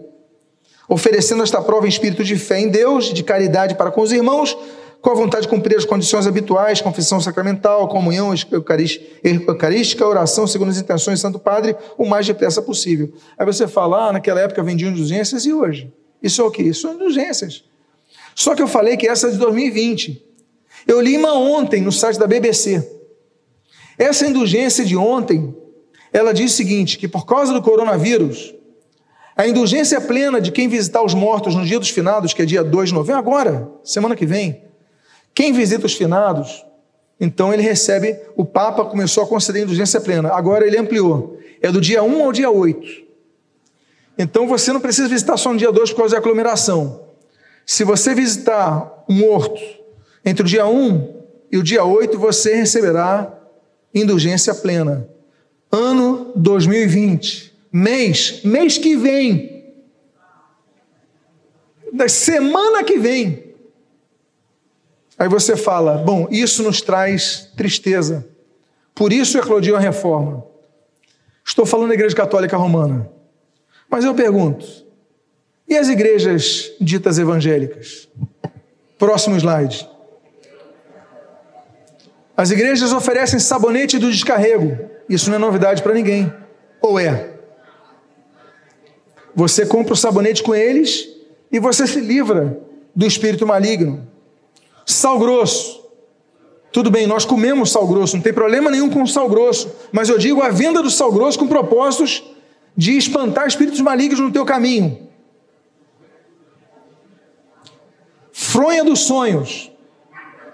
oferecendo 0.87 1.43
esta 1.43 1.61
prova 1.61 1.85
em 1.85 1.89
espírito 1.89 2.23
de 2.23 2.37
fé 2.37 2.59
em 2.59 2.69
Deus, 2.69 3.05
de 3.05 3.23
caridade 3.23 3.75
para 3.75 3.91
com 3.91 4.01
os 4.01 4.11
irmãos, 4.11 4.57
com 5.01 5.11
a 5.11 5.13
vontade 5.13 5.43
de 5.43 5.47
cumprir 5.47 5.77
as 5.77 5.85
condições 5.85 6.27
habituais, 6.27 6.81
confissão 6.81 7.21
sacramental, 7.21 7.87
comunhão 7.87 8.33
eucarística, 8.51 10.05
oração 10.05 10.47
segundo 10.47 10.69
as 10.69 10.77
intenções 10.77 11.19
do 11.19 11.21
Santo 11.21 11.39
Padre, 11.39 11.75
o 11.97 12.05
mais 12.05 12.25
depressa 12.25 12.61
possível. 12.61 13.13
Aí 13.37 13.45
você 13.45 13.67
fala, 13.67 14.09
ah, 14.09 14.13
naquela 14.13 14.41
época 14.41 14.63
vendiam 14.63 14.91
indulgências 14.91 15.45
e 15.45 15.53
hoje? 15.53 15.91
Isso 16.21 16.41
é 16.41 16.43
o 16.43 16.51
quê? 16.51 16.63
Isso 16.63 16.81
são 16.81 16.93
indulgências. 16.93 17.63
Só 18.35 18.55
que 18.55 18.61
eu 18.61 18.67
falei 18.67 18.97
que 18.97 19.07
essa 19.07 19.27
é 19.27 19.31
de 19.31 19.37
2020. 19.37 20.23
Eu 20.87 21.01
li 21.01 21.17
uma 21.17 21.33
ontem 21.33 21.81
no 21.81 21.91
site 21.91 22.19
da 22.19 22.27
BBC. 22.27 22.97
Essa 23.97 24.27
indulgência 24.27 24.85
de 24.85 24.95
ontem, 24.95 25.55
ela 26.13 26.33
diz 26.33 26.53
o 26.53 26.55
seguinte: 26.55 26.97
que 26.97 27.07
por 27.07 27.25
causa 27.25 27.51
do 27.51 27.61
coronavírus, 27.61 28.53
a 29.35 29.47
indulgência 29.47 29.99
plena 30.01 30.41
de 30.41 30.51
quem 30.51 30.67
visitar 30.67 31.03
os 31.03 31.13
mortos 31.13 31.55
no 31.55 31.65
dia 31.65 31.79
dos 31.79 31.89
finados, 31.89 32.33
que 32.33 32.41
é 32.41 32.45
dia 32.45 32.63
2 32.63 32.89
de 32.89 32.95
novembro, 32.95 33.19
agora, 33.19 33.71
semana 33.83 34.15
que 34.15 34.25
vem, 34.25 34.66
quem 35.37 35.53
visita 35.53 35.85
os 35.85 35.93
finados, 35.93 36.65
então 37.19 37.53
ele 37.53 37.61
recebe, 37.61 38.19
o 38.35 38.43
Papa 38.43 38.83
começou 38.85 39.23
a 39.23 39.27
conceder 39.27 39.61
indulgência 39.61 40.01
plena, 40.01 40.33
agora 40.33 40.65
ele 40.65 40.79
ampliou, 40.79 41.37
é 41.61 41.71
do 41.71 41.79
dia 41.79 42.01
1 42.01 42.23
ao 42.23 42.31
dia 42.31 42.49
8. 42.49 43.03
Então 44.17 44.47
você 44.47 44.73
não 44.73 44.81
precisa 44.81 45.07
visitar 45.07 45.37
só 45.37 45.53
no 45.53 45.59
dia 45.59 45.71
2 45.71 45.91
por 45.91 45.97
causa 45.97 46.13
da 46.13 46.17
aglomeração. 46.17 47.03
Se 47.67 47.83
você 47.83 48.15
visitar 48.15 49.05
um 49.07 49.13
morto 49.13 49.61
entre 50.25 50.41
o 50.41 50.47
dia 50.47 50.65
1 50.65 51.21
e 51.51 51.57
o 51.59 51.61
dia 51.61 51.83
8, 51.83 52.17
você 52.17 52.55
receberá 52.55 53.31
indulgência 53.93 54.55
plena. 54.55 55.07
Ano 55.71 56.31
2020, 56.35 57.55
mês, 57.71 58.41
mês 58.43 58.79
que 58.79 58.95
vem, 58.95 59.71
da 61.93 62.09
semana 62.09 62.83
que 62.83 62.97
vem. 62.97 63.46
Aí 65.17 65.27
você 65.27 65.55
fala: 65.55 65.97
bom, 65.97 66.27
isso 66.29 66.63
nos 66.63 66.81
traz 66.81 67.49
tristeza. 67.55 68.27
Por 68.93 69.11
isso 69.11 69.37
eclodiu 69.37 69.75
a 69.75 69.79
reforma. 69.79 70.43
Estou 71.45 71.65
falando 71.65 71.89
da 71.89 71.93
Igreja 71.93 72.15
Católica 72.15 72.57
Romana. 72.57 73.09
Mas 73.89 74.03
eu 74.03 74.13
pergunto: 74.13 74.65
e 75.67 75.77
as 75.77 75.89
igrejas 75.89 76.71
ditas 76.79 77.17
evangélicas? 77.19 78.07
Próximo 78.97 79.35
slide. 79.37 79.87
As 82.35 82.51
igrejas 82.51 82.93
oferecem 82.93 83.39
sabonete 83.39 83.97
do 83.97 84.11
descarrego. 84.11 84.77
Isso 85.09 85.29
não 85.29 85.37
é 85.37 85.39
novidade 85.39 85.81
para 85.81 85.93
ninguém. 85.93 86.31
Ou 86.81 86.99
é? 86.99 87.31
Você 89.33 89.65
compra 89.65 89.93
o 89.93 89.97
sabonete 89.97 90.43
com 90.43 90.53
eles 90.53 91.07
e 91.51 91.59
você 91.59 91.85
se 91.87 91.99
livra 91.99 92.59
do 92.95 93.05
espírito 93.05 93.45
maligno. 93.45 94.07
Sal 94.87 95.19
grosso. 95.19 95.83
Tudo 96.71 96.89
bem, 96.89 97.05
nós 97.05 97.25
comemos 97.25 97.71
sal 97.71 97.85
grosso, 97.85 98.15
não 98.15 98.23
tem 98.23 98.31
problema 98.31 98.71
nenhum 98.71 98.89
com 98.89 99.05
sal 99.05 99.27
grosso, 99.27 99.69
mas 99.91 100.07
eu 100.07 100.17
digo 100.17 100.41
a 100.41 100.49
venda 100.49 100.81
do 100.81 100.89
sal 100.89 101.11
grosso 101.11 101.37
com 101.37 101.47
propósitos 101.47 102.23
de 102.75 102.95
espantar 102.97 103.47
espíritos 103.47 103.81
malignos 103.81 104.19
no 104.19 104.31
teu 104.31 104.45
caminho. 104.45 105.09
Fronha 108.31 108.83
dos 108.83 108.99
sonhos. 108.99 109.69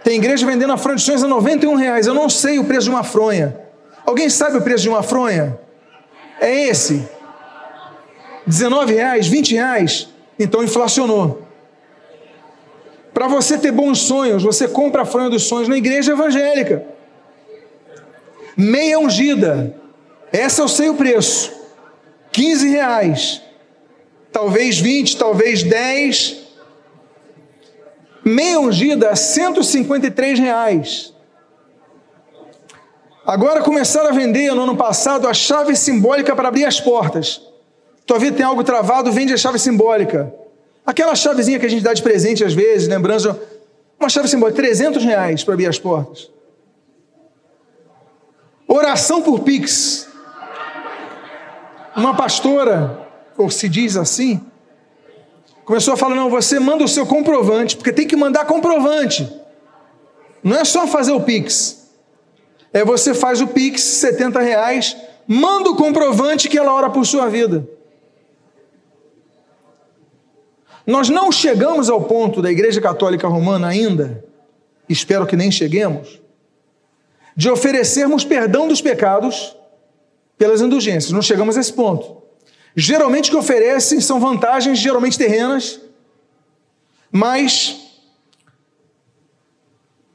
Tem 0.04 0.18
igreja 0.18 0.46
vendendo 0.46 0.74
a 0.74 0.78
fronha 0.78 0.96
dos 0.96 1.04
sonhos 1.04 1.24
a 1.24 1.28
91 1.28 1.76
reais. 1.76 2.08
Eu 2.08 2.14
não 2.14 2.28
sei 2.28 2.58
o 2.58 2.66
preço 2.66 2.86
de 2.86 2.90
uma 2.90 3.04
fronha. 3.04 3.60
Alguém 4.06 4.30
sabe 4.30 4.58
o 4.58 4.62
preço 4.62 4.84
de 4.84 4.90
uma 4.90 5.04
fronha? 5.04 5.60
É 6.40 6.70
esse. 6.70 7.08
19 8.48 8.94
reais, 8.94 9.28
20 9.28 9.54
reais. 9.54 10.10
Então 10.40 10.64
inflacionou. 10.64 11.44
Para 13.14 13.28
você 13.28 13.57
ter 13.57 13.72
bons 13.72 13.99
sonhos, 13.99 14.43
você 14.43 14.68
compra 14.68 15.03
a 15.03 15.05
fronha 15.05 15.30
dos 15.30 15.43
sonhos 15.43 15.68
na 15.68 15.78
igreja 15.78 16.14
evangélica. 16.14 16.86
Meia 18.57 18.99
ungida. 18.99 19.76
Essa 20.32 20.61
eu 20.61 20.68
sei 20.68 20.89
o 20.89 20.95
preço. 20.95 21.51
15 22.32 22.70
reais. 22.70 23.41
Talvez 24.32 24.80
20, 24.80 25.18
talvez 25.18 25.61
10 25.61 26.43
meia 28.24 28.59
ungida 28.59 29.09
a 29.09 29.16
153 29.16 30.39
reais. 30.39 31.14
Agora 33.26 33.61
começaram 33.61 34.09
a 34.09 34.14
vender 34.14 34.53
no 34.53 34.64
ano 34.64 34.76
passado 34.76 35.28
a 35.28 35.34
chave 35.34 35.76
simbólica 35.76 36.36
para 36.36 36.47
abrir 36.47 36.66
as 36.66 36.80
portas. 36.80 37.41
Tua 38.05 38.20
vida 38.20 38.36
tem 38.36 38.45
algo 38.45 38.64
travado, 38.64 39.11
vende 39.11 39.34
a 39.34 39.38
chave 39.38 39.59
simbólica. 39.59 40.34
Aquela 40.86 41.16
chavezinha 41.16 41.60
que 41.60 41.66
a 41.66 41.70
gente 41.70 41.84
dá 41.84 41.94
de 41.94 42.04
presente 42.04 42.44
às 42.44 42.54
vezes, 42.54 42.88
lembrando, 42.88 43.40
uma 44.00 44.10
chave 44.10 44.28
simbólica, 44.28 44.62
300 44.62 45.04
reais 45.04 45.44
para 45.44 45.54
abrir 45.54 45.68
as 45.68 45.80
portas. 45.80 46.30
Oração 48.68 49.22
por 49.22 49.40
Pix. 49.42 50.08
Uma 51.96 52.16
pastora, 52.16 53.08
ou 53.38 53.50
se 53.50 53.70
diz 53.70 53.96
assim, 53.96 54.42
começou 55.64 55.94
a 55.94 55.98
falar: 55.98 56.16
não, 56.16 56.30
você 56.30 56.60
manda 56.60 56.84
o 56.84 56.88
seu 56.88 57.06
comprovante, 57.06 57.78
porque 57.78 57.94
tem 57.94 58.08
que 58.08 58.16
mandar 58.16 58.46
comprovante. 58.46 59.32
Não 60.44 60.58
é 60.58 60.66
só 60.66 60.88
fazer 60.88 61.12
o 61.12 61.22
Pix. 61.22 61.88
É 62.74 62.84
você 62.84 63.14
faz 63.14 63.40
o 63.40 63.48
Pix, 63.48 63.82
70 63.82 64.40
reais, 64.42 64.98
manda 65.28 65.70
o 65.70 65.76
comprovante 65.76 66.50
que 66.50 66.58
ela 66.58 66.74
ora 66.74 66.90
por 66.90 67.06
sua 67.06 67.30
vida. 67.30 67.66
Nós 70.86 71.10
não 71.10 71.32
chegamos 71.32 71.90
ao 71.90 72.04
ponto 72.04 72.42
da 72.42 72.52
Igreja 72.52 72.82
Católica 72.82 73.28
Romana 73.28 73.68
ainda, 73.68 74.24
espero 74.88 75.26
que 75.26 75.36
nem 75.36 75.50
cheguemos, 75.50 76.22
de 77.36 77.50
oferecermos 77.50 78.26
perdão 78.26 78.68
dos 78.68 78.82
pecados 78.82 79.56
pelas 80.38 80.62
indulgências. 80.62 81.12
Não 81.12 81.22
chegamos 81.22 81.58
a 81.58 81.62
esse 81.62 81.74
ponto. 81.74 82.22
Geralmente 82.76 83.30
o 83.30 83.34
que 83.34 83.38
oferecem 83.38 84.02
são 84.02 84.20
vantagens, 84.20 84.80
geralmente 84.80 85.18
terrenas, 85.18 85.80
mas 87.12 87.84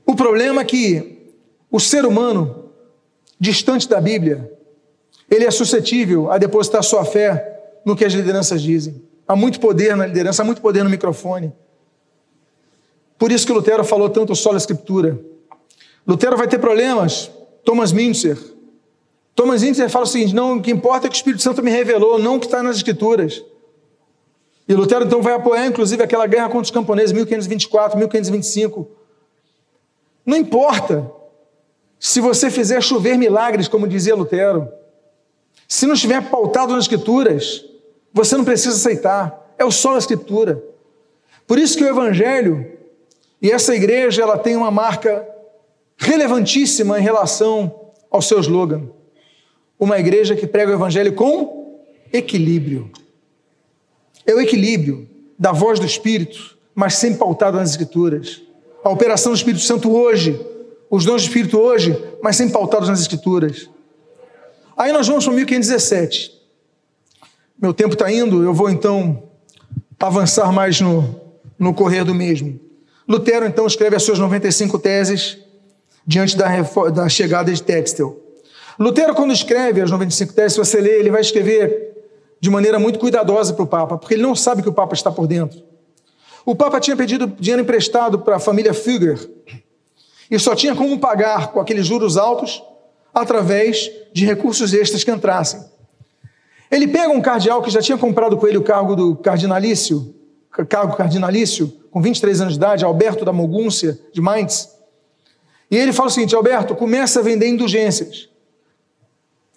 O 0.08 0.14
problema 0.14 0.62
é 0.62 0.64
que 0.64 1.34
o 1.70 1.78
ser 1.78 2.06
humano, 2.06 2.70
distante 3.38 3.86
da 3.86 4.00
Bíblia, 4.00 4.50
ele 5.30 5.44
é 5.44 5.50
suscetível 5.50 6.32
a 6.32 6.38
depositar 6.38 6.82
sua 6.82 7.04
fé 7.04 7.60
no 7.84 7.94
que 7.94 8.06
as 8.06 8.14
lideranças 8.14 8.62
dizem. 8.62 9.02
Há 9.28 9.36
muito 9.36 9.60
poder 9.60 9.94
na 9.94 10.06
liderança, 10.06 10.40
há 10.40 10.44
muito 10.44 10.62
poder 10.62 10.82
no 10.82 10.88
microfone. 10.88 11.52
Por 13.18 13.30
isso 13.30 13.46
que 13.46 13.52
Lutero 13.52 13.84
falou 13.84 14.08
tanto 14.08 14.34
só 14.34 14.52
a 14.52 14.56
escritura. 14.56 15.20
Lutero 16.06 16.34
vai 16.36 16.48
ter 16.48 16.58
problemas. 16.58 17.30
Thomas 17.62 17.92
Mintzer. 17.92 18.38
Thomas 19.34 19.62
Mintzer 19.62 19.90
fala 19.90 20.04
o 20.04 20.08
seguinte: 20.08 20.34
não, 20.34 20.56
o 20.56 20.62
que 20.62 20.70
importa 20.70 21.06
é 21.06 21.10
que 21.10 21.14
o 21.14 21.18
Espírito 21.18 21.42
Santo 21.42 21.62
me 21.62 21.70
revelou, 21.70 22.18
não 22.18 22.36
o 22.36 22.40
que 22.40 22.46
está 22.46 22.62
nas 22.62 22.76
escrituras. 22.76 23.44
E 24.66 24.74
Lutero 24.74 25.04
então 25.04 25.20
vai 25.20 25.34
apoiar, 25.34 25.66
inclusive, 25.66 26.02
aquela 26.02 26.26
guerra 26.26 26.46
contra 26.46 26.62
os 26.62 26.70
camponeses, 26.70 27.12
1524, 27.12 27.98
1525. 27.98 28.88
Não 30.24 30.36
importa 30.36 31.10
se 31.98 32.20
você 32.20 32.50
fizer 32.50 32.82
chover 32.82 33.18
milagres, 33.18 33.68
como 33.68 33.88
dizia 33.88 34.14
Lutero. 34.14 34.68
Se 35.66 35.86
não 35.86 35.94
estiver 35.94 36.30
pautado 36.30 36.72
nas 36.72 36.84
escrituras, 36.84 37.64
você 38.12 38.36
não 38.36 38.44
precisa 38.44 38.76
aceitar. 38.76 39.54
É 39.58 39.64
o 39.64 39.70
só 39.70 39.94
a 39.94 39.98
escritura. 39.98 40.62
Por 41.46 41.58
isso 41.58 41.76
que 41.76 41.84
o 41.84 41.88
evangelho 41.88 42.78
e 43.40 43.50
essa 43.50 43.74
igreja 43.74 44.22
ela 44.22 44.36
tem 44.36 44.56
uma 44.56 44.70
marca 44.70 45.26
relevantíssima 45.96 46.98
em 46.98 47.02
relação 47.02 47.92
ao 48.10 48.20
seu 48.20 48.40
slogan. 48.40 48.88
Uma 49.78 49.98
igreja 49.98 50.34
que 50.34 50.46
prega 50.46 50.72
o 50.72 50.74
evangelho 50.74 51.12
com 51.14 51.82
equilíbrio. 52.12 52.90
É 54.26 54.34
o 54.34 54.40
equilíbrio 54.40 55.08
da 55.38 55.52
voz 55.52 55.78
do 55.78 55.86
Espírito, 55.86 56.58
mas 56.74 56.94
sempre 56.94 57.18
pautado 57.18 57.56
nas 57.56 57.70
Escrituras. 57.70 58.42
A 58.82 58.90
operação 58.90 59.32
do 59.32 59.36
Espírito 59.36 59.62
Santo 59.62 59.92
hoje, 59.94 60.38
os 60.90 61.04
dons 61.04 61.22
do 61.22 61.28
Espírito 61.28 61.58
hoje, 61.58 61.96
mas 62.20 62.36
sempre 62.36 62.52
pautados 62.52 62.88
nas 62.88 63.00
Escrituras. 63.00 63.70
Aí 64.76 64.92
nós 64.92 65.06
vamos 65.06 65.24
para 65.24 65.34
1517. 65.34 66.37
Meu 67.60 67.74
tempo 67.74 67.94
está 67.94 68.10
indo, 68.10 68.44
eu 68.44 68.54
vou 68.54 68.70
então 68.70 69.24
avançar 69.98 70.52
mais 70.52 70.80
no, 70.80 71.20
no 71.58 71.74
correr 71.74 72.04
do 72.04 72.14
mesmo. 72.14 72.58
Lutero 73.08 73.44
então 73.46 73.66
escreve 73.66 73.96
as 73.96 74.04
suas 74.04 74.18
95 74.18 74.78
teses 74.78 75.38
diante 76.06 76.36
da, 76.36 76.62
da 76.90 77.08
chegada 77.08 77.52
de 77.52 77.60
Textel. 77.60 78.16
Lutero, 78.78 79.12
quando 79.12 79.32
escreve 79.32 79.80
as 79.80 79.90
95 79.90 80.32
teses, 80.34 80.52
se 80.52 80.58
você 80.58 80.80
ler, 80.80 81.00
ele 81.00 81.10
vai 81.10 81.20
escrever 81.20 81.96
de 82.40 82.48
maneira 82.48 82.78
muito 82.78 83.00
cuidadosa 83.00 83.52
para 83.52 83.64
o 83.64 83.66
Papa, 83.66 83.98
porque 83.98 84.14
ele 84.14 84.22
não 84.22 84.36
sabe 84.36 84.62
que 84.62 84.68
o 84.68 84.72
Papa 84.72 84.94
está 84.94 85.10
por 85.10 85.26
dentro. 85.26 85.60
O 86.46 86.54
Papa 86.54 86.78
tinha 86.78 86.96
pedido 86.96 87.26
dinheiro 87.26 87.62
emprestado 87.62 88.20
para 88.20 88.36
a 88.36 88.38
família 88.38 88.72
Fugger 88.72 89.18
e 90.30 90.38
só 90.38 90.54
tinha 90.54 90.76
como 90.76 90.96
pagar 91.00 91.48
com 91.48 91.58
aqueles 91.58 91.86
juros 91.86 92.16
altos 92.16 92.62
através 93.12 93.90
de 94.12 94.24
recursos 94.24 94.72
extras 94.72 95.02
que 95.02 95.10
entrassem. 95.10 95.60
Ele 96.70 96.86
pega 96.86 97.08
um 97.08 97.20
cardeal 97.20 97.62
que 97.62 97.70
já 97.70 97.80
tinha 97.80 97.96
comprado 97.96 98.36
com 98.36 98.46
ele 98.46 98.58
o 98.58 98.62
cargo 98.62 98.94
do 98.94 99.16
cardinalício, 99.16 100.14
cargo 100.68 100.96
cardinalício, 100.96 101.72
com 101.90 102.02
23 102.02 102.42
anos 102.42 102.52
de 102.54 102.58
idade, 102.58 102.84
Alberto 102.84 103.24
da 103.24 103.32
Mogúncia, 103.32 103.98
de 104.12 104.20
Mainz. 104.20 104.68
E 105.70 105.76
ele 105.76 105.92
fala 105.92 106.08
o 106.08 106.12
seguinte: 106.12 106.34
Alberto, 106.34 106.74
começa 106.74 107.20
a 107.20 107.22
vender 107.22 107.48
indulgências. 107.48 108.28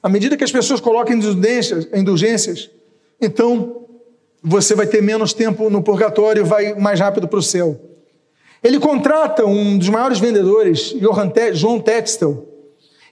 À 0.01 0.09
medida 0.09 0.35
que 0.35 0.43
as 0.43 0.51
pessoas 0.51 0.79
colocam 0.79 1.15
indulgências, 1.15 1.87
indulgências 1.93 2.69
então 3.21 3.85
você 4.41 4.73
vai 4.73 4.87
ter 4.87 5.01
menos 5.03 5.33
tempo 5.33 5.69
no 5.69 5.83
purgatório, 5.83 6.43
vai 6.43 6.73
mais 6.73 6.99
rápido 6.99 7.27
para 7.27 7.37
o 7.37 7.43
céu. 7.43 7.79
Ele 8.63 8.79
contrata 8.79 9.45
um 9.45 9.77
dos 9.77 9.89
maiores 9.89 10.17
vendedores, 10.17 10.95
João 11.53 11.79
Textel. 11.79 12.47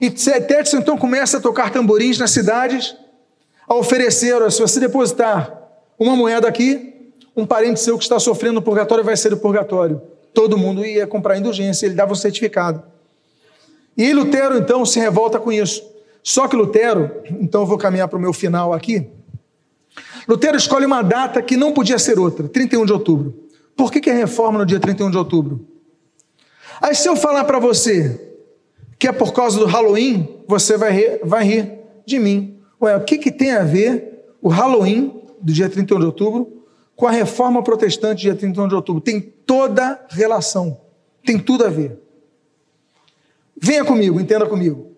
E 0.01 0.09
Textel 0.09 0.79
então 0.79 0.97
começa 0.97 1.37
a 1.37 1.41
tocar 1.41 1.71
tamborins 1.71 2.17
nas 2.17 2.31
cidades, 2.31 2.95
a 3.69 3.75
oferecer, 3.75 4.51
se 4.51 4.59
você 4.59 4.79
depositar 4.79 5.55
uma 5.99 6.15
moeda 6.15 6.47
aqui, 6.47 7.11
um 7.37 7.45
parente 7.45 7.79
seu 7.79 7.99
que 7.99 8.03
está 8.03 8.19
sofrendo 8.19 8.59
purgatório 8.63 9.03
vai 9.03 9.15
ser 9.15 9.29
do 9.29 9.37
purgatório. 9.37 10.01
Todo 10.33 10.57
mundo 10.57 10.83
ia 10.83 11.05
comprar 11.05 11.37
indulgência, 11.37 11.85
ele 11.85 11.93
dava 11.93 12.11
um 12.11 12.15
certificado. 12.15 12.81
E 13.95 14.11
Lutero, 14.11 14.57
então, 14.57 14.83
se 14.85 14.99
revolta 14.99 15.39
com 15.39 15.51
isso. 15.51 15.87
Só 16.23 16.47
que 16.47 16.55
Lutero, 16.55 17.11
então 17.29 17.61
eu 17.61 17.67
vou 17.67 17.77
caminhar 17.77 18.07
para 18.07 18.17
o 18.17 18.21
meu 18.21 18.33
final 18.33 18.73
aqui. 18.73 19.07
Lutero 20.27 20.57
escolhe 20.57 20.85
uma 20.85 21.03
data 21.03 21.39
que 21.41 21.55
não 21.55 21.71
podia 21.71 21.99
ser 21.99 22.17
outra, 22.17 22.47
31 22.47 22.85
de 22.85 22.93
outubro. 22.93 23.49
Por 23.75 23.91
que, 23.91 24.01
que 24.01 24.09
é 24.09 24.13
reforma 24.13 24.57
no 24.59 24.65
dia 24.65 24.79
31 24.79 25.11
de 25.11 25.17
outubro? 25.17 25.65
Aí, 26.81 26.95
se 26.95 27.07
eu 27.07 27.15
falar 27.15 27.43
para 27.43 27.59
você 27.59 28.19
que 28.97 29.07
é 29.07 29.11
por 29.11 29.31
causa 29.31 29.59
do 29.59 29.65
Halloween, 29.65 30.43
você 30.47 30.75
vai 30.75 31.19
vai 31.23 31.43
rir 31.43 31.71
de 32.05 32.19
mim. 32.19 32.58
Ué, 32.81 32.95
o 32.95 33.03
que, 33.03 33.17
que 33.17 33.31
tem 33.31 33.51
a 33.51 33.63
ver 33.63 34.35
o 34.41 34.49
Halloween 34.49 35.21
do 35.41 35.51
dia 35.51 35.69
31 35.69 35.99
de 35.99 36.05
outubro 36.05 36.59
com 36.95 37.07
a 37.07 37.11
reforma 37.11 37.63
protestante 37.63 38.23
dia 38.23 38.35
31 38.35 38.67
de 38.67 38.75
outubro. 38.75 39.01
Tem 39.01 39.21
toda 39.21 40.05
relação, 40.09 40.79
tem 41.25 41.39
tudo 41.39 41.65
a 41.65 41.69
ver. 41.69 41.97
Venha 43.55 43.85
comigo, 43.85 44.19
entenda 44.19 44.45
comigo. 44.45 44.91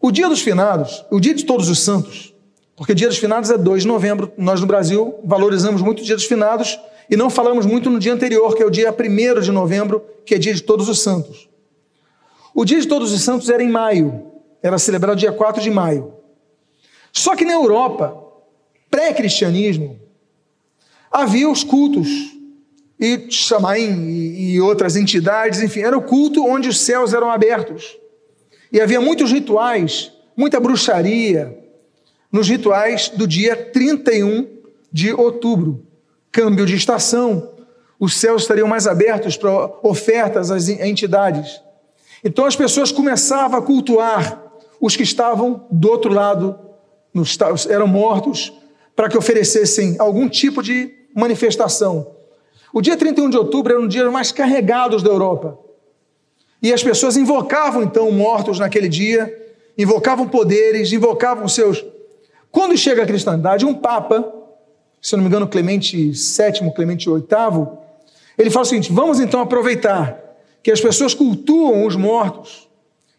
O 0.00 0.10
dia 0.10 0.28
dos 0.28 0.40
finados, 0.40 1.04
o 1.10 1.20
dia 1.20 1.34
de 1.34 1.44
todos 1.44 1.68
os 1.68 1.80
santos, 1.80 2.34
porque 2.76 2.92
o 2.92 2.94
dia 2.94 3.08
dos 3.08 3.18
finados 3.18 3.50
é 3.50 3.58
2 3.58 3.82
de 3.82 3.88
novembro, 3.88 4.32
nós 4.38 4.60
no 4.60 4.66
Brasil 4.66 5.18
valorizamos 5.24 5.82
muito 5.82 6.00
o 6.00 6.04
dia 6.04 6.14
dos 6.14 6.24
finados 6.24 6.78
e 7.10 7.16
não 7.16 7.28
falamos 7.28 7.66
muito 7.66 7.90
no 7.90 7.98
dia 7.98 8.14
anterior, 8.14 8.54
que 8.56 8.62
é 8.62 8.66
o 8.66 8.70
dia 8.70 8.92
1 8.92 9.40
de 9.40 9.50
novembro, 9.50 10.02
que 10.24 10.36
é 10.36 10.38
dia 10.38 10.54
de 10.54 10.62
todos 10.62 10.88
os 10.88 11.00
santos. 11.00 11.48
O 12.54 12.64
dia 12.64 12.80
de 12.80 12.86
todos 12.86 13.12
os 13.12 13.20
santos 13.20 13.50
era 13.50 13.62
em 13.62 13.68
maio, 13.68 14.29
era 14.62 14.78
celebrado 14.78 15.18
dia 15.18 15.32
4 15.32 15.62
de 15.62 15.70
maio. 15.70 16.14
Só 17.12 17.34
que 17.34 17.44
na 17.44 17.52
Europa, 17.52 18.16
pré-cristianismo, 18.90 19.98
havia 21.10 21.48
os 21.48 21.64
cultos, 21.64 22.08
e 22.98 23.30
Xamaim 23.30 24.08
e 24.36 24.60
outras 24.60 24.94
entidades, 24.94 25.62
enfim, 25.62 25.80
era 25.80 25.96
o 25.96 26.02
culto 26.02 26.44
onde 26.44 26.68
os 26.68 26.80
céus 26.80 27.14
eram 27.14 27.30
abertos. 27.30 27.96
E 28.70 28.80
havia 28.80 29.00
muitos 29.00 29.32
rituais, 29.32 30.12
muita 30.36 30.60
bruxaria, 30.60 31.58
nos 32.30 32.48
rituais 32.48 33.08
do 33.08 33.26
dia 33.26 33.56
31 33.56 34.46
de 34.92 35.12
outubro, 35.12 35.84
câmbio 36.30 36.66
de 36.66 36.76
estação, 36.76 37.50
os 37.98 38.14
céus 38.14 38.42
estariam 38.42 38.68
mais 38.68 38.86
abertos 38.86 39.36
para 39.36 39.50
ofertas 39.82 40.50
às 40.50 40.68
entidades. 40.68 41.60
Então 42.24 42.44
as 42.44 42.56
pessoas 42.56 42.92
começavam 42.92 43.58
a 43.58 43.62
cultuar 43.62 44.49
os 44.80 44.96
que 44.96 45.02
estavam 45.02 45.66
do 45.70 45.90
outro 45.90 46.12
lado, 46.12 46.58
eram 47.68 47.86
mortos, 47.86 48.52
para 48.96 49.08
que 49.08 49.18
oferecessem 49.18 49.96
algum 49.98 50.28
tipo 50.28 50.62
de 50.62 50.92
manifestação. 51.14 52.06
O 52.72 52.80
dia 52.80 52.96
31 52.96 53.30
de 53.30 53.36
outubro 53.36 53.72
era 53.72 53.82
um 53.82 53.88
dia 53.88 54.10
mais 54.10 54.32
carregados 54.32 55.02
da 55.02 55.10
Europa. 55.10 55.58
E 56.62 56.72
as 56.72 56.82
pessoas 56.82 57.16
invocavam 57.16 57.82
então 57.82 58.10
mortos 58.12 58.58
naquele 58.58 58.88
dia, 58.88 59.36
invocavam 59.76 60.28
poderes, 60.28 60.92
invocavam 60.92 61.48
seus. 61.48 61.84
Quando 62.50 62.76
chega 62.76 63.02
a 63.02 63.06
cristandade, 63.06 63.64
um 63.64 63.74
papa, 63.74 64.32
se 65.00 65.16
não 65.16 65.22
me 65.22 65.28
engano, 65.28 65.48
Clemente 65.48 65.96
VII, 66.12 66.72
Clemente 66.74 67.08
VIII, 67.08 67.68
ele 68.36 68.50
fala 68.50 68.64
o 68.64 68.68
seguinte: 68.68 68.92
vamos 68.92 69.20
então 69.20 69.40
aproveitar 69.40 70.18
que 70.62 70.70
as 70.70 70.80
pessoas 70.80 71.14
cultuam 71.14 71.86
os 71.86 71.96
mortos 71.96 72.68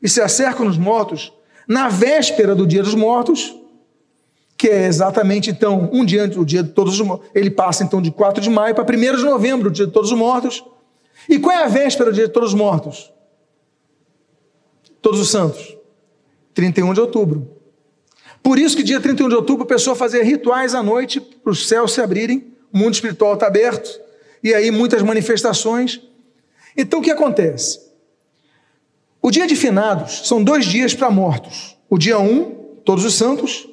e 0.02 0.08
se 0.08 0.22
acercam 0.22 0.66
nos 0.66 0.78
mortos 0.78 1.34
na 1.68 1.90
véspera 1.90 2.56
do 2.56 2.66
dia 2.66 2.84
dos 2.84 2.96
mortos 2.96 3.56
que 4.62 4.70
é 4.70 4.86
exatamente 4.86 5.50
então 5.50 5.90
um 5.92 6.06
dia 6.06 6.24
antes 6.24 6.38
do 6.38 6.46
dia 6.46 6.62
de 6.62 6.70
todos 6.70 6.94
os 6.94 7.02
mortos. 7.02 7.28
Ele 7.34 7.50
passa 7.50 7.84
então 7.84 8.00
de 8.00 8.12
4 8.12 8.40
de 8.40 8.48
maio 8.48 8.76
para 8.76 8.86
1 8.96 9.16
de 9.18 9.24
novembro, 9.24 9.70
o 9.70 9.72
dia 9.72 9.88
de 9.88 9.92
todos 9.92 10.12
os 10.12 10.16
mortos. 10.16 10.64
E 11.28 11.40
qual 11.40 11.56
é 11.58 11.64
a 11.64 11.68
véspera 11.68 12.12
do 12.12 12.14
dia 12.14 12.28
de 12.28 12.32
todos 12.32 12.50
os 12.50 12.56
mortos? 12.56 13.12
Todos 15.02 15.20
os 15.20 15.32
santos. 15.32 15.76
31 16.54 16.94
de 16.94 17.02
outubro. 17.02 17.58
Por 18.44 18.60
isso 18.60 18.78
que 18.78 18.84
dia 18.84 19.02
31 19.02 19.30
de 19.30 19.36
outubro 19.36 19.64
a 19.64 19.68
pessoa 19.68 19.96
fazia 19.96 20.24
rituais 20.24 20.76
à 20.76 20.84
noite 20.84 21.20
para 21.20 21.52
os 21.52 21.68
céus 21.68 21.94
se 21.94 22.02
abrirem, 22.02 22.54
o 22.72 22.78
mundo 22.78 22.94
espiritual 22.94 23.34
está 23.34 23.48
aberto, 23.48 24.00
e 24.44 24.54
aí 24.54 24.70
muitas 24.70 25.02
manifestações. 25.02 26.02
Então 26.78 27.00
o 27.00 27.02
que 27.02 27.10
acontece? 27.10 27.80
O 29.22 29.30
dia 29.30 29.46
de 29.46 29.56
finados 29.56 30.28
são 30.28 30.44
dois 30.44 30.66
dias 30.66 30.94
para 30.94 31.12
mortos. 31.12 31.78
O 31.90 31.98
dia 31.98 32.18
1, 32.18 32.24
um, 32.24 32.56
todos 32.84 33.06
os 33.06 33.14
santos, 33.14 33.68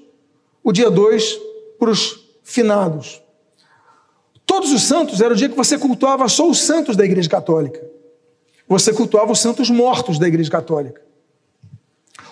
o 0.63 0.73
dia 0.73 0.91
2 0.91 1.39
para 1.79 1.91
os 1.91 2.29
finados. 2.43 3.23
Todos 4.45 4.73
os 4.73 4.83
santos 4.83 5.21
era 5.21 5.33
o 5.33 5.37
dia 5.37 5.49
que 5.49 5.57
você 5.57 5.79
cultuava 5.79 6.29
só 6.29 6.49
os 6.49 6.59
santos 6.61 6.97
da 6.97 7.05
Igreja 7.05 7.29
Católica. 7.29 7.83
Você 8.67 8.93
cultuava 8.93 9.33
os 9.33 9.41
santos 9.41 9.71
mortos 9.71 10.19
da 10.19 10.29
Igreja 10.29 10.51
Católica. 10.51 11.01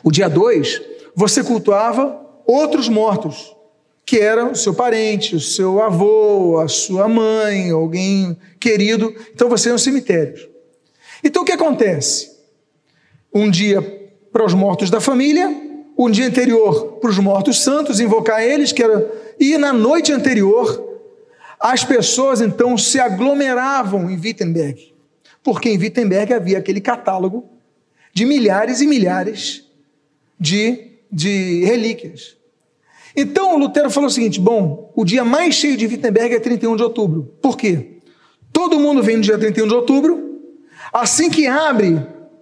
O 0.03 0.11
dia 0.11 0.29
2, 0.29 0.83
você 1.15 1.43
cultuava 1.43 2.21
outros 2.47 2.89
mortos, 2.89 3.57
que 4.05 4.19
eram 4.19 4.53
o 4.53 4.57
seu 4.57 4.75
parente, 4.75 5.35
o 5.35 5.41
seu 5.41 5.83
avô, 5.83 6.59
a 6.59 6.69
sua 6.69 7.09
mãe, 7.09 7.71
alguém 7.71 8.37
querido. 8.61 9.15
Então 9.35 9.49
você 9.49 9.69
ia 9.69 9.73
aos 9.73 9.83
cemitérios. 9.83 10.47
Então 11.25 11.43
o 11.43 11.45
que 11.45 11.53
acontece? 11.53 12.36
Um 13.37 13.51
dia 13.51 13.83
para 14.33 14.47
os 14.47 14.55
mortos 14.55 14.89
da 14.89 14.99
família, 14.99 15.55
um 15.99 16.11
dia 16.11 16.27
anterior 16.27 16.99
para 17.03 17.11
os 17.11 17.19
mortos 17.19 17.63
santos, 17.63 18.01
invocar 18.01 18.43
eles, 18.43 18.73
que 18.73 18.83
era... 18.83 19.13
e 19.39 19.59
na 19.59 19.75
noite 19.75 20.11
anterior, 20.11 20.83
as 21.61 21.85
pessoas 21.85 22.41
então 22.41 22.79
se 22.79 22.99
aglomeravam 22.99 24.11
em 24.11 24.19
Wittenberg, 24.19 24.95
porque 25.45 25.69
em 25.69 25.77
Wittenberg 25.77 26.33
havia 26.33 26.57
aquele 26.57 26.81
catálogo 26.81 27.45
de 28.11 28.25
milhares 28.25 28.81
e 28.81 28.87
milhares 28.87 29.67
de, 30.41 30.93
de 31.13 31.63
relíquias. 31.63 32.39
Então 33.15 33.59
Lutero 33.59 33.91
falou 33.91 34.09
o 34.09 34.13
seguinte: 34.13 34.41
bom, 34.41 34.91
o 34.97 35.05
dia 35.05 35.27
mais 35.27 35.55
cheio 35.55 35.77
de 35.77 35.87
Wittenberg 35.87 36.37
é 36.37 36.41
31 36.41 36.75
de 36.75 36.83
outubro. 36.83 37.35
Por 37.43 37.55
quê? 37.55 37.99
Todo 38.51 38.81
mundo 38.81 39.03
vem 39.03 39.17
no 39.17 39.23
dia 39.23 39.37
31 39.37 39.69
de 39.69 39.75
outubro, 39.75 40.41
assim 40.91 41.29
que 41.29 41.47
abre 41.47 42.01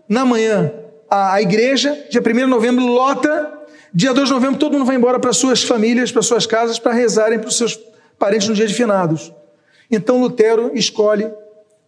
na 0.09 0.24
manhã 0.24 0.84
a, 1.09 1.35
a 1.35 1.43
igreja, 1.43 2.07
dia 2.11 2.21
1 2.21 2.25
de 2.25 2.47
novembro 2.47 2.87
lota, 2.87 3.53
dia 3.93 4.13
2 4.13 4.29
de 4.29 4.35
novembro 4.35 4.59
todo 4.59 4.73
mundo 4.73 4.85
vai 4.85 4.97
embora 4.97 5.19
para 5.19 5.33
suas 5.33 5.63
famílias, 5.63 6.11
para 6.11 6.23
suas 6.23 6.47
casas, 6.47 6.79
para 6.79 6.93
rezarem 6.93 7.39
para 7.39 7.49
os 7.49 7.57
seus 7.57 7.79
parentes 8.19 8.49
no 8.49 8.55
dia 8.55 8.67
de 8.67 8.75
finados. 8.75 9.33
Então 9.91 10.21
Lutero 10.21 10.73
escolhe, 10.75 11.31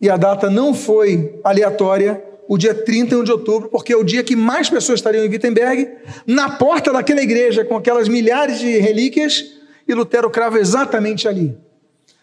e 0.00 0.10
a 0.10 0.16
data 0.16 0.50
não 0.50 0.74
foi 0.74 1.40
aleatória, 1.42 2.22
o 2.48 2.56
dia 2.56 2.74
31 2.74 3.24
de 3.24 3.32
outubro, 3.32 3.68
porque 3.68 3.92
é 3.92 3.96
o 3.96 4.04
dia 4.04 4.22
que 4.22 4.36
mais 4.36 4.70
pessoas 4.70 5.00
estariam 5.00 5.24
em 5.24 5.28
Wittenberg, 5.28 5.88
na 6.26 6.50
porta 6.50 6.92
daquela 6.92 7.20
igreja, 7.20 7.64
com 7.64 7.76
aquelas 7.76 8.08
milhares 8.08 8.60
de 8.60 8.78
relíquias, 8.78 9.44
e 9.88 9.94
Lutero 9.94 10.30
crava 10.30 10.58
exatamente 10.58 11.26
ali. 11.26 11.56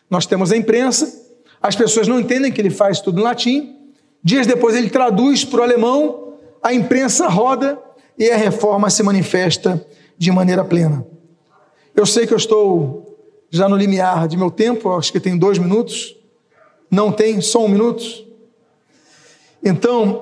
Nós 0.10 0.26
temos 0.26 0.52
a 0.52 0.58
imprensa, 0.58 1.22
as 1.62 1.76
pessoas 1.76 2.08
não 2.08 2.20
entendem 2.20 2.52
que 2.52 2.62
ele 2.62 2.70
faz 2.70 3.02
tudo 3.02 3.20
em 3.20 3.24
latim, 3.24 3.76
dias 4.24 4.48
depois 4.48 4.76
ele 4.76 4.90
traduz 4.90 5.44
para 5.44 5.62
o 5.62 5.64
alemão, 5.64 6.23
a 6.64 6.74
imprensa 6.74 7.28
roda 7.28 7.78
e 8.18 8.32
a 8.32 8.38
reforma 8.38 8.90
se 8.90 9.04
manifesta 9.04 9.86
de 10.18 10.32
maneira 10.32 10.64
plena. 10.64 11.06
Eu 11.94 12.06
sei 12.06 12.26
que 12.26 12.34
eu 12.34 12.38
estou 12.38 13.20
já 13.52 13.68
no 13.68 13.76
limiar 13.76 14.28
de 14.28 14.38
meu 14.38 14.50
tempo, 14.50 14.92
acho 14.96 15.12
que 15.12 15.20
tem 15.20 15.38
dois 15.38 15.60
minutos, 15.60 16.16
não 16.90 17.12
tem, 17.12 17.42
só 17.42 17.64
um 17.66 17.68
minuto. 17.68 18.04
Então, 19.64 20.22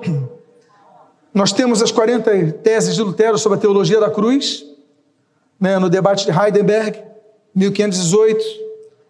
nós 1.32 1.52
temos 1.52 1.80
as 1.80 1.90
40 1.90 2.52
teses 2.62 2.94
de 2.94 3.02
Lutero 3.02 3.38
sobre 3.38 3.56
a 3.56 3.60
teologia 3.60 4.00
da 4.00 4.10
cruz, 4.10 4.66
né, 5.58 5.78
no 5.78 5.88
debate 5.88 6.26
de 6.26 6.30
Heidelberg, 6.30 6.98
1518. 7.54 8.44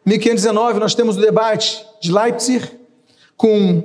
1519, 0.05 0.79
nós 0.79 0.95
temos 0.95 1.17
o 1.17 1.21
debate 1.21 1.85
de 2.01 2.13
Leipzig 2.13 2.69
com 3.37 3.79
o 3.79 3.83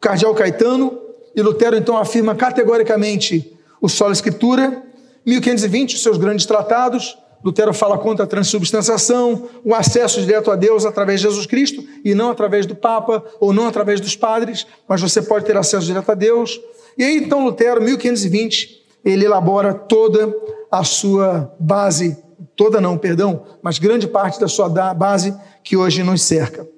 cardeal 0.00 0.34
Caetano, 0.34 0.99
e 1.34 1.42
Lutero 1.42 1.76
então 1.76 1.96
afirma 1.96 2.34
categoricamente 2.34 3.56
o 3.80 3.88
solo 3.88 4.12
escritura. 4.12 4.82
1520, 5.24 5.94
os 5.94 6.02
seus 6.02 6.16
grandes 6.16 6.46
tratados, 6.46 7.16
Lutero 7.44 7.72
fala 7.72 7.96
contra 7.98 8.24
a 8.24 8.28
transubstanciação, 8.28 9.48
o 9.64 9.74
acesso 9.74 10.20
direto 10.20 10.50
a 10.50 10.56
Deus 10.56 10.84
através 10.84 11.20
de 11.20 11.26
Jesus 11.26 11.46
Cristo 11.46 11.82
e 12.04 12.14
não 12.14 12.30
através 12.30 12.66
do 12.66 12.74
Papa 12.74 13.24
ou 13.38 13.52
não 13.52 13.66
através 13.66 14.00
dos 14.00 14.14
padres, 14.14 14.66
mas 14.88 15.00
você 15.00 15.22
pode 15.22 15.44
ter 15.44 15.56
acesso 15.56 15.86
direto 15.86 16.10
a 16.10 16.14
Deus. 16.14 16.60
E 16.98 17.04
aí 17.04 17.16
então 17.16 17.44
Lutero, 17.44 17.80
1520, 17.82 18.82
ele 19.04 19.24
elabora 19.24 19.72
toda 19.72 20.34
a 20.70 20.84
sua 20.84 21.54
base, 21.58 22.18
toda 22.54 22.80
não, 22.80 22.98
perdão, 22.98 23.44
mas 23.62 23.78
grande 23.78 24.06
parte 24.06 24.38
da 24.38 24.48
sua 24.48 24.68
base 24.68 25.34
que 25.64 25.76
hoje 25.76 26.02
nos 26.02 26.22
cerca. 26.22 26.68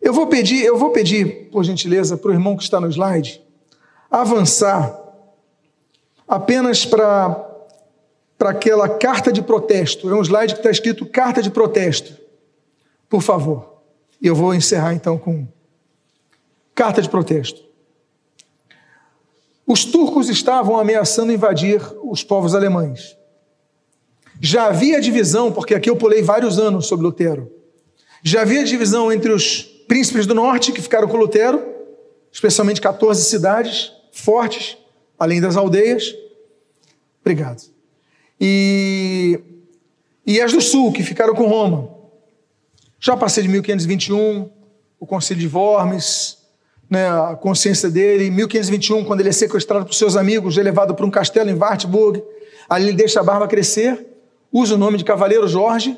Eu 0.00 0.12
vou 0.12 0.26
pedir, 0.26 0.64
eu 0.64 0.76
vou 0.76 0.90
pedir, 0.90 1.48
por 1.50 1.64
gentileza, 1.64 2.16
para 2.16 2.30
o 2.30 2.34
irmão 2.34 2.56
que 2.56 2.62
está 2.62 2.80
no 2.80 2.88
slide, 2.88 3.42
avançar 4.12 5.00
apenas 6.28 6.84
para 6.84 7.48
para 8.42 8.50
aquela 8.50 8.88
carta 8.88 9.30
de 9.32 9.40
protesto. 9.40 10.10
É 10.10 10.14
um 10.16 10.20
slide 10.20 10.54
que 10.54 10.58
está 10.58 10.70
escrito 10.70 11.06
carta 11.06 11.40
de 11.40 11.48
protesto. 11.48 12.18
Por 13.08 13.22
favor. 13.22 13.82
E 14.20 14.26
eu 14.26 14.34
vou 14.34 14.52
encerrar 14.52 14.94
então 14.94 15.16
com 15.16 15.46
carta 16.74 17.00
de 17.00 17.08
protesto. 17.08 17.62
Os 19.64 19.84
turcos 19.84 20.28
estavam 20.28 20.76
ameaçando 20.76 21.30
invadir 21.30 21.80
os 22.02 22.24
povos 22.24 22.52
alemães. 22.52 23.16
Já 24.40 24.66
havia 24.66 25.00
divisão, 25.00 25.52
porque 25.52 25.76
aqui 25.76 25.88
eu 25.88 25.94
pulei 25.94 26.20
vários 26.20 26.58
anos 26.58 26.86
sobre 26.86 27.06
Lutero. 27.06 27.48
Já 28.24 28.40
havia 28.40 28.64
divisão 28.64 29.12
entre 29.12 29.30
os 29.30 29.62
príncipes 29.86 30.26
do 30.26 30.34
norte, 30.34 30.72
que 30.72 30.82
ficaram 30.82 31.06
com 31.06 31.16
Lutero, 31.16 31.62
especialmente 32.32 32.80
14 32.80 33.22
cidades 33.22 33.92
fortes, 34.12 34.76
além 35.18 35.40
das 35.40 35.56
aldeias. 35.56 36.14
Obrigado 37.20 37.72
e, 38.44 39.38
e 40.26 40.40
as 40.40 40.52
do 40.52 40.60
sul, 40.60 40.90
que 40.90 41.04
ficaram 41.04 41.32
com 41.32 41.46
Roma. 41.46 41.88
Já 42.98 43.16
passei 43.16 43.44
de 43.44 43.48
1521, 43.48 44.50
o 44.98 45.06
concílio 45.06 45.48
de 45.48 45.56
Worms, 45.56 46.38
né, 46.90 47.08
a 47.08 47.36
consciência 47.36 47.88
dele. 47.88 48.26
Em 48.26 48.30
1521, 48.32 49.04
quando 49.04 49.20
ele 49.20 49.28
é 49.28 49.32
sequestrado 49.32 49.86
por 49.86 49.94
seus 49.94 50.16
amigos, 50.16 50.58
é 50.58 50.62
levado 50.62 50.92
para 50.92 51.06
um 51.06 51.10
castelo 51.10 51.50
em 51.50 51.54
Wartburg. 51.54 52.20
Ali 52.68 52.88
ele 52.88 52.96
deixa 52.96 53.20
a 53.20 53.22
barba 53.22 53.46
crescer, 53.46 54.04
usa 54.52 54.74
o 54.74 54.78
nome 54.78 54.98
de 54.98 55.04
Cavaleiro 55.04 55.46
Jorge, 55.46 55.96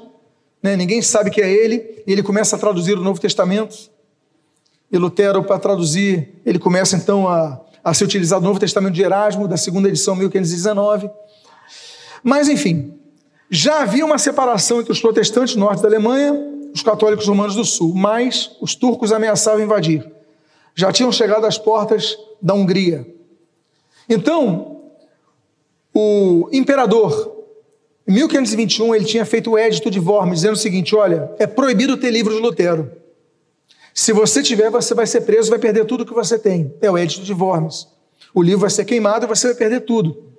né, 0.62 0.76
ninguém 0.76 1.00
sabe 1.00 1.30
que 1.30 1.40
é 1.40 1.50
ele, 1.50 2.02
e 2.06 2.12
ele 2.12 2.22
começa 2.22 2.56
a 2.56 2.58
traduzir 2.58 2.98
o 2.98 3.02
Novo 3.02 3.18
Testamento. 3.18 3.90
E 4.92 4.98
Lutero, 4.98 5.42
para 5.42 5.58
traduzir, 5.58 6.42
ele 6.44 6.58
começa 6.58 6.94
então 6.94 7.26
a, 7.26 7.58
a 7.84 7.92
ser 7.92 8.04
utilizado 8.04 8.42
o 8.42 8.48
Novo 8.48 8.58
Testamento 8.58 8.94
de 8.94 9.02
Erasmo, 9.02 9.46
da 9.46 9.56
segunda 9.56 9.88
edição, 9.88 10.16
1519. 10.16 11.10
Mas, 12.22 12.48
enfim, 12.48 12.94
já 13.50 13.82
havia 13.82 14.04
uma 14.04 14.18
separação 14.18 14.80
entre 14.80 14.92
os 14.92 15.00
protestantes 15.00 15.54
do 15.54 15.60
norte 15.60 15.82
da 15.82 15.88
Alemanha 15.88 16.54
os 16.74 16.82
católicos 16.82 17.28
romanos 17.28 17.54
do 17.54 17.64
sul, 17.64 17.94
mas 17.94 18.50
os 18.60 18.74
turcos 18.74 19.12
ameaçavam 19.12 19.62
invadir. 19.62 20.04
Já 20.74 20.90
tinham 20.90 21.12
chegado 21.12 21.46
às 21.46 21.56
portas 21.56 22.18
da 22.42 22.52
Hungria. 22.52 23.06
Então, 24.08 24.80
o 25.94 26.48
imperador, 26.52 27.44
em 28.08 28.12
1521, 28.12 28.92
ele 28.92 29.04
tinha 29.04 29.24
feito 29.24 29.52
o 29.52 29.58
edito 29.58 29.88
de 29.88 30.00
Worms, 30.00 30.40
dizendo 30.40 30.54
o 30.54 30.58
seguinte: 30.58 30.96
olha, 30.96 31.30
é 31.38 31.46
proibido 31.46 31.96
ter 31.96 32.10
livro 32.10 32.34
de 32.34 32.40
Lutero. 32.40 32.90
Se 33.94 34.12
você 34.12 34.42
tiver, 34.42 34.68
você 34.70 34.92
vai 34.92 35.06
ser 35.06 35.20
preso, 35.20 35.48
vai 35.48 35.58
perder 35.58 35.84
tudo 35.84 36.04
que 36.04 36.12
você 36.12 36.36
tem. 36.36 36.74
É 36.80 36.90
o 36.90 36.98
edito 36.98 37.22
de 37.22 37.32
Worms. 37.32 37.86
O 38.34 38.42
livro 38.42 38.60
vai 38.60 38.70
ser 38.70 38.84
queimado 38.84 39.24
e 39.24 39.28
você 39.28 39.46
vai 39.46 39.56
perder 39.56 39.82
tudo. 39.82 40.32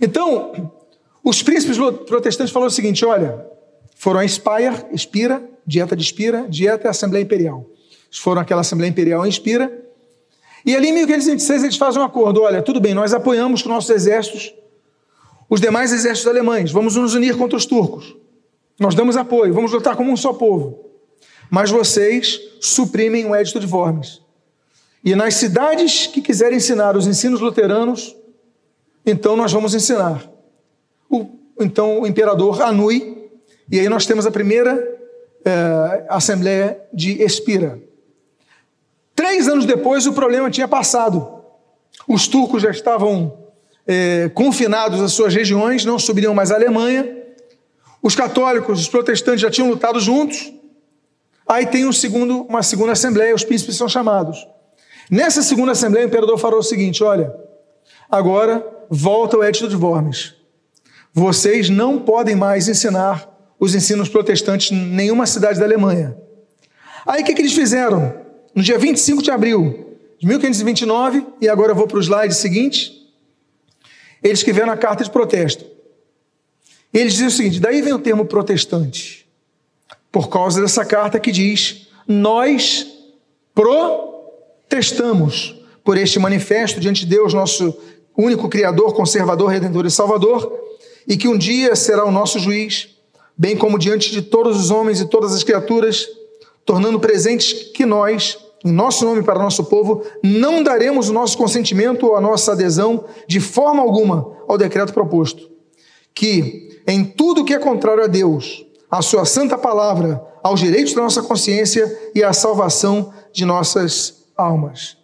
Então, 0.00 0.72
os 1.24 1.42
príncipes 1.42 1.76
protestantes 2.06 2.52
falaram 2.52 2.68
o 2.68 2.74
seguinte: 2.74 3.04
olha, 3.04 3.44
foram 3.96 4.20
a 4.20 4.28
Speyer, 4.28 4.86
Espira, 4.92 5.42
dieta 5.66 5.96
de 5.96 6.02
Espira, 6.04 6.46
dieta 6.48 6.86
e 6.86 6.90
Assembleia 6.90 7.24
Imperial. 7.24 7.66
Eles 8.06 8.18
foram 8.18 8.40
àquela 8.40 8.60
Assembleia 8.60 8.90
Imperial 8.90 9.26
em 9.26 9.28
Espira. 9.28 9.84
E 10.64 10.74
ali 10.74 10.88
em 10.88 10.92
1526 10.92 11.64
eles 11.64 11.76
fazem 11.76 12.00
um 12.00 12.04
acordo: 12.04 12.42
olha, 12.42 12.62
tudo 12.62 12.80
bem, 12.80 12.94
nós 12.94 13.12
apoiamos 13.12 13.62
com 13.62 13.68
nossos 13.68 13.90
exércitos 13.90 14.54
os 15.48 15.60
demais 15.60 15.92
exércitos 15.92 16.28
alemães, 16.28 16.72
vamos 16.72 16.96
nos 16.96 17.14
unir 17.14 17.36
contra 17.36 17.56
os 17.56 17.66
turcos. 17.66 18.16
Nós 18.78 18.94
damos 18.94 19.16
apoio, 19.16 19.54
vamos 19.54 19.72
lutar 19.72 19.96
como 19.96 20.10
um 20.10 20.16
só 20.16 20.32
povo. 20.32 20.85
Mas 21.50 21.70
vocês 21.70 22.40
suprimem 22.60 23.26
o 23.26 23.34
Edito 23.34 23.60
de 23.60 23.66
Worms. 23.66 24.22
E 25.04 25.14
nas 25.14 25.34
cidades 25.34 26.06
que 26.06 26.20
quiserem 26.20 26.56
ensinar 26.56 26.96
os 26.96 27.06
ensinos 27.06 27.40
luteranos, 27.40 28.16
então 29.04 29.36
nós 29.36 29.52
vamos 29.52 29.74
ensinar. 29.74 30.28
O, 31.08 31.26
então 31.60 32.00
o 32.00 32.06
imperador 32.06 32.60
anui, 32.62 33.30
e 33.70 33.78
aí 33.78 33.88
nós 33.88 34.04
temos 34.04 34.26
a 34.26 34.30
primeira 34.30 34.96
é, 35.44 36.06
assembleia 36.08 36.80
de 36.92 37.22
Espira. 37.22 37.80
Três 39.14 39.48
anos 39.48 39.64
depois 39.64 40.06
o 40.06 40.12
problema 40.12 40.50
tinha 40.50 40.66
passado. 40.66 41.36
Os 42.08 42.26
turcos 42.26 42.62
já 42.62 42.70
estavam 42.70 43.46
é, 43.86 44.28
confinados 44.34 45.00
às 45.00 45.12
suas 45.12 45.32
regiões, 45.32 45.84
não 45.84 45.98
subiriam 45.98 46.34
mais 46.34 46.50
à 46.50 46.56
Alemanha. 46.56 47.16
Os 48.02 48.14
católicos, 48.14 48.80
os 48.80 48.88
protestantes 48.88 49.40
já 49.40 49.50
tinham 49.50 49.70
lutado 49.70 50.00
juntos. 50.00 50.52
Aí 51.48 51.66
tem 51.66 51.86
um 51.86 51.92
segundo, 51.92 52.42
uma 52.42 52.62
segunda 52.62 52.92
assembleia, 52.92 53.34
os 53.34 53.44
príncipes 53.44 53.76
são 53.76 53.88
chamados. 53.88 54.46
Nessa 55.10 55.42
segunda 55.42 55.72
assembleia, 55.72 56.06
o 56.06 56.08
imperador 56.08 56.38
falou 56.38 56.58
o 56.58 56.62
seguinte: 56.62 57.04
olha, 57.04 57.32
agora 58.10 58.66
volta 58.90 59.36
ao 59.36 59.44
Edito 59.44 59.68
de 59.68 59.76
Worms. 59.76 60.34
Vocês 61.12 61.70
não 61.70 62.00
podem 62.00 62.34
mais 62.34 62.68
ensinar 62.68 63.32
os 63.58 63.74
ensinos 63.74 64.08
protestantes 64.08 64.70
em 64.70 64.76
nenhuma 64.76 65.26
cidade 65.26 65.58
da 65.58 65.64
Alemanha. 65.64 66.16
Aí 67.06 67.22
o 67.22 67.24
que, 67.24 67.34
que 67.34 67.40
eles 67.40 67.54
fizeram? 67.54 68.14
No 68.54 68.62
dia 68.62 68.78
25 68.78 69.22
de 69.22 69.30
abril 69.30 69.96
de 70.18 70.26
1529, 70.26 71.26
e 71.40 71.48
agora 71.48 71.72
eu 71.72 71.76
vou 71.76 71.86
para 71.86 71.98
o 71.98 72.00
slide 72.00 72.34
seguinte, 72.34 72.92
eles 74.22 74.40
escreveram 74.40 74.72
a 74.72 74.76
carta 74.76 75.04
de 75.04 75.10
protesto. 75.10 75.64
Eles 76.92 77.12
dizem 77.12 77.28
o 77.28 77.30
seguinte: 77.30 77.60
daí 77.60 77.80
vem 77.80 77.92
o 77.92 77.98
termo 77.98 78.24
protestante, 78.24 79.25
por 80.16 80.30
causa 80.30 80.62
dessa 80.62 80.82
carta 80.82 81.20
que 81.20 81.30
diz: 81.30 81.88
nós 82.08 82.86
protestamos 83.54 85.54
por 85.84 85.98
este 85.98 86.18
manifesto 86.18 86.80
diante 86.80 87.04
de 87.04 87.14
Deus, 87.14 87.34
nosso 87.34 87.76
único 88.16 88.48
Criador, 88.48 88.94
Conservador, 88.94 89.50
Redentor 89.50 89.84
e 89.84 89.90
Salvador, 89.90 90.50
e 91.06 91.18
que 91.18 91.28
um 91.28 91.36
dia 91.36 91.76
será 91.76 92.06
o 92.06 92.10
nosso 92.10 92.38
juiz, 92.38 92.96
bem 93.36 93.58
como 93.58 93.78
diante 93.78 94.10
de 94.10 94.22
todos 94.22 94.58
os 94.58 94.70
homens 94.70 95.02
e 95.02 95.06
todas 95.06 95.34
as 95.34 95.42
criaturas, 95.42 96.08
tornando 96.64 96.98
presentes 96.98 97.52
que 97.74 97.84
nós, 97.84 98.38
em 98.64 98.72
nosso 98.72 99.04
nome 99.04 99.22
para 99.22 99.38
nosso 99.38 99.64
povo, 99.64 100.02
não 100.22 100.62
daremos 100.62 101.10
o 101.10 101.12
nosso 101.12 101.36
consentimento 101.36 102.06
ou 102.06 102.16
a 102.16 102.22
nossa 102.22 102.52
adesão 102.52 103.04
de 103.28 103.38
forma 103.38 103.82
alguma 103.82 104.34
ao 104.48 104.56
decreto 104.56 104.94
proposto. 104.94 105.50
Que, 106.14 106.80
em 106.86 107.04
tudo 107.04 107.44
que 107.44 107.52
é 107.52 107.58
contrário 107.58 108.02
a 108.02 108.06
Deus, 108.06 108.65
à 108.90 109.02
Sua 109.02 109.24
santa 109.24 109.58
palavra, 109.58 110.22
aos 110.42 110.60
direitos 110.60 110.94
da 110.94 111.02
nossa 111.02 111.22
consciência 111.22 112.10
e 112.14 112.22
à 112.22 112.32
salvação 112.32 113.12
de 113.32 113.44
nossas 113.44 114.24
almas. 114.36 114.96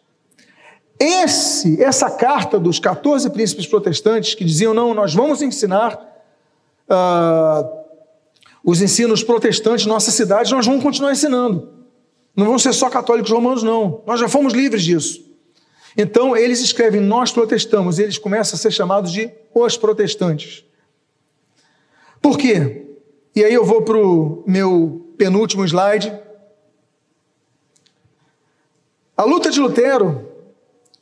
Esse, 0.99 1.83
essa 1.83 2.09
carta 2.11 2.61
dos 2.61 2.79
14 2.79 3.29
príncipes 3.31 3.67
protestantes 3.67 4.35
que 4.35 4.45
diziam: 4.45 4.73
não, 4.73 4.95
nós 4.95 5.13
vamos 5.13 5.43
ensinar 5.43 5.95
uh, 6.89 7.83
os 8.65 8.81
ensinos 8.81 9.25
protestantes 9.25 9.85
nossa 9.85 10.13
cidade, 10.13 10.53
nós 10.53 10.65
vamos 10.65 10.83
continuar 10.83 11.11
ensinando. 11.11 11.73
Não 12.37 12.47
vão 12.47 12.59
ser 12.59 12.73
só 12.73 12.89
católicos 12.89 13.31
romanos, 13.31 13.63
não. 13.63 14.03
Nós 14.07 14.21
já 14.21 14.29
fomos 14.29 14.53
livres 14.53 14.85
disso. 14.85 15.25
Então, 15.97 16.37
eles 16.37 16.61
escrevem: 16.61 17.01
Nós 17.01 17.33
protestamos, 17.33 17.99
e 17.99 18.03
eles 18.05 18.17
começam 18.17 18.57
a 18.57 18.59
ser 18.59 18.71
chamados 18.71 19.11
de 19.13 19.31
os 19.53 19.77
protestantes. 19.77 20.65
Por 22.21 22.39
quê? 22.39 22.82
E 23.35 23.45
aí 23.45 23.55
eu 23.55 23.65
vou 23.65 23.83
para 23.83 23.97
o 23.97 24.43
meu 24.47 25.15
penúltimo 25.17 25.65
slide. 25.65 26.13
A 29.17 29.25
luta 29.25 29.51
de 29.51 29.61
Lutero 29.61 30.29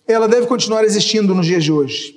ela 0.07 0.29
deve 0.29 0.47
continuar 0.47 0.85
existindo 0.85 1.35
nos 1.35 1.47
dias 1.47 1.65
de 1.65 1.73
hoje. 1.73 2.15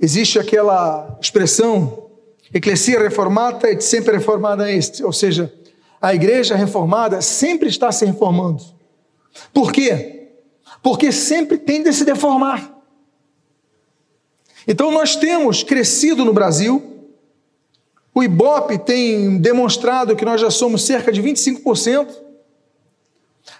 Existe 0.00 0.38
aquela 0.38 1.18
expressão, 1.20 2.06
Ecclesia 2.54 3.00
reformata 3.00 3.68
et 3.70 3.82
sempre 3.82 4.16
reformada 4.16 4.70
est, 4.70 5.02
ou 5.02 5.12
seja, 5.12 5.52
a 6.00 6.14
igreja 6.14 6.54
reformada 6.54 7.20
sempre 7.20 7.68
está 7.68 7.90
se 7.90 8.04
reformando. 8.04 8.62
Por 9.52 9.72
quê? 9.72 10.28
Porque 10.82 11.10
sempre 11.10 11.58
tende 11.58 11.88
a 11.88 11.92
se 11.92 12.04
deformar. 12.04 12.72
Então 14.66 14.90
nós 14.92 15.16
temos 15.16 15.62
crescido 15.62 16.24
no 16.24 16.32
Brasil, 16.32 16.95
o 18.16 18.22
Ibope 18.22 18.78
tem 18.78 19.36
demonstrado 19.36 20.16
que 20.16 20.24
nós 20.24 20.40
já 20.40 20.50
somos 20.50 20.80
cerca 20.86 21.12
de 21.12 21.22
25%, 21.22 22.08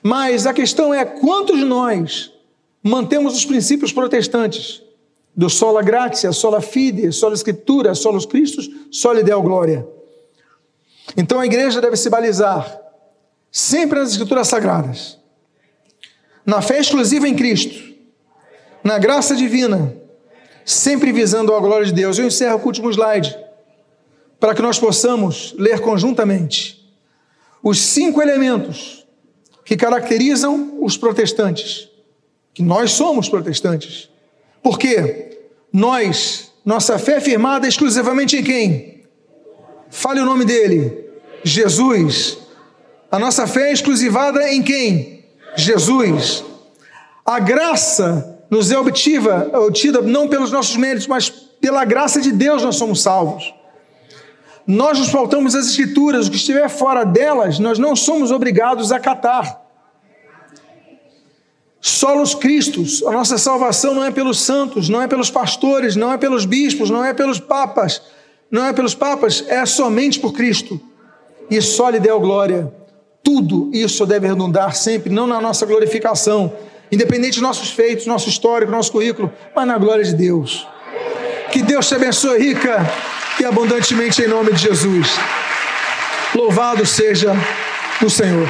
mas 0.02 0.46
a 0.46 0.54
questão 0.54 0.94
é 0.94 1.04
quantos 1.04 1.58
de 1.58 1.64
nós 1.66 2.32
mantemos 2.82 3.36
os 3.36 3.44
princípios 3.44 3.92
protestantes 3.92 4.82
do 5.36 5.50
sola 5.50 5.82
gratia, 5.82 6.32
sola 6.32 6.62
fide, 6.62 7.12
sola 7.12 7.34
escritura, 7.34 7.94
solos 7.94 8.24
Christus, 8.24 8.70
sola 8.90 9.22
deo 9.22 9.42
glória. 9.42 9.86
Então 11.18 11.38
a 11.38 11.44
igreja 11.44 11.78
deve 11.78 11.98
se 11.98 12.08
balizar 12.08 12.80
sempre 13.52 13.98
nas 13.98 14.12
escrituras 14.12 14.48
sagradas, 14.48 15.18
na 16.46 16.62
fé 16.62 16.78
exclusiva 16.78 17.28
em 17.28 17.36
Cristo, 17.36 17.94
na 18.82 18.98
graça 18.98 19.36
divina, 19.36 19.94
sempre 20.64 21.12
visando 21.12 21.52
a 21.52 21.60
glória 21.60 21.84
de 21.84 21.92
Deus. 21.92 22.18
Eu 22.18 22.24
encerro 22.24 22.58
com 22.58 22.64
o 22.64 22.68
último 22.68 22.90
slide, 22.90 23.44
para 24.38 24.54
que 24.54 24.62
nós 24.62 24.78
possamos 24.78 25.54
ler 25.58 25.80
conjuntamente 25.80 26.84
os 27.62 27.80
cinco 27.80 28.20
elementos 28.22 29.06
que 29.64 29.76
caracterizam 29.76 30.78
os 30.80 30.96
protestantes 30.96 31.88
que 32.56 32.62
nós 32.62 32.92
somos 32.92 33.28
protestantes. 33.28 34.08
Por 34.62 34.78
quê? 34.78 35.40
Nós, 35.70 36.50
nossa 36.64 36.98
fé 36.98 37.16
é 37.16 37.20
firmada 37.20 37.68
exclusivamente 37.68 38.34
em 38.34 38.42
quem? 38.42 39.02
Fale 39.90 40.20
o 40.20 40.24
nome 40.24 40.46
dele. 40.46 41.04
Jesus. 41.44 42.38
A 43.10 43.18
nossa 43.18 43.46
fé 43.46 43.68
é 43.68 43.72
exclusivada 43.74 44.50
em 44.50 44.62
quem? 44.62 45.26
Jesus. 45.54 46.42
A 47.26 47.38
graça 47.38 48.40
nos 48.48 48.70
é 48.70 48.78
obtida 48.78 50.00
não 50.00 50.26
pelos 50.26 50.50
nossos 50.50 50.78
méritos, 50.78 51.06
mas 51.06 51.28
pela 51.28 51.84
graça 51.84 52.22
de 52.22 52.32
Deus 52.32 52.62
nós 52.62 52.76
somos 52.76 53.02
salvos. 53.02 53.52
Nós 54.66 54.98
nos 54.98 55.10
faltamos 55.10 55.54
as 55.54 55.68
escrituras, 55.68 56.26
o 56.26 56.30
que 56.30 56.36
estiver 56.36 56.68
fora 56.68 57.04
delas, 57.04 57.58
nós 57.60 57.78
não 57.78 57.94
somos 57.94 58.32
obrigados 58.32 58.90
a 58.90 58.98
catar. 58.98 59.64
Solos 61.80 62.34
Cristos, 62.34 63.00
a 63.04 63.12
nossa 63.12 63.38
salvação 63.38 63.94
não 63.94 64.02
é 64.02 64.10
pelos 64.10 64.40
santos, 64.40 64.88
não 64.88 65.00
é 65.00 65.06
pelos 65.06 65.30
pastores, 65.30 65.94
não 65.94 66.12
é 66.12 66.18
pelos 66.18 66.44
bispos, 66.44 66.90
não 66.90 67.04
é 67.04 67.14
pelos 67.14 67.38
papas, 67.38 68.02
não 68.50 68.66
é 68.66 68.72
pelos 68.72 68.92
papas, 68.92 69.44
é 69.46 69.64
somente 69.64 70.18
por 70.18 70.32
Cristo. 70.32 70.80
E 71.48 71.62
só 71.62 71.88
lhe 71.88 72.00
deu 72.00 72.18
glória. 72.18 72.72
Tudo 73.22 73.70
isso 73.72 74.04
deve 74.04 74.26
redundar 74.26 74.74
sempre, 74.74 75.12
não 75.12 75.28
na 75.28 75.40
nossa 75.40 75.64
glorificação, 75.64 76.52
independente 76.90 77.34
dos 77.34 77.42
nossos 77.42 77.70
feitos, 77.70 78.04
nosso 78.04 78.28
histórico, 78.28 78.72
nosso 78.72 78.90
currículo, 78.90 79.32
mas 79.54 79.66
na 79.66 79.78
glória 79.78 80.04
de 80.04 80.14
Deus. 80.14 80.66
Que 81.52 81.62
Deus 81.62 81.86
te 81.86 81.94
abençoe 81.94 82.38
rica 82.38 82.84
e 83.40 83.44
abundantemente 83.44 84.22
em 84.22 84.28
nome 84.28 84.52
de 84.52 84.62
Jesus. 84.62 85.08
Louvado 86.34 86.84
seja 86.84 87.32
o 88.02 88.10
Senhor. 88.10 88.48